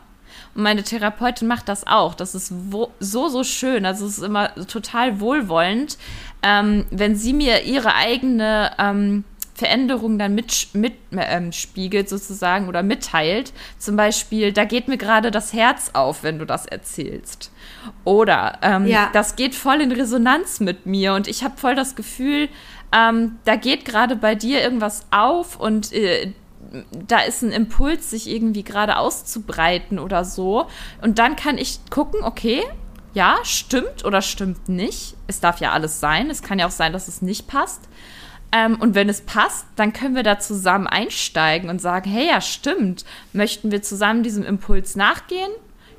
Und 0.55 0.62
meine 0.62 0.85
Therapeutin 0.85 1.49
macht 1.49 1.68
das 1.68 1.87
auch. 1.87 2.14
Das 2.14 2.35
ist 2.37 2.53
so, 3.01 3.28
so 3.28 3.45
schön. 3.45 3.85
Also 3.85 4.07
es 4.07 4.18
ist 4.18 4.24
immer 4.24 4.55
total 4.66 5.20
wohlwollend, 5.20 5.99
ähm, 6.43 6.87
wenn 6.91 7.16
sie 7.16 7.33
mir 7.33 7.64
ihre 7.64 7.95
eigene 7.95 8.70
ähm, 8.78 9.24
Veränderung 9.61 10.18
dann 10.18 10.35
mitspiegelt 10.35 10.95
mit, 11.12 11.20
ähm, 11.20 12.07
sozusagen 12.07 12.68
oder 12.68 12.83
mitteilt. 12.83 13.53
Zum 13.78 13.95
Beispiel, 13.95 14.53
da 14.53 14.64
geht 14.64 14.89
mir 14.89 14.97
gerade 14.97 15.31
das 15.31 15.53
Herz 15.53 15.91
auf, 15.93 16.22
wenn 16.22 16.39
du 16.39 16.47
das 16.47 16.64
erzählst. 16.64 17.53
Oder 18.05 18.59
ähm, 18.62 18.87
ja. 18.87 19.11
das 19.12 19.37
geht 19.37 19.55
voll 19.55 19.83
in 19.83 19.93
Resonanz 19.93 20.61
mit 20.61 20.87
mir 20.87 21.14
und 21.14 21.28
ich 21.28 21.45
habe 21.45 21.59
voll 21.59 21.74
das 21.74 21.95
Gefühl, 21.95 22.49
ähm, 22.93 23.38
da 23.45 23.57
geht 23.57 23.84
gerade 23.84 24.16
bei 24.16 24.34
dir 24.34 24.61
irgendwas 24.62 25.07
auf 25.11 25.59
und 25.59 25.93
äh, 25.93 26.32
da 26.93 27.20
ist 27.20 27.43
ein 27.43 27.53
Impuls, 27.53 28.11
sich 28.11 28.28
irgendwie 28.28 28.62
gerade 28.62 28.97
auszubreiten 28.97 29.99
oder 29.99 30.24
so. 30.24 30.66
Und 31.01 31.18
dann 31.18 31.36
kann 31.36 31.59
ich 31.59 31.80
gucken, 31.91 32.22
okay, 32.22 32.62
ja, 33.12 33.38
stimmt 33.43 34.05
oder 34.05 34.22
stimmt 34.22 34.68
nicht. 34.68 35.16
Es 35.26 35.41
darf 35.41 35.61
ja 35.61 35.72
alles 35.72 36.01
sein. 36.01 36.30
Es 36.30 36.43
kann 36.43 36.59
ja 36.59 36.66
auch 36.66 36.72
sein, 36.72 36.93
dass 36.93 37.09
es 37.09 37.22
nicht 37.22 37.49
passt. 37.49 37.88
Ähm, 38.53 38.76
und 38.80 38.95
wenn 38.95 39.09
es 39.09 39.22
passt, 39.22 39.66
dann 39.76 39.93
können 39.93 40.14
wir 40.14 40.22
da 40.22 40.38
zusammen 40.38 40.86
einsteigen 40.86 41.70
und 41.70 41.80
sagen, 41.80 42.11
hey, 42.11 42.28
ja, 42.28 42.41
stimmt. 42.41 43.05
Möchten 43.32 43.70
wir 43.70 43.82
zusammen 43.82 44.22
diesem 44.22 44.45
Impuls 44.45 44.97
nachgehen? 44.97 45.51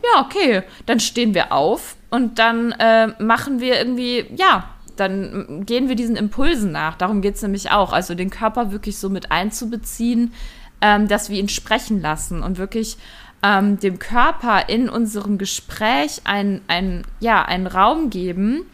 Ja, 0.03 0.21
okay. 0.21 0.63
Dann 0.85 0.99
stehen 0.99 1.33
wir 1.33 1.51
auf 1.51 1.95
und 2.09 2.39
dann 2.39 2.71
äh, 2.73 3.07
machen 3.21 3.59
wir 3.59 3.77
irgendwie, 3.77 4.25
ja, 4.35 4.69
dann 4.95 5.65
gehen 5.65 5.87
wir 5.89 5.95
diesen 5.95 6.15
Impulsen 6.15 6.71
nach. 6.71 6.95
Darum 6.95 7.21
geht 7.21 7.35
es 7.35 7.41
nämlich 7.41 7.71
auch. 7.71 7.93
Also 7.93 8.15
den 8.15 8.29
Körper 8.29 8.71
wirklich 8.71 8.97
so 8.97 9.09
mit 9.09 9.31
einzubeziehen, 9.31 10.33
ähm, 10.81 11.07
dass 11.07 11.29
wir 11.29 11.39
ihn 11.39 11.49
sprechen 11.49 12.01
lassen 12.01 12.43
und 12.43 12.57
wirklich 12.57 12.97
ähm, 13.43 13.79
dem 13.79 13.99
Körper 13.99 14.69
in 14.69 14.89
unserem 14.89 15.37
Gespräch 15.37 16.21
einen, 16.25 16.61
einen, 16.67 17.03
ja, 17.19 17.43
einen 17.43 17.67
Raum 17.67 18.09
geben. 18.09 18.65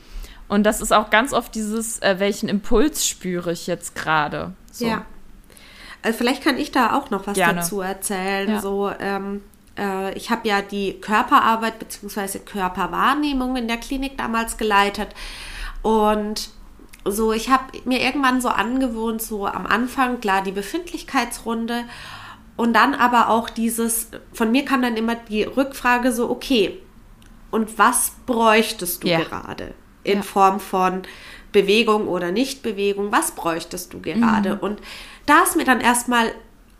Und 0.47 0.63
das 0.63 0.81
ist 0.81 0.93
auch 0.93 1.09
ganz 1.09 1.33
oft 1.33 1.55
dieses, 1.55 2.01
äh, 2.01 2.15
welchen 2.19 2.49
Impuls 2.49 3.07
spüre 3.07 3.51
ich 3.51 3.67
jetzt 3.67 3.95
gerade. 3.95 4.53
So. 4.71 4.87
Ja. 4.87 5.05
Also 6.01 6.17
vielleicht 6.17 6.43
kann 6.43 6.57
ich 6.57 6.71
da 6.71 6.97
auch 6.97 7.09
noch 7.09 7.27
was 7.27 7.35
Gerne. 7.35 7.61
dazu 7.61 7.81
erzählen. 7.81 8.49
Ja. 8.49 8.61
So, 8.61 8.91
ähm, 8.99 9.41
äh, 9.77 10.13
ich 10.13 10.29
habe 10.29 10.47
ja 10.47 10.61
die 10.61 10.99
Körperarbeit 10.99 11.79
bzw. 11.79 12.39
Körperwahrnehmung 12.39 13.55
in 13.57 13.67
der 13.67 13.77
Klinik 13.77 14.17
damals 14.17 14.57
geleitet. 14.57 15.09
Und 15.81 16.49
so, 17.05 17.31
ich 17.31 17.49
habe 17.49 17.65
mir 17.85 18.01
irgendwann 18.01 18.41
so 18.41 18.49
angewohnt, 18.49 19.21
so 19.21 19.45
am 19.45 19.65
Anfang, 19.65 20.19
klar, 20.19 20.43
die 20.43 20.51
Befindlichkeitsrunde 20.51 21.85
und 22.57 22.73
dann 22.73 22.95
aber 22.95 23.29
auch 23.29 23.49
dieses, 23.49 24.09
von 24.33 24.51
mir 24.51 24.65
kam 24.65 24.81
dann 24.81 24.97
immer 24.97 25.15
die 25.15 25.43
Rückfrage 25.43 26.11
so, 26.11 26.29
okay, 26.29 26.79
und 27.51 27.77
was 27.77 28.13
bräuchtest 28.25 29.03
du 29.03 29.07
ja. 29.07 29.19
gerade 29.19 29.73
in 30.03 30.17
ja. 30.17 30.21
Form 30.23 30.59
von 30.59 31.03
Bewegung 31.51 32.07
oder 32.07 32.31
Nichtbewegung? 32.31 33.11
Was 33.11 33.31
bräuchtest 33.31 33.93
du 33.93 34.01
gerade? 34.01 34.55
Mhm. 34.55 34.59
Und 34.59 34.81
da 35.25 35.43
ist 35.43 35.55
mir 35.55 35.65
dann 35.65 35.79
erstmal 35.79 36.31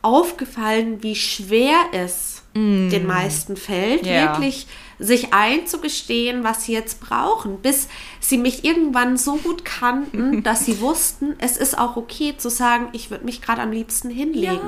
aufgefallen, 0.02 1.04
wie 1.04 1.16
schwer 1.16 1.76
es 1.92 2.37
mm. 2.58 2.90
den 2.90 3.06
meisten 3.06 3.56
fällt, 3.58 4.06
yeah. 4.06 4.32
wirklich 4.32 4.68
sich 5.00 5.34
einzugestehen, 5.34 6.44
was 6.44 6.66
sie 6.66 6.74
jetzt 6.74 7.02
brauchen, 7.02 7.58
bis 7.58 7.88
sie 8.20 8.38
mich 8.38 8.66
irgendwann 8.66 9.18
so 9.18 9.36
gut 9.36 9.64
kannten, 9.64 10.44
dass 10.44 10.66
sie 10.66 10.82
wussten, 10.82 11.36
es 11.40 11.58
ist 11.58 11.78
auch 11.78 11.96
okay 11.96 12.36
zu 12.38 12.50
sagen, 12.50 12.90
ich 12.94 13.12
würde 13.12 13.26
mich 13.26 13.42
gerade 13.42 13.62
am 13.62 13.72
liebsten 13.72 14.10
hinlegen. 14.10 14.60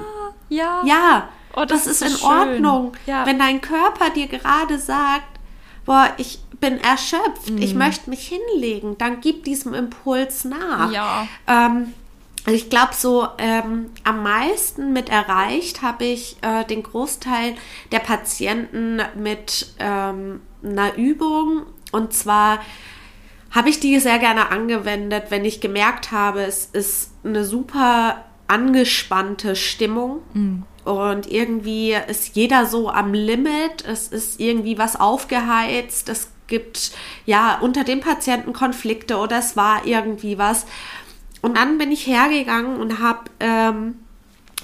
Ja. 0.49 0.81
Ja. 0.83 0.83
ja 0.85 1.29
oh, 1.55 1.65
das, 1.65 1.85
das, 1.85 1.87
ist, 1.87 2.01
ist 2.01 2.11
in 2.11 2.17
schön. 2.17 2.27
Ordnung. 2.65 2.91
Ja. 3.05 3.25
Wenn 3.25 3.39
dein 3.39 3.61
Körper 3.61 4.09
dir 4.11 4.27
gerade 4.27 4.77
sagt, 4.79 5.39
boah, 5.85 6.09
ich 6.17 6.39
bin 6.59 6.79
erschöpft, 6.79 7.49
mm. 7.49 7.57
ich 7.59 7.73
möchte 7.73 8.09
mich 8.09 8.27
hinlegen, 8.27 8.97
dann 8.97 9.21
gib 9.21 9.43
diesem 9.43 9.73
Impuls 9.73 10.45
nach. 10.45 10.91
Ja. 10.91 11.27
Ähm, 11.47 11.93
also 12.45 12.55
ich 12.55 12.69
glaube, 12.69 12.93
so 12.93 13.27
ähm, 13.37 13.91
am 14.03 14.23
meisten 14.23 14.93
mit 14.93 15.09
erreicht 15.09 15.81
habe 15.81 16.05
ich 16.05 16.37
äh, 16.41 16.63
den 16.65 16.83
Großteil 16.83 17.55
der 17.91 17.99
Patienten 17.99 19.01
mit 19.15 19.75
ähm, 19.79 20.41
einer 20.63 20.95
Übung. 20.95 21.63
Und 21.91 22.13
zwar 22.13 22.59
habe 23.51 23.69
ich 23.69 23.79
die 23.79 23.99
sehr 23.99 24.19
gerne 24.19 24.51
angewendet, 24.51 25.25
wenn 25.29 25.43
ich 25.43 25.59
gemerkt 25.59 26.11
habe, 26.11 26.41
es 26.41 26.65
ist 26.65 27.11
eine 27.23 27.43
super 27.43 28.25
angespannte 28.47 29.55
Stimmung. 29.55 30.21
Mhm. 30.33 30.63
Und 30.85 31.31
irgendwie 31.31 31.95
ist 32.07 32.35
jeder 32.35 32.65
so 32.65 32.89
am 32.89 33.13
Limit. 33.13 33.85
Es 33.85 34.07
ist 34.07 34.39
irgendwie 34.39 34.77
was 34.77 34.99
aufgeheizt. 34.99 36.09
Es 36.09 36.29
gibt 36.47 36.91
ja 37.25 37.59
unter 37.61 37.83
den 37.83 38.01
Patienten 38.01 38.53
Konflikte 38.53 39.17
oder 39.17 39.37
es 39.37 39.55
war 39.55 39.85
irgendwie 39.85 40.37
was. 40.37 40.65
Und 41.41 41.57
dann 41.57 41.77
bin 41.77 41.91
ich 41.91 42.05
hergegangen 42.05 42.77
und 42.77 42.99
habe 42.99 43.29
ähm, 43.39 43.95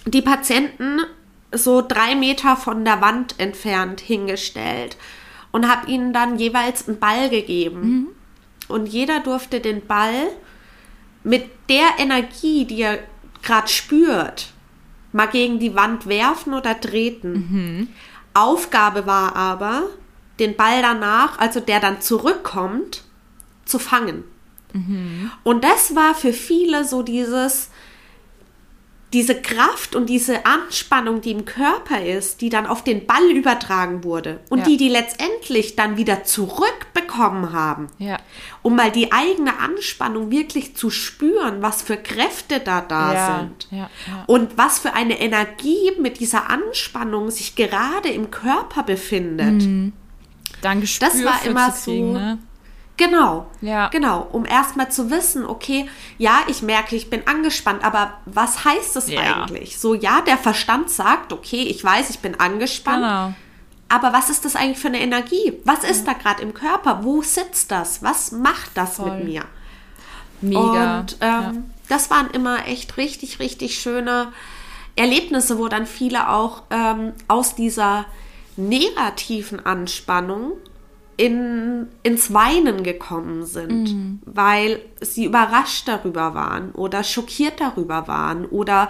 die 0.06 0.22
Patienten 0.22 1.00
so 1.52 1.82
drei 1.82 2.16
Meter 2.16 2.56
von 2.56 2.84
der 2.84 3.02
Wand 3.02 3.40
entfernt 3.40 4.02
hingestellt 4.02 4.98
und 5.52 5.70
habe 5.70 5.90
ihnen 5.90 6.12
dann 6.12 6.38
jeweils 6.38 6.88
einen 6.88 7.00
Ball 7.00 7.30
gegeben. 7.30 7.82
Mhm. 7.82 8.08
Und 8.68 8.88
jeder 8.88 9.20
durfte 9.20 9.62
den 9.62 9.86
Ball 9.86 10.28
mit 11.24 11.50
der 11.70 11.88
Energie, 11.98 12.66
die 12.66 12.82
er 12.82 13.00
gerade 13.42 13.68
spürt, 13.68 14.52
mal 15.12 15.28
gegen 15.28 15.60
die 15.60 15.76
Wand 15.76 16.08
werfen 16.08 16.54
oder 16.54 16.80
treten. 16.80 17.32
Mhm. 17.32 17.88
Aufgabe 18.34 19.06
war 19.08 19.36
aber, 19.36 19.84
den 20.40 20.58
Ball 20.58 20.82
danach, 20.82 21.40
also 21.40 21.62
der 21.62 21.80
dann 21.80 22.02
zurückkommt, 22.02 23.04
zu 23.64 23.80
fangen. 23.80 24.26
Mhm. 24.76 25.32
Und 25.44 25.64
das 25.64 25.96
war 25.96 26.14
für 26.14 26.34
viele 26.34 26.86
so 26.86 27.02
dieses, 27.02 27.70
diese 29.14 29.42
Kraft 29.42 29.96
und 29.96 30.10
diese 30.10 30.46
Anspannung, 30.46 31.22
die 31.22 31.32
im 31.32 31.46
Körper 31.46 32.04
ist, 32.04 32.42
die 32.42 32.50
dann 32.50 32.66
auf 32.66 32.84
den 32.84 33.06
Ball 33.06 33.32
übertragen 33.32 34.04
wurde 34.04 34.42
und 34.50 34.60
ja. 34.60 34.66
die 34.66 34.78
die 34.78 34.90
letztendlich 34.90 35.78
dann 35.78 35.96
wieder 35.96 36.26
zurückbekommen 36.26 37.54
haben, 37.54 37.88
ja. 37.98 38.18
um 38.62 38.76
mal 38.76 38.92
die 38.92 39.14
eigene 39.14 39.58
Anspannung 39.60 40.32
wirklich 40.32 40.76
zu 40.76 40.90
spüren, 40.90 41.62
was 41.62 41.82
für 41.82 41.96
Kräfte 41.96 42.60
da 42.60 42.82
da 42.82 43.14
ja. 43.14 43.40
sind 43.40 43.70
und 44.28 44.58
was 44.58 44.80
für 44.80 44.94
eine 44.94 45.20
Energie 45.22 45.92
mit 45.98 46.20
dieser 46.20 46.50
Anspannung 46.50 47.32
sich 47.32 47.56
gerade 47.56 48.10
im 48.10 48.32
Körper 48.32 48.84
befindet. 48.84 49.64
Mhm. 49.64 49.94
Dann 50.62 50.82
Gespür 50.82 51.08
das 51.08 51.24
war 51.24 51.46
immer 51.46 51.72
kriegen, 51.72 52.14
so. 52.14 52.20
Ne? 52.20 52.38
Genau. 52.98 53.48
Ja. 53.62 53.90
Genau, 53.90 54.28
um 54.32 54.46
erstmal 54.46 54.90
zu 54.90 55.12
wissen, 55.12 55.46
okay, 55.46 55.90
ja, 56.18 56.40
ich 56.48 56.62
merke, 56.62 56.96
ich 56.96 57.10
bin 57.10 57.28
angespannt, 57.28 57.84
aber 57.84 58.14
was 58.26 58.64
heißt 58.64 58.96
das 58.96 59.10
ja. 59.10 59.22
eigentlich? 59.22 59.80
So, 59.80 59.94
ja, 59.94 60.22
der 60.22 60.38
Verstand 60.38 60.90
sagt, 60.90 61.34
okay, 61.34 61.64
ich 61.64 61.84
weiß, 61.84 62.10
ich 62.10 62.20
bin 62.20 62.40
angespannt. 62.40 63.04
Genau. 63.04 63.34
Aber 63.88 64.14
was 64.14 64.30
ist 64.30 64.46
das 64.46 64.56
eigentlich 64.56 64.80
für 64.80 64.88
eine 64.88 65.00
Energie? 65.00 65.54
Was 65.64 65.84
ist 65.84 66.08
da 66.08 66.14
gerade 66.14 66.42
im 66.42 66.54
Körper? 66.54 67.04
Wo 67.04 67.22
sitzt 67.22 67.72
das? 67.72 68.02
Was 68.02 68.32
macht 68.32 68.72
das 68.76 68.96
Voll. 68.96 69.12
mit 69.18 69.26
mir? 69.26 69.44
Mega. 70.42 71.00
Und 71.00 71.18
ähm, 71.22 71.42
ja. 71.42 71.54
das 71.90 72.10
waren 72.10 72.30
immer 72.32 72.68
echt 72.68 72.98
richtig, 72.98 73.40
richtig 73.40 73.80
schöne 73.80 74.32
Erlebnisse, 74.96 75.60
wo 75.60 75.68
dann 75.68 75.86
viele 75.86 76.30
auch 76.30 76.64
ähm, 76.72 77.14
aus 77.28 77.56
dieser 77.56 78.06
negativen 78.58 79.64
Anspannung 79.66 80.54
in, 81.18 81.88
ins 82.04 82.34
Weinen 82.34 82.84
gekommen 82.84 83.46
sind, 83.46 83.94
mhm. 83.94 84.20
weil 84.26 84.80
sie 85.02 85.26
überrascht 85.26 85.88
darüber 85.88 86.34
waren 86.34 86.72
oder 86.72 87.04
schockiert 87.04 87.60
darüber 87.60 88.08
waren 88.08 88.46
oder 88.46 88.90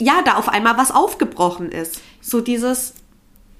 ja, 0.00 0.22
da 0.24 0.34
auf 0.34 0.48
einmal 0.48 0.76
was 0.76 0.90
aufgebrochen 0.90 1.70
ist. 1.70 2.00
So 2.20 2.40
dieses, 2.40 2.94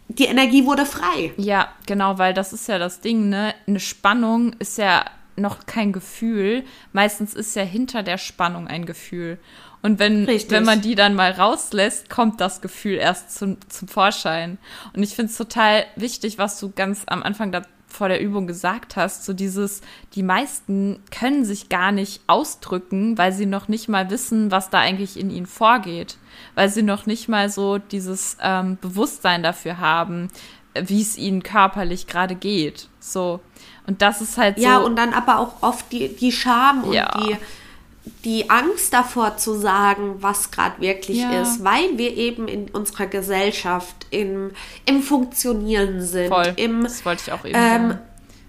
die 0.09 0.25
Energie 0.25 0.67
wurde 0.67 0.87
frei. 0.87 1.33
Ja, 1.37 1.69
genau, 1.87 2.19
weil 2.19 2.35
das 2.35 2.53
ist 2.53 2.69
ja 2.69 2.79
das 2.79 3.01
Ding, 3.01 3.29
ne? 3.29 3.55
Eine 3.67 3.81
Spannung 3.81 4.55
ist 4.59 4.79
ja 4.79 5.05
noch 5.37 5.67
kein 5.67 5.93
Gefühl. 5.93 6.65
Meistens 6.93 7.35
ist 7.35 7.57
ja 7.57 7.63
hinter 7.63 8.03
der 8.03 8.19
Spannung 8.19 8.69
ein 8.69 8.87
Gefühl. 8.87 9.39
Und 9.85 9.99
wenn, 9.99 10.27
wenn 10.27 10.65
man 10.65 10.81
die 10.81 10.95
dann 10.95 11.15
mal 11.15 11.31
rauslässt, 11.33 12.09
kommt 12.09 12.41
das 12.41 12.63
Gefühl 12.63 12.95
erst 12.95 13.37
zum, 13.37 13.59
zum 13.69 13.87
Vorschein. 13.87 14.57
Und 14.95 15.03
ich 15.03 15.15
finde 15.15 15.31
es 15.31 15.37
total 15.37 15.85
wichtig, 15.95 16.39
was 16.39 16.59
du 16.59 16.73
ganz 16.75 17.03
am 17.07 17.23
Anfang 17.23 17.53
da 17.53 17.61
vor 17.87 18.09
der 18.09 18.23
Übung 18.23 18.47
gesagt 18.47 18.97
hast, 18.97 19.27
so 19.27 19.35
dieses, 19.35 19.83
die 20.15 20.23
meisten 20.23 21.03
können 21.11 21.45
sich 21.45 21.69
gar 21.69 21.93
nicht 21.93 22.23
ausdrücken, 22.29 23.19
weil 23.19 23.35
sie 23.35 23.45
noch 23.45 23.69
nicht 23.69 23.91
mal 23.91 24.09
wissen, 24.09 24.51
was 24.51 24.71
da 24.71 24.79
eigentlich 24.79 25.21
in 25.21 25.29
ihnen 25.29 25.45
vorgeht, 25.45 26.17
weil 26.55 26.71
sie 26.71 26.83
noch 26.83 27.05
nicht 27.05 27.29
mal 27.29 27.51
so 27.51 27.77
dieses 27.77 28.39
ähm, 28.41 28.79
Bewusstsein 28.81 29.43
dafür 29.43 29.81
haben, 29.81 30.31
wie 30.73 31.03
es 31.03 31.19
ihnen 31.19 31.43
körperlich 31.43 32.07
gerade 32.07 32.37
geht. 32.37 32.89
So. 33.01 33.41
Und 33.87 34.01
das 34.01 34.23
ist 34.23 34.39
halt 34.39 34.57
so. 34.57 34.65
Ja, 34.65 34.79
und 34.79 34.97
dann 34.97 35.13
aber 35.13 35.41
auch 35.41 35.63
oft 35.63 35.93
die, 35.93 36.09
die 36.17 36.33
Scham 36.33 36.85
und 36.85 36.95
ja. 36.95 37.11
die 37.19 37.37
die 38.25 38.51
Angst 38.51 38.93
davor 38.93 39.37
zu 39.37 39.55
sagen, 39.55 40.17
was 40.21 40.51
gerade 40.51 40.81
wirklich 40.81 41.19
ja. 41.19 41.43
ist, 41.43 41.65
weil 41.65 41.97
wir 41.97 42.17
eben 42.17 42.49
in 42.49 42.69
unserer 42.71 43.07
Gesellschaft 43.07 44.07
im, 44.11 44.51
im 44.87 45.03
Funktionieren 45.03 46.03
sind, 46.03 46.29
Voll. 46.29 46.53
im 46.57 46.83
das 46.83 47.05
wollte 47.05 47.23
ich 47.27 47.33
auch 47.33 47.45
eben 47.45 47.57
ähm, 47.57 47.99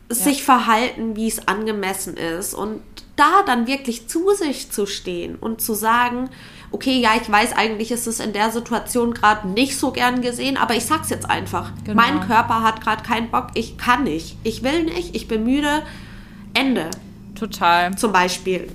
sich 0.09 0.39
ja. 0.39 0.43
verhalten, 0.43 1.15
wie 1.15 1.27
es 1.27 1.47
angemessen 1.47 2.17
ist 2.17 2.53
und 2.53 2.81
da 3.15 3.43
dann 3.45 3.65
wirklich 3.65 4.07
zu 4.07 4.33
sich 4.33 4.71
zu 4.71 4.85
stehen 4.85 5.35
und 5.35 5.61
zu 5.61 5.73
sagen, 5.73 6.29
okay, 6.71 6.99
ja, 6.99 7.11
ich 7.21 7.31
weiß 7.31 7.53
eigentlich, 7.55 7.91
ist 7.91 8.07
es 8.07 8.19
in 8.19 8.33
der 8.33 8.51
Situation 8.51 9.13
gerade 9.13 9.47
nicht 9.47 9.79
so 9.79 9.91
gern 9.91 10.21
gesehen, 10.21 10.57
aber 10.57 10.75
ich 10.75 10.85
sag's 10.85 11.09
jetzt 11.09 11.29
einfach. 11.29 11.71
Genau. 11.85 11.95
Mein 11.95 12.19
Körper 12.27 12.61
hat 12.61 12.81
gerade 12.81 13.03
keinen 13.03 13.31
Bock, 13.31 13.47
ich 13.53 13.77
kann 13.77 14.03
nicht, 14.03 14.35
ich 14.43 14.63
will 14.63 14.83
nicht, 14.83 15.15
ich 15.15 15.29
bin 15.29 15.45
müde, 15.45 15.83
Ende. 16.53 16.89
Total. 17.35 17.95
Zum 17.97 18.11
Beispiel. 18.11 18.69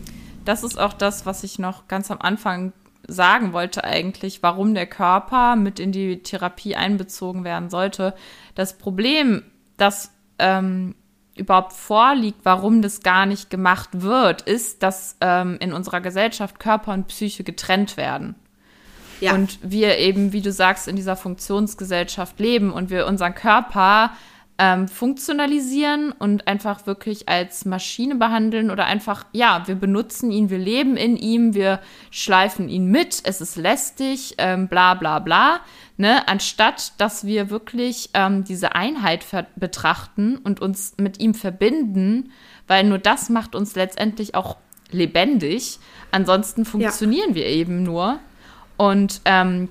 Das 0.51 0.65
ist 0.65 0.81
auch 0.81 0.95
das, 0.95 1.27
was 1.27 1.45
ich 1.45 1.61
noch 1.61 1.87
ganz 1.87 2.11
am 2.11 2.19
Anfang 2.21 2.73
sagen 3.07 3.53
wollte 3.53 3.85
eigentlich, 3.85 4.43
warum 4.43 4.75
der 4.75 4.87
Körper 4.87 5.55
mit 5.55 5.79
in 5.79 5.93
die 5.93 6.25
Therapie 6.25 6.75
einbezogen 6.75 7.45
werden 7.45 7.71
sollte. 7.71 8.15
Das 8.57 8.77
Problem, 8.77 9.45
das 9.77 10.11
ähm, 10.41 10.97
überhaupt 11.37 11.73
vorliegt, 11.73 12.41
warum 12.43 12.83
das 12.83 13.03
gar 13.03 13.27
nicht 13.27 13.49
gemacht 13.49 13.91
wird, 13.93 14.43
ist, 14.43 14.83
dass 14.83 15.17
ähm, 15.21 15.57
in 15.61 15.73
unserer 15.73 16.01
Gesellschaft 16.01 16.59
Körper 16.59 16.95
und 16.95 17.07
Psyche 17.07 17.45
getrennt 17.45 17.97
werden. 17.97 18.35
Ja. 19.21 19.35
Und 19.35 19.61
wir 19.63 19.99
eben, 19.99 20.33
wie 20.33 20.43
du 20.43 20.51
sagst, 20.51 20.89
in 20.89 20.97
dieser 20.97 21.15
Funktionsgesellschaft 21.15 22.41
leben 22.41 22.73
und 22.73 22.91
wir 22.91 23.07
unseren 23.07 23.37
Körper 23.37 24.11
ähm, 24.61 24.89
funktionalisieren 24.89 26.13
und 26.13 26.47
einfach 26.47 26.87
wirklich 26.87 27.31
als 27.31 27.65
Maschine 27.65 28.17
behandeln 28.17 28.71
oder 28.71 28.85
einfach, 28.85 29.25
ja, 29.33 29.63
wir 29.67 29.75
benutzen 29.75 30.31
ihn, 30.31 30.51
wir 30.51 30.59
leben 30.59 30.99
in 30.99 31.17
ihm, 31.17 31.55
wir 31.55 31.81
schleifen 32.11 32.69
ihn 32.69 32.85
mit, 32.85 33.23
es 33.25 33.41
ist 33.41 33.57
lästig, 33.57 34.35
ähm, 34.37 34.69
bla 34.69 34.93
bla 34.93 35.19
bla, 35.19 35.61
ne? 35.97 36.29
Anstatt 36.29 36.93
dass 36.99 37.25
wir 37.25 37.49
wirklich 37.49 38.11
ähm, 38.13 38.45
diese 38.45 38.75
Einheit 38.75 39.25
betrachten 39.57 40.37
und 40.37 40.61
uns 40.61 40.93
mit 40.99 41.21
ihm 41.21 41.33
verbinden, 41.33 42.31
weil 42.67 42.85
nur 42.85 42.99
das 42.99 43.31
macht 43.31 43.55
uns 43.55 43.75
letztendlich 43.77 44.35
auch 44.35 44.59
lebendig. 44.91 45.79
Ansonsten 46.11 46.67
funktionieren 46.67 47.31
ja. 47.31 47.37
wir 47.37 47.47
eben 47.47 47.83
nur. 47.83 48.19
Und 48.77 49.23
ähm, 49.25 49.71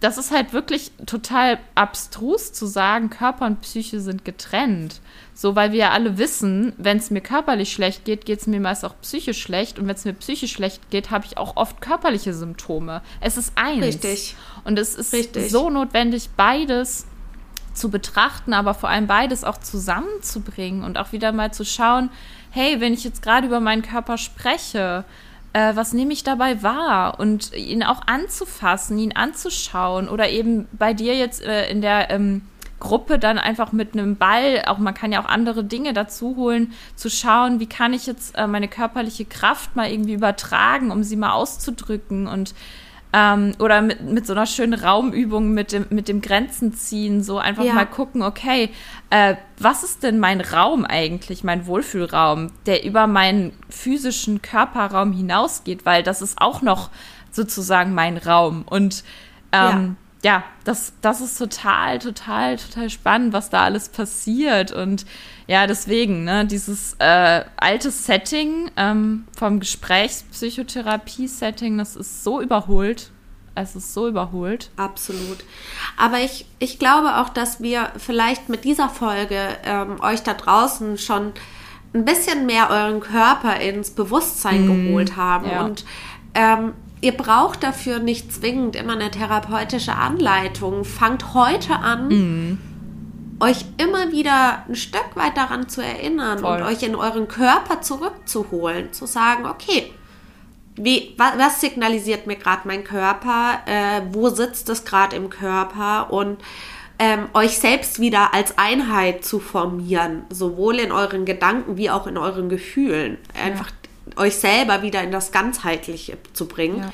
das 0.00 0.16
ist 0.16 0.30
halt 0.30 0.54
wirklich 0.54 0.92
total 1.04 1.58
abstrus 1.74 2.54
zu 2.54 2.64
sagen, 2.64 3.10
Körper 3.10 3.44
und 3.44 3.60
Psyche 3.60 4.00
sind 4.00 4.24
getrennt. 4.24 5.00
So, 5.34 5.56
weil 5.56 5.72
wir 5.72 5.78
ja 5.78 5.90
alle 5.90 6.16
wissen, 6.16 6.72
wenn 6.78 6.96
es 6.96 7.10
mir 7.10 7.20
körperlich 7.20 7.72
schlecht 7.72 8.06
geht, 8.06 8.24
geht 8.24 8.40
es 8.40 8.46
mir 8.46 8.60
meist 8.60 8.84
auch 8.84 8.94
psychisch 9.02 9.40
schlecht. 9.40 9.78
Und 9.78 9.86
wenn 9.86 9.94
es 9.94 10.06
mir 10.06 10.14
psychisch 10.14 10.52
schlecht 10.52 10.90
geht, 10.90 11.10
habe 11.10 11.26
ich 11.26 11.36
auch 11.36 11.56
oft 11.56 11.82
körperliche 11.82 12.32
Symptome. 12.32 13.02
Es 13.20 13.36
ist 13.36 13.52
eins. 13.56 13.84
Richtig. 13.84 14.36
Und 14.64 14.78
es 14.78 14.94
ist 14.94 15.12
Richtig. 15.12 15.50
so 15.50 15.68
notwendig, 15.68 16.30
beides 16.34 17.06
zu 17.74 17.90
betrachten, 17.90 18.54
aber 18.54 18.74
vor 18.74 18.88
allem 18.88 19.06
beides 19.06 19.44
auch 19.44 19.58
zusammenzubringen 19.58 20.82
und 20.82 20.98
auch 20.98 21.12
wieder 21.12 21.32
mal 21.32 21.52
zu 21.52 21.64
schauen, 21.64 22.10
hey, 22.50 22.80
wenn 22.80 22.94
ich 22.94 23.04
jetzt 23.04 23.22
gerade 23.22 23.46
über 23.46 23.60
meinen 23.60 23.82
Körper 23.82 24.18
spreche, 24.18 25.04
äh, 25.52 25.74
was 25.74 25.92
nehme 25.92 26.12
ich 26.12 26.22
dabei 26.22 26.62
wahr? 26.62 27.18
Und 27.18 27.54
ihn 27.54 27.82
auch 27.82 28.02
anzufassen, 28.06 28.98
ihn 28.98 29.16
anzuschauen 29.16 30.08
oder 30.08 30.28
eben 30.28 30.68
bei 30.72 30.94
dir 30.94 31.16
jetzt 31.16 31.42
äh, 31.42 31.68
in 31.70 31.80
der 31.80 32.10
ähm, 32.10 32.42
Gruppe 32.80 33.18
dann 33.18 33.38
einfach 33.38 33.72
mit 33.72 33.92
einem 33.92 34.16
Ball, 34.16 34.62
auch 34.66 34.78
man 34.78 34.94
kann 34.94 35.12
ja 35.12 35.22
auch 35.22 35.28
andere 35.28 35.62
Dinge 35.62 35.92
dazu 35.92 36.34
holen, 36.36 36.72
zu 36.96 37.10
schauen, 37.10 37.60
wie 37.60 37.68
kann 37.68 37.92
ich 37.92 38.06
jetzt 38.06 38.36
äh, 38.36 38.46
meine 38.46 38.68
körperliche 38.68 39.26
Kraft 39.26 39.76
mal 39.76 39.90
irgendwie 39.90 40.14
übertragen, 40.14 40.90
um 40.90 41.04
sie 41.04 41.16
mal 41.16 41.32
auszudrücken 41.32 42.26
und 42.26 42.54
ähm, 43.12 43.52
oder 43.58 43.82
mit, 43.82 44.02
mit 44.02 44.26
so 44.26 44.32
einer 44.32 44.46
schönen 44.46 44.74
Raumübung 44.74 45.52
mit 45.52 45.72
dem, 45.72 45.86
mit 45.90 46.08
dem 46.08 46.20
Grenzen 46.20 46.74
ziehen, 46.74 47.22
so 47.22 47.38
einfach 47.38 47.64
ja. 47.64 47.72
mal 47.72 47.86
gucken, 47.86 48.22
okay, 48.22 48.70
äh, 49.10 49.34
was 49.58 49.82
ist 49.82 50.02
denn 50.02 50.18
mein 50.20 50.40
Raum 50.40 50.84
eigentlich, 50.84 51.42
mein 51.42 51.66
Wohlfühlraum, 51.66 52.52
der 52.66 52.84
über 52.84 53.06
meinen 53.06 53.52
physischen 53.68 54.42
Körperraum 54.42 55.12
hinausgeht, 55.12 55.84
weil 55.84 56.02
das 56.02 56.22
ist 56.22 56.40
auch 56.40 56.62
noch 56.62 56.90
sozusagen 57.32 57.94
mein 57.94 58.16
Raum. 58.16 58.64
Und 58.68 59.04
ähm, 59.52 59.96
ja. 60.22 60.34
ja, 60.34 60.44
das, 60.64 60.92
das 61.00 61.20
ist 61.20 61.36
total, 61.36 61.98
total, 61.98 62.56
total 62.56 62.90
spannend, 62.90 63.32
was 63.32 63.50
da 63.50 63.64
alles 63.64 63.88
passiert. 63.88 64.70
Und 64.70 65.04
ja, 65.50 65.66
deswegen, 65.66 66.22
ne, 66.22 66.46
dieses 66.46 66.94
äh, 67.00 67.42
alte 67.56 67.90
Setting 67.90 68.70
ähm, 68.76 69.24
vom 69.36 69.58
Gesprächspsychotherapie-Setting, 69.58 71.76
das 71.76 71.96
ist 71.96 72.22
so 72.22 72.40
überholt. 72.40 73.10
Es 73.56 73.74
ist 73.74 73.92
so 73.92 74.06
überholt. 74.06 74.70
Absolut. 74.76 75.38
Aber 75.96 76.20
ich, 76.20 76.46
ich 76.60 76.78
glaube 76.78 77.16
auch, 77.16 77.30
dass 77.30 77.60
wir 77.60 77.90
vielleicht 77.96 78.48
mit 78.48 78.62
dieser 78.62 78.88
Folge 78.88 79.40
ähm, 79.64 80.00
euch 80.00 80.22
da 80.22 80.34
draußen 80.34 80.98
schon 80.98 81.32
ein 81.94 82.04
bisschen 82.04 82.46
mehr 82.46 82.70
euren 82.70 83.00
Körper 83.00 83.58
ins 83.58 83.90
Bewusstsein 83.90 84.68
mm, 84.68 84.86
geholt 84.86 85.16
haben. 85.16 85.50
Ja. 85.50 85.64
Und 85.64 85.84
ähm, 86.34 86.74
ihr 87.00 87.16
braucht 87.16 87.64
dafür 87.64 87.98
nicht 87.98 88.32
zwingend 88.32 88.76
immer 88.76 88.92
eine 88.92 89.10
therapeutische 89.10 89.96
Anleitung. 89.96 90.84
Fangt 90.84 91.34
heute 91.34 91.74
an. 91.74 92.06
Mm 92.06 92.69
euch 93.40 93.64
immer 93.78 94.12
wieder 94.12 94.64
ein 94.68 94.76
Stück 94.76 95.16
weit 95.16 95.36
daran 95.36 95.68
zu 95.68 95.82
erinnern 95.82 96.40
Voll. 96.40 96.58
und 96.58 96.62
euch 96.62 96.82
in 96.82 96.94
euren 96.94 97.26
Körper 97.26 97.80
zurückzuholen, 97.80 98.92
zu 98.92 99.06
sagen, 99.06 99.46
okay, 99.46 99.92
wie, 100.76 101.14
was, 101.16 101.60
signalisiert 101.60 102.26
mir 102.26 102.36
gerade 102.36 102.62
mein 102.66 102.84
Körper, 102.84 103.60
äh, 103.66 104.02
wo 104.12 104.28
sitzt 104.28 104.68
es 104.68 104.84
gerade 104.84 105.16
im 105.16 105.30
Körper 105.30 106.12
und 106.12 106.38
ähm, 106.98 107.28
euch 107.32 107.58
selbst 107.58 107.98
wieder 107.98 108.34
als 108.34 108.58
Einheit 108.58 109.24
zu 109.24 109.40
formieren, 109.40 110.24
sowohl 110.28 110.78
in 110.78 110.92
euren 110.92 111.24
Gedanken 111.24 111.76
wie 111.76 111.90
auch 111.90 112.06
in 112.06 112.18
euren 112.18 112.48
Gefühlen. 112.48 113.18
Einfach 113.42 113.70
ja. 114.14 114.22
euch 114.22 114.36
selber 114.36 114.82
wieder 114.82 115.02
in 115.02 115.10
das 115.10 115.32
Ganzheitliche 115.32 116.18
zu 116.34 116.46
bringen. 116.46 116.78
Ja. 116.78 116.92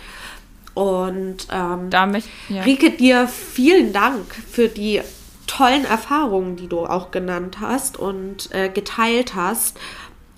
Und 0.81 1.49
ähm, 1.51 1.91
Damit, 1.91 2.25
ja. 2.49 2.63
Rike, 2.63 2.91
dir 2.91 3.27
vielen 3.27 3.93
Dank 3.93 4.33
für 4.35 4.69
die 4.69 5.01
tollen 5.47 5.85
Erfahrungen, 5.85 6.57
die 6.57 6.69
du 6.69 6.87
auch 6.87 7.11
genannt 7.11 7.59
hast 7.61 7.99
und 7.99 8.53
äh, 8.53 8.69
geteilt 8.69 9.35
hast. 9.35 9.79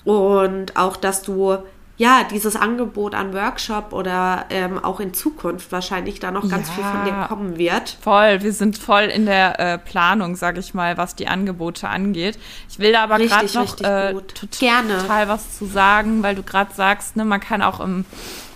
Und 0.05 0.77
auch, 0.77 0.97
dass 0.97 1.23
du 1.23 1.59
ja 1.99 2.23
dieses 2.31 2.55
Angebot 2.57 3.15
an 3.15 3.35
Workshop 3.35 3.93
oder 3.93 4.47
ähm, 4.51 4.83
auch 4.83 5.01
in 5.01 5.13
Zukunft 5.13 5.71
wahrscheinlich 5.73 6.21
da 6.21 6.31
noch 6.31 6.49
ganz 6.49 6.69
ja, 6.69 6.75
viel 6.75 6.85
von 6.85 7.05
dir 7.05 7.27
kommen 7.29 7.59
wird. 7.59 7.99
Voll, 8.01 8.41
wir 8.43 8.53
sind 8.53 8.79
voll 8.79 9.05
in 9.05 9.27
der 9.27 9.59
äh, 9.59 9.79
Planung, 9.79 10.37
sage 10.37 10.61
ich 10.61 10.75
mal, 10.75 10.97
was 10.97 11.17
die 11.17 11.27
Angebote 11.27 11.89
angeht. 11.89 12.39
Ich 12.71 12.79
will 12.79 12.93
da 12.93 13.03
aber 13.03 13.19
gerade 13.19 13.53
noch 13.53 13.81
äh, 13.81 14.15
total, 14.15 14.49
Gerne. 14.59 14.99
total 14.99 15.29
was 15.29 15.59
zu 15.59 15.67
sagen, 15.67 16.23
weil 16.23 16.37
du 16.37 16.45
gerade 16.45 16.73
sagst, 16.73 17.17
ne, 17.17 17.25
man 17.25 17.41
kann 17.41 17.63
auch 17.63 17.81
im 17.81 18.05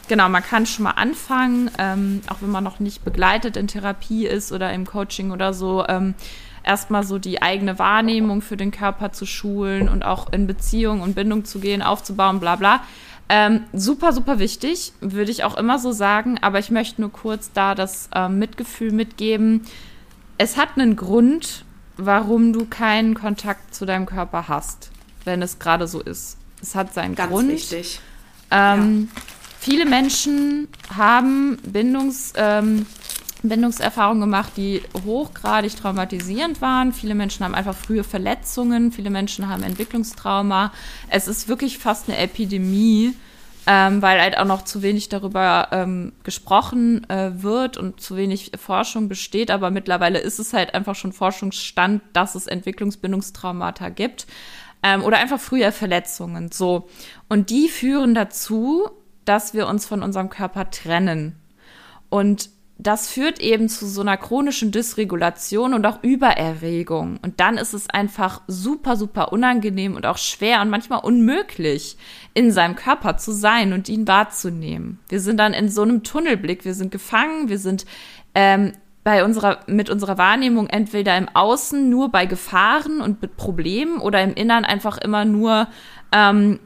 genau, 0.09 0.29
man 0.29 0.43
kann 0.43 0.67
schon 0.67 0.85
mal 0.85 0.93
anfangen, 0.93 1.71
ähm, 1.79 2.21
auch 2.29 2.37
wenn 2.41 2.51
man 2.51 2.63
noch 2.63 2.81
nicht 2.81 3.05
begleitet 3.05 3.57
in 3.57 3.67
Therapie 3.67 4.27
ist 4.27 4.53
oder 4.53 4.73
im 4.73 4.87
Coaching 4.87 5.31
oder 5.31 5.53
so, 5.55 5.85
ähm, 5.89 6.15
erstmal 6.65 7.05
so 7.05 7.19
die 7.19 7.43
eigene 7.43 7.79
Wahrnehmung 7.79 8.43
für 8.43 8.57
den 8.57 8.71
Körper 8.71 9.13
zu 9.13 9.27
schulen 9.27 9.89
und 9.89 10.05
auch 10.05 10.33
in 10.33 10.47
Beziehung 10.47 11.01
und 11.01 11.15
Bindung 11.15 11.45
zu 11.45 11.59
gehen, 11.59 11.83
aufzubauen, 11.83 12.41
bla 12.41 12.57
bla. 12.57 12.83
Ähm, 13.29 13.65
super, 13.73 14.13
super 14.13 14.39
wichtig, 14.39 14.93
würde 15.01 15.31
ich 15.31 15.45
auch 15.45 15.57
immer 15.57 15.79
so 15.79 15.93
sagen, 15.93 16.39
aber 16.43 16.59
ich 16.59 16.71
möchte 16.71 17.01
nur 17.01 17.13
kurz 17.13 17.51
da 17.53 17.75
das 17.75 18.11
ähm, 18.15 18.39
Mitgefühl 18.39 18.93
mitgeben. 18.93 19.63
Es 20.39 20.57
hat 20.57 20.71
einen 20.77 20.97
Grund, 20.97 21.65
warum 21.97 22.53
du 22.53 22.67
keinen 22.67 23.15
Kontakt 23.15 23.75
zu 23.75 23.87
deinem 23.87 24.07
Körper 24.07 24.49
hast, 24.49 24.91
wenn 25.25 25.41
es 25.41 25.59
gerade 25.59 25.87
so 25.87 26.01
ist. 26.01 26.37
Es 26.61 26.75
hat 26.75 26.93
seinen 26.93 27.15
Ganz 27.15 27.31
Grund. 27.31 27.49
Wichtig. 27.49 28.01
Ähm, 28.51 29.09
ja. 29.15 29.23
Viele 29.61 29.87
Menschen 29.87 30.69
haben 30.95 31.57
Bindungs, 31.63 32.33
ähm, 32.37 32.87
Bindungserfahrungen 33.49 34.21
gemacht, 34.21 34.53
die 34.57 34.83
hochgradig 35.05 35.77
traumatisierend 35.77 36.61
waren. 36.61 36.93
Viele 36.93 37.15
Menschen 37.15 37.45
haben 37.45 37.55
einfach 37.55 37.75
frühe 37.75 38.05
Verletzungen, 38.05 38.93
viele 38.93 39.11
Menschen 39.11 39.49
haben 39.49 39.63
Entwicklungstrauma. 39.63 40.73
Es 41.09 41.29
ist 41.29 41.49
wirklich 41.49 41.79
fast 41.79 42.09
eine 42.09 42.19
Epidemie, 42.19 43.15
ähm, 43.67 44.03
weil 44.03 44.21
halt 44.21 44.39
auch 44.39 44.45
noch 44.45 44.63
zu 44.63 44.83
wenig 44.83 45.09
darüber 45.09 45.69
ähm, 45.73 46.13
gesprochen 46.25 47.09
äh, 47.11 47.43
wird 47.43 47.77
und 47.77 48.01
zu 48.01 48.17
wenig 48.17 48.53
Forschung 48.57 49.09
besteht. 49.09 49.51
Aber 49.51 49.71
mittlerweile 49.71 50.19
ist 50.19 50.39
es 50.39 50.53
halt 50.53 50.75
einfach 50.75 50.95
schon 50.95 51.13
Forschungsstand, 51.13 52.03
dass 52.13 52.35
es 52.35 52.47
Entwicklungsbindungstraumata 52.47 53.89
gibt 53.89 54.27
ähm, 54.83 55.03
oder 55.03 55.19
einfach 55.19 55.41
frühe 55.41 55.73
Verletzungen. 55.73 56.51
So 56.53 56.89
und 57.29 57.51
die 57.51 57.69
führen 57.69 58.15
dazu, 58.15 58.89
dass 59.25 59.55
wir 59.55 59.67
uns 59.69 59.87
von 59.87 60.03
unserem 60.03 60.29
Körper 60.29 60.71
trennen. 60.71 61.37
Und 62.09 62.51
das 62.79 63.09
führt 63.09 63.39
eben 63.41 63.69
zu 63.69 63.87
so 63.87 64.01
einer 64.01 64.17
chronischen 64.17 64.73
Dysregulation 64.73 65.75
und 65.75 65.87
auch 65.87 66.03
Übererregung. 66.03 67.19
Und 67.23 67.39
dann 67.39 67.57
ist 67.57 67.75
es 67.75 67.89
einfach 67.89 68.43
super, 68.49 68.97
super 68.97 69.33
unangenehm 69.33 69.95
und 69.95 70.07
auch 70.07 70.19
schwer 70.19 70.61
und 70.63 70.71
manchmal 70.71 71.01
unmöglich, 71.01 71.97
in 72.35 72.51
seinem 72.51 72.75
Körper 72.75 73.19
zu 73.19 73.33
sein 73.33 73.73
und 73.73 73.89
ihn 73.89 74.09
wahrzunehmen. 74.09 74.99
Wir 75.09 75.21
sind 75.21 75.37
dann 75.39 75.53
in 75.53 75.69
so 75.69 75.83
einem 75.83 76.03
Tunnelblick, 76.03 76.65
wir 76.65 76.75
sind 76.75 76.91
gefangen, 76.91 77.49
wir 77.49 77.59
sind 77.59 77.85
ähm, 78.35 78.73
bei 79.05 79.25
unserer, 79.25 79.61
mit 79.67 79.91
unserer 79.91 80.17
Wahrnehmung 80.17 80.69
entweder 80.69 81.17
im 81.17 81.29
Außen 81.29 81.89
nur 81.89 82.11
bei 82.11 82.27
Gefahren 82.27 83.01
und 83.01 83.21
mit 83.21 83.37
Problemen 83.37 83.99
oder 83.99 84.23
im 84.23 84.35
Innern 84.35 84.65
einfach 84.65 84.99
immer 84.99 85.25
nur, 85.25 85.69
ähm, 86.13 86.61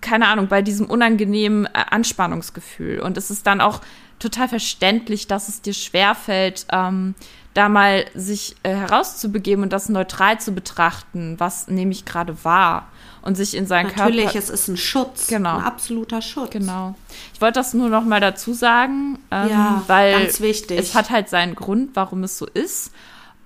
keine 0.00 0.28
Ahnung, 0.28 0.48
bei 0.48 0.62
diesem 0.62 0.86
unangenehmen 0.86 1.66
äh, 1.66 1.70
Anspannungsgefühl. 1.90 3.00
Und 3.00 3.16
es 3.16 3.30
ist 3.30 3.46
dann 3.46 3.60
auch 3.60 3.80
total 4.22 4.48
verständlich, 4.48 5.26
dass 5.26 5.48
es 5.48 5.60
dir 5.60 5.74
schwerfällt, 5.74 6.66
ähm, 6.70 7.14
da 7.54 7.68
mal 7.68 8.06
sich 8.14 8.56
äh, 8.62 8.70
herauszubegeben 8.74 9.62
und 9.62 9.72
das 9.72 9.88
neutral 9.88 10.40
zu 10.40 10.52
betrachten, 10.52 11.38
was 11.38 11.68
nehme 11.68 11.92
ich 11.92 12.04
gerade 12.04 12.44
wahr 12.44 12.88
und 13.20 13.36
sich 13.36 13.54
in 13.54 13.66
seinen 13.66 13.94
Natürlich, 13.94 14.24
Körper. 14.24 14.38
es 14.38 14.48
ist 14.48 14.68
ein 14.68 14.76
Schutz, 14.76 15.26
genau. 15.28 15.58
ein 15.58 15.64
absoluter 15.64 16.22
Schutz. 16.22 16.50
Genau. 16.50 16.94
Ich 17.34 17.40
wollte 17.40 17.60
das 17.60 17.74
nur 17.74 17.88
noch 17.88 18.04
mal 18.04 18.20
dazu 18.20 18.52
sagen, 18.52 19.18
ähm, 19.30 19.48
ja, 19.48 19.82
weil 19.86 20.26
es 20.26 20.94
hat 20.94 21.10
halt 21.10 21.28
seinen 21.28 21.54
Grund, 21.54 21.90
warum 21.94 22.24
es 22.24 22.38
so 22.38 22.46
ist. 22.46 22.92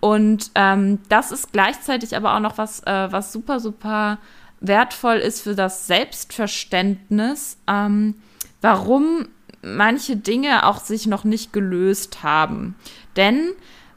Und 0.00 0.50
ähm, 0.54 1.00
das 1.08 1.32
ist 1.32 1.52
gleichzeitig 1.52 2.16
aber 2.16 2.36
auch 2.36 2.40
noch 2.40 2.58
was, 2.58 2.80
äh, 2.80 3.10
was 3.10 3.32
super, 3.32 3.60
super 3.60 4.18
wertvoll 4.60 5.16
ist 5.16 5.42
für 5.42 5.54
das 5.54 5.86
Selbstverständnis, 5.86 7.58
ähm, 7.66 8.14
warum 8.60 9.28
manche 9.62 10.16
Dinge 10.16 10.66
auch 10.66 10.80
sich 10.80 11.06
noch 11.06 11.24
nicht 11.24 11.52
gelöst 11.52 12.22
haben. 12.22 12.74
Denn 13.16 13.52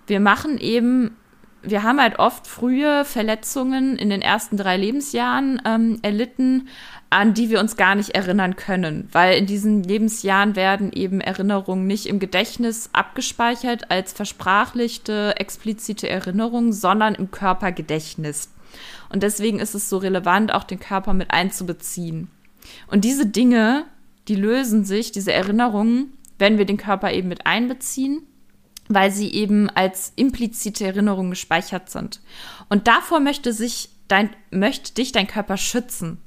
wir 0.07 0.19
machen 0.19 0.57
eben, 0.57 1.15
wir 1.61 1.83
haben 1.83 2.01
halt 2.01 2.19
oft 2.19 2.47
frühe 2.47 3.05
Verletzungen 3.05 3.97
in 3.97 4.09
den 4.09 4.21
ersten 4.21 4.57
drei 4.57 4.77
Lebensjahren 4.77 5.61
ähm, 5.65 5.99
erlitten, 6.01 6.67
an 7.09 7.33
die 7.33 7.49
wir 7.49 7.59
uns 7.59 7.75
gar 7.75 7.95
nicht 7.95 8.11
erinnern 8.11 8.55
können, 8.55 9.09
weil 9.11 9.37
in 9.37 9.47
diesen 9.47 9.83
Lebensjahren 9.83 10.55
werden 10.55 10.91
eben 10.93 11.21
Erinnerungen 11.21 11.87
nicht 11.87 12.05
im 12.05 12.19
Gedächtnis 12.19 12.89
abgespeichert 12.93 13.89
als 13.89 14.13
versprachlichte, 14.13 15.35
explizite 15.37 16.07
Erinnerungen, 16.07 16.71
sondern 16.71 17.15
im 17.15 17.31
Körpergedächtnis. 17.31 18.49
Und 19.09 19.23
deswegen 19.23 19.59
ist 19.59 19.73
es 19.73 19.89
so 19.89 19.97
relevant, 19.97 20.53
auch 20.53 20.63
den 20.63 20.79
Körper 20.79 21.13
mit 21.13 21.31
einzubeziehen. 21.31 22.29
Und 22.87 23.05
diese 23.05 23.25
Dinge 23.25 23.85
die 24.29 24.35
lösen 24.35 24.85
sich, 24.85 25.11
diese 25.11 25.33
Erinnerungen, 25.33 26.13
wenn 26.37 26.57
wir 26.57 26.65
den 26.65 26.77
Körper 26.77 27.11
eben 27.11 27.27
mit 27.27 27.45
einbeziehen, 27.45 28.21
weil 28.87 29.11
sie 29.11 29.33
eben 29.33 29.69
als 29.69 30.13
implizite 30.15 30.85
Erinnerungen 30.85 31.31
gespeichert 31.31 31.89
sind. 31.89 32.21
Und 32.69 32.87
davor 32.87 33.19
möchte 33.19 33.53
sich 33.53 33.89
dein, 34.07 34.29
möchte 34.51 34.93
dich 34.93 35.11
dein 35.11 35.27
Körper 35.27 35.57
schützen. 35.57 36.19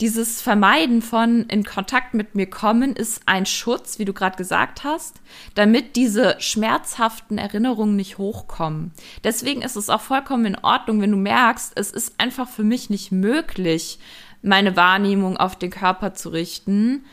Dieses 0.00 0.42
Vermeiden 0.42 1.02
von 1.02 1.44
in 1.44 1.62
Kontakt 1.62 2.14
mit 2.14 2.34
mir 2.34 2.46
kommen 2.46 2.96
ist 2.96 3.22
ein 3.26 3.46
Schutz, 3.46 3.98
wie 3.98 4.04
du 4.04 4.12
gerade 4.12 4.36
gesagt 4.36 4.82
hast, 4.82 5.20
damit 5.54 5.94
diese 5.94 6.36
schmerzhaften 6.40 7.38
Erinnerungen 7.38 7.94
nicht 7.94 8.18
hochkommen. 8.18 8.92
Deswegen 9.22 9.62
ist 9.62 9.76
es 9.76 9.88
auch 9.88 10.00
vollkommen 10.00 10.46
in 10.46 10.58
Ordnung, 10.58 11.00
wenn 11.00 11.12
du 11.12 11.16
merkst, 11.16 11.72
es 11.76 11.92
ist 11.92 12.18
einfach 12.18 12.48
für 12.48 12.64
mich 12.64 12.90
nicht 12.90 13.12
möglich, 13.12 14.00
meine 14.42 14.76
Wahrnehmung 14.76 15.36
auf 15.36 15.56
den 15.56 15.70
Körper 15.70 16.14
zu 16.14 16.30
richten, 16.30 17.04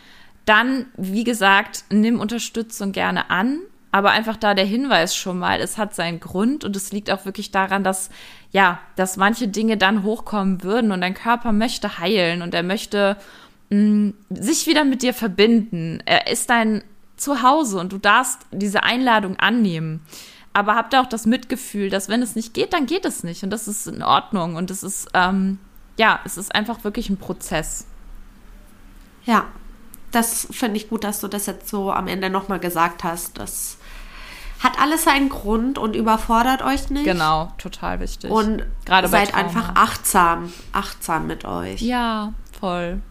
dann, 0.49 0.87
wie 0.97 1.23
gesagt, 1.23 1.85
nimm 1.91 2.19
Unterstützung 2.19 2.91
gerne 2.91 3.29
an, 3.29 3.59
aber 3.91 4.11
einfach 4.11 4.35
da 4.35 4.53
der 4.53 4.65
Hinweis 4.65 5.15
schon 5.15 5.39
mal, 5.39 5.61
es 5.61 5.77
hat 5.77 5.95
seinen 5.95 6.19
Grund 6.19 6.63
und 6.63 6.75
es 6.75 6.91
liegt 6.91 7.11
auch 7.11 7.25
wirklich 7.25 7.51
daran, 7.51 7.83
dass 7.83 8.09
ja, 8.51 8.79
dass 8.95 9.17
manche 9.17 9.47
Dinge 9.47 9.77
dann 9.77 10.03
hochkommen 10.03 10.63
würden 10.63 10.91
und 10.91 11.01
dein 11.01 11.13
Körper 11.13 11.51
möchte 11.51 11.99
heilen 11.99 12.41
und 12.41 12.55
er 12.55 12.63
möchte 12.63 13.15
mh, 13.69 13.77
mm, 13.77 14.13
sich 14.31 14.65
wieder 14.65 14.85
mit 14.85 15.03
dir 15.03 15.13
verbinden. 15.13 16.01
Er 16.05 16.27
ist 16.31 16.49
dein 16.49 16.83
Zuhause 17.15 17.79
und 17.79 17.91
du 17.93 17.99
darfst 17.99 18.39
diese 18.51 18.81
Einladung 18.83 19.37
annehmen. 19.37 20.01
Aber 20.51 20.75
habt 20.75 20.95
auch 20.95 21.05
das 21.05 21.27
Mitgefühl, 21.27 21.91
dass 21.91 22.09
wenn 22.09 22.23
es 22.23 22.35
nicht 22.35 22.55
geht, 22.55 22.73
dann 22.73 22.87
geht 22.87 23.05
es 23.05 23.23
nicht 23.23 23.43
und 23.43 23.51
das 23.51 23.67
ist 23.67 23.87
in 23.87 24.01
Ordnung 24.01 24.55
und 24.55 24.71
es 24.71 24.81
ist 24.81 25.09
ähm, 25.13 25.59
ja, 25.97 26.19
es 26.25 26.37
ist 26.37 26.55
einfach 26.55 26.83
wirklich 26.83 27.09
ein 27.09 27.17
Prozess. 27.17 27.85
Ja, 29.25 29.45
das 30.11 30.47
finde 30.51 30.77
ich 30.77 30.89
gut, 30.89 31.03
dass 31.03 31.19
du 31.19 31.27
das 31.27 31.45
jetzt 31.45 31.69
so 31.69 31.91
am 31.91 32.07
Ende 32.07 32.29
nochmal 32.29 32.59
gesagt 32.59 33.03
hast. 33.03 33.37
Das 33.37 33.77
hat 34.59 34.79
alles 34.79 35.05
seinen 35.05 35.29
Grund 35.29 35.77
und 35.77 35.95
überfordert 35.95 36.61
euch 36.61 36.89
nicht. 36.89 37.05
Genau, 37.05 37.51
total 37.57 37.99
wichtig. 37.99 38.29
Und 38.29 38.63
Gerade 38.85 39.07
seid 39.07 39.33
einfach 39.33 39.75
achtsam, 39.75 40.51
achtsam 40.73 41.27
mit 41.27 41.45
euch. 41.45 41.81
Ja, 41.81 42.33
voll. 42.59 43.01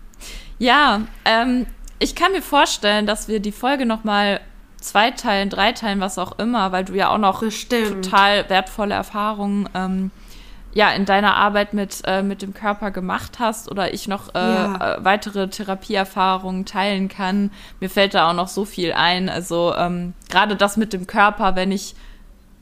Ja, 0.59 1.03
ähm, 1.25 1.67
ich 1.99 2.15
kann 2.15 2.33
mir 2.33 2.43
vorstellen, 2.43 3.07
dass 3.07 3.29
wir 3.29 3.41
die 3.41 3.53
Folge 3.53 3.87
nochmal 3.87 4.41
zweiteilen, 4.81 5.51
dreiteilen, 5.51 6.01
was 6.01 6.19
auch 6.19 6.39
immer, 6.39 6.71
weil 6.73 6.85
du 6.85 6.95
ja 6.95 7.09
auch 7.09 7.19
noch 7.19 7.41
Bestimmt. 7.41 8.05
total 8.05 8.49
wertvolle 8.49 8.95
Erfahrungen 8.95 9.69
ähm, 9.75 10.11
ja 10.75 10.91
in 10.91 11.05
deiner 11.05 11.35
Arbeit 11.37 11.73
mit, 11.75 12.03
äh, 12.05 12.23
mit 12.23 12.43
dem 12.43 12.55
Körper 12.55 12.91
gemacht 12.91 13.39
hast 13.39 13.71
oder 13.71 13.95
ich 13.95 14.09
noch 14.09 14.35
äh, 14.35 14.39
ja. 14.39 14.97
äh, 14.97 15.05
weitere 15.05 15.49
Therapieerfahrungen 15.49 16.65
teilen 16.67 17.09
kann. 17.09 17.51
Mir 17.81 17.91
fällt 17.91 18.15
da 18.15 18.31
auch 18.31 18.35
noch 18.35 18.49
so 18.49 18.65
viel 18.65 18.93
ein. 18.93 19.29
Also 19.29 19.75
ähm, 19.77 20.15
gerade 20.29 20.57
das 20.57 20.77
mit 20.77 20.93
dem 20.93 21.07
Körper, 21.07 21.57
wenn 21.57 21.73
ich 21.73 21.95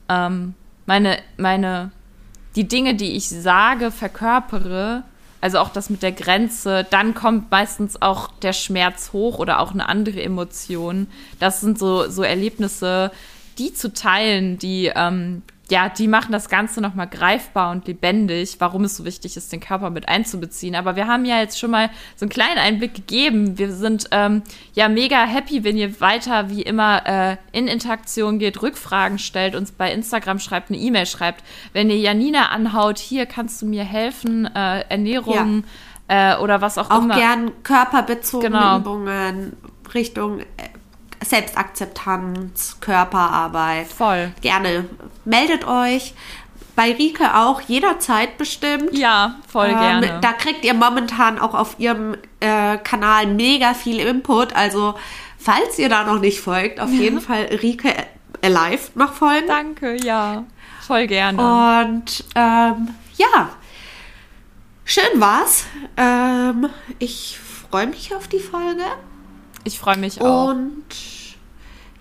ähm, 0.08 0.54
meine, 0.86 1.18
meine, 1.36 1.90
die 2.54 2.68
Dinge, 2.68 2.94
die 2.94 3.16
ich 3.16 3.28
sage, 3.28 3.90
verkörpere, 3.90 5.02
also 5.40 5.58
auch 5.58 5.68
das 5.68 5.90
mit 5.90 6.02
der 6.02 6.12
Grenze, 6.12 6.86
dann 6.88 7.14
kommt 7.14 7.50
meistens 7.50 8.00
auch 8.00 8.30
der 8.42 8.52
Schmerz 8.52 9.12
hoch 9.12 9.38
oder 9.38 9.60
auch 9.60 9.72
eine 9.72 9.88
andere 9.88 10.22
Emotion. 10.22 11.08
Das 11.38 11.60
sind 11.60 11.78
so, 11.78 12.08
so 12.08 12.22
Erlebnisse, 12.22 13.10
die 13.58 13.74
zu 13.74 13.92
teilen, 13.92 14.58
die 14.58 14.90
ähm, 14.94 15.42
ja, 15.68 15.88
die 15.88 16.06
machen 16.06 16.30
das 16.30 16.48
Ganze 16.48 16.80
nochmal 16.80 17.08
greifbar 17.08 17.72
und 17.72 17.88
lebendig, 17.88 18.56
warum 18.60 18.84
es 18.84 18.96
so 18.96 19.04
wichtig 19.04 19.36
ist, 19.36 19.52
den 19.52 19.58
Körper 19.58 19.90
mit 19.90 20.08
einzubeziehen. 20.08 20.76
Aber 20.76 20.94
wir 20.94 21.08
haben 21.08 21.24
ja 21.24 21.40
jetzt 21.40 21.58
schon 21.58 21.72
mal 21.72 21.90
so 22.14 22.24
einen 22.24 22.30
kleinen 22.30 22.58
Einblick 22.58 22.94
gegeben. 22.94 23.58
Wir 23.58 23.72
sind 23.72 24.06
ähm, 24.12 24.42
ja 24.74 24.88
mega 24.88 25.24
happy, 25.24 25.64
wenn 25.64 25.76
ihr 25.76 26.00
weiter 26.00 26.50
wie 26.50 26.62
immer 26.62 27.04
äh, 27.06 27.36
in 27.50 27.66
Interaktion 27.66 28.38
geht, 28.38 28.62
Rückfragen 28.62 29.18
stellt, 29.18 29.56
uns 29.56 29.72
bei 29.72 29.92
Instagram 29.92 30.38
schreibt, 30.38 30.70
eine 30.70 30.78
E-Mail 30.78 31.06
schreibt. 31.06 31.42
Wenn 31.72 31.90
ihr 31.90 31.98
Janina 31.98 32.50
anhaut, 32.50 32.98
hier 32.98 33.26
kannst 33.26 33.60
du 33.60 33.66
mir 33.66 33.84
helfen, 33.84 34.46
äh, 34.46 34.82
Ernährung 34.88 35.64
ja. 36.08 36.36
äh, 36.36 36.38
oder 36.38 36.60
was 36.60 36.78
auch, 36.78 36.90
auch 36.90 37.02
immer. 37.02 37.14
Auch 37.14 37.18
gern 37.18 37.50
körperbezogene 37.64 38.56
genau. 38.56 38.78
Übungen 38.78 39.56
Richtung 39.94 40.40
äh, 40.40 40.44
Selbstakzeptanz, 41.30 42.78
Körperarbeit. 42.80 43.88
Voll. 43.88 44.32
Gerne 44.40 44.86
meldet 45.24 45.66
euch. 45.66 46.14
Bei 46.74 46.92
Rike 46.92 47.34
auch 47.34 47.62
jederzeit 47.62 48.36
bestimmt. 48.36 48.96
Ja, 48.96 49.36
voll 49.48 49.68
ähm, 49.68 49.78
gerne. 49.78 50.18
Da 50.20 50.32
kriegt 50.34 50.64
ihr 50.64 50.74
momentan 50.74 51.38
auch 51.38 51.54
auf 51.54 51.76
ihrem 51.78 52.16
äh, 52.40 52.76
Kanal 52.78 53.26
mega 53.28 53.72
viel 53.72 53.98
Input. 53.98 54.54
Also, 54.54 54.94
falls 55.38 55.78
ihr 55.78 55.88
da 55.88 56.04
noch 56.04 56.20
nicht 56.20 56.40
folgt, 56.40 56.78
auf 56.80 56.90
jeden 56.90 57.20
Fall 57.22 57.44
Rike 57.62 57.94
Alive 58.42 58.90
noch 58.94 59.14
folgen. 59.14 59.46
Danke, 59.46 59.96
ja. 60.04 60.44
Voll 60.86 61.06
gerne. 61.06 61.38
Und 61.38 62.24
ähm, 62.34 62.88
ja, 63.16 63.50
schön 64.84 65.18
war's. 65.20 65.64
Ähm, 65.96 66.68
ich 66.98 67.38
freue 67.70 67.86
mich 67.86 68.14
auf 68.14 68.28
die 68.28 68.38
Folge. 68.38 68.84
Ich 69.64 69.78
freue 69.78 69.96
mich 69.96 70.20
auch. 70.20 70.50
Und 70.50 70.84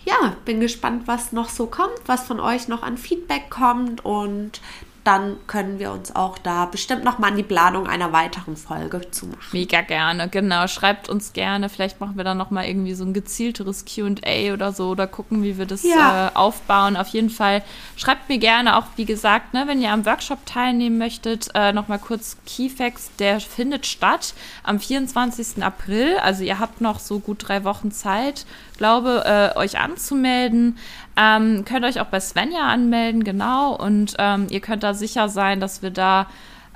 ja, 0.05 0.35
bin 0.45 0.59
gespannt, 0.59 1.07
was 1.07 1.31
noch 1.31 1.49
so 1.49 1.65
kommt, 1.65 1.99
was 2.05 2.25
von 2.25 2.39
euch 2.39 2.67
noch 2.67 2.83
an 2.83 2.97
Feedback 2.97 3.49
kommt 3.49 4.05
und 4.05 4.61
dann 5.05 5.37
können 5.45 5.77
wir 5.77 5.91
uns 5.91 6.15
auch 6.15 6.39
da 6.39 6.65
bestimmt 6.65 7.03
noch 7.03 7.19
mal 7.19 7.27
an 7.27 7.37
die 7.37 7.43
Planung 7.43 7.85
einer 7.85 8.11
weiteren 8.11 8.57
Folge 8.57 9.11
zu 9.11 9.27
machen. 9.27 9.49
Mega 9.51 9.81
gerne, 9.81 10.29
genau. 10.29 10.67
Schreibt 10.67 11.09
uns 11.09 11.31
gerne. 11.31 11.69
Vielleicht 11.69 12.01
machen 12.01 12.17
wir 12.17 12.23
dann 12.23 12.39
noch 12.39 12.49
mal 12.49 12.65
irgendwie 12.65 12.95
so 12.95 13.05
ein 13.05 13.13
gezielteres 13.13 13.85
Q&A 13.85 14.51
oder 14.51 14.73
so 14.73 14.89
oder 14.89 15.05
gucken, 15.05 15.43
wie 15.43 15.59
wir 15.59 15.67
das 15.67 15.83
ja. 15.83 16.29
äh, 16.29 16.35
aufbauen. 16.35 16.97
Auf 16.97 17.09
jeden 17.09 17.29
Fall 17.29 17.61
schreibt 17.95 18.29
mir 18.29 18.39
gerne 18.39 18.77
auch, 18.77 18.85
wie 18.95 19.05
gesagt, 19.05 19.53
ne, 19.53 19.65
wenn 19.67 19.79
ihr 19.79 19.91
am 19.91 20.07
Workshop 20.07 20.43
teilnehmen 20.47 20.97
möchtet, 20.97 21.49
äh, 21.53 21.71
noch 21.71 21.87
mal 21.87 21.99
kurz 21.99 22.37
Keyfacts. 22.47 23.11
Der 23.19 23.39
findet 23.39 23.85
statt 23.85 24.33
am 24.63 24.79
24. 24.79 25.63
April. 25.63 26.17
Also 26.17 26.43
ihr 26.43 26.57
habt 26.57 26.81
noch 26.81 26.99
so 26.99 27.19
gut 27.19 27.47
drei 27.47 27.63
Wochen 27.63 27.91
Zeit, 27.91 28.47
glaube, 28.77 29.23
äh, 29.23 29.55
euch 29.55 29.77
anzumelden. 29.77 30.79
Ähm, 31.17 31.63
könnt 31.65 31.85
euch 31.85 31.99
auch 31.99 32.07
bei 32.07 32.19
Svenja 32.19 32.67
anmelden, 32.67 33.23
genau. 33.23 33.75
Und 33.75 34.15
ähm, 34.19 34.47
ihr 34.49 34.59
könnt 34.59 34.83
da 34.83 34.93
sicher 34.93 35.29
sein, 35.29 35.59
dass 35.59 35.81
wir 35.81 35.91
da 35.91 36.27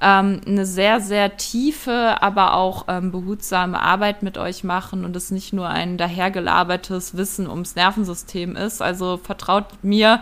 ähm, 0.01 0.41
eine 0.45 0.65
sehr, 0.65 1.01
sehr 1.01 1.37
tiefe, 1.37 2.21
aber 2.21 2.53
auch 2.53 2.85
ähm, 2.87 3.11
behutsame 3.11 3.81
Arbeit 3.81 4.23
mit 4.23 4.37
euch 4.37 4.63
machen 4.63 5.03
und 5.03 5.15
es 5.15 5.31
nicht 5.31 5.51
nur 5.51 5.67
ein 5.67 5.97
dahergelabertes 5.97 7.17
Wissen 7.17 7.49
ums 7.49 7.75
Nervensystem 7.75 8.55
ist. 8.55 8.81
Also 8.81 9.17
vertraut 9.17 9.65
mir. 9.81 10.21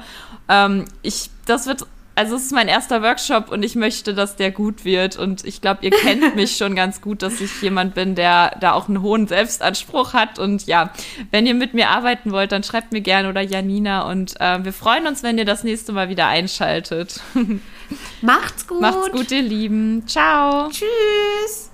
Ähm, 0.49 0.85
ich, 1.03 1.29
das 1.45 1.67
wird 1.67 1.85
also 2.17 2.35
es 2.35 2.45
ist 2.45 2.51
mein 2.51 2.67
erster 2.67 3.03
Workshop 3.03 3.51
und 3.51 3.61
ich 3.61 3.75
möchte, 3.75 4.15
dass 4.15 4.35
der 4.35 4.49
gut 4.49 4.85
wird. 4.85 5.17
Und 5.17 5.45
ich 5.45 5.61
glaube, 5.61 5.85
ihr 5.85 5.91
kennt 5.91 6.35
mich 6.35 6.57
schon 6.57 6.75
ganz 6.75 6.99
gut, 6.99 7.21
dass 7.21 7.39
ich 7.39 7.61
jemand 7.61 7.93
bin, 7.93 8.15
der 8.15 8.57
da 8.59 8.73
auch 8.73 8.87
einen 8.87 9.03
hohen 9.03 9.27
Selbstanspruch 9.27 10.13
hat. 10.13 10.39
Und 10.39 10.65
ja, 10.65 10.89
wenn 11.29 11.45
ihr 11.45 11.53
mit 11.53 11.75
mir 11.75 11.89
arbeiten 11.89 12.31
wollt, 12.31 12.51
dann 12.51 12.63
schreibt 12.63 12.91
mir 12.91 13.01
gerne 13.01 13.29
oder 13.29 13.41
Janina. 13.41 14.09
Und 14.09 14.41
äh, 14.41 14.65
wir 14.65 14.73
freuen 14.73 15.05
uns, 15.05 15.21
wenn 15.21 15.37
ihr 15.37 15.45
das 15.45 15.63
nächste 15.63 15.91
Mal 15.91 16.09
wieder 16.09 16.25
einschaltet. 16.25 17.21
Macht's 18.21 18.65
gut. 18.65 18.81
Macht's 18.81 19.11
gut, 19.11 19.31
ihr 19.31 19.43
Lieben. 19.43 20.03
Ciao. 20.07 20.69
Tschüss. 20.69 21.69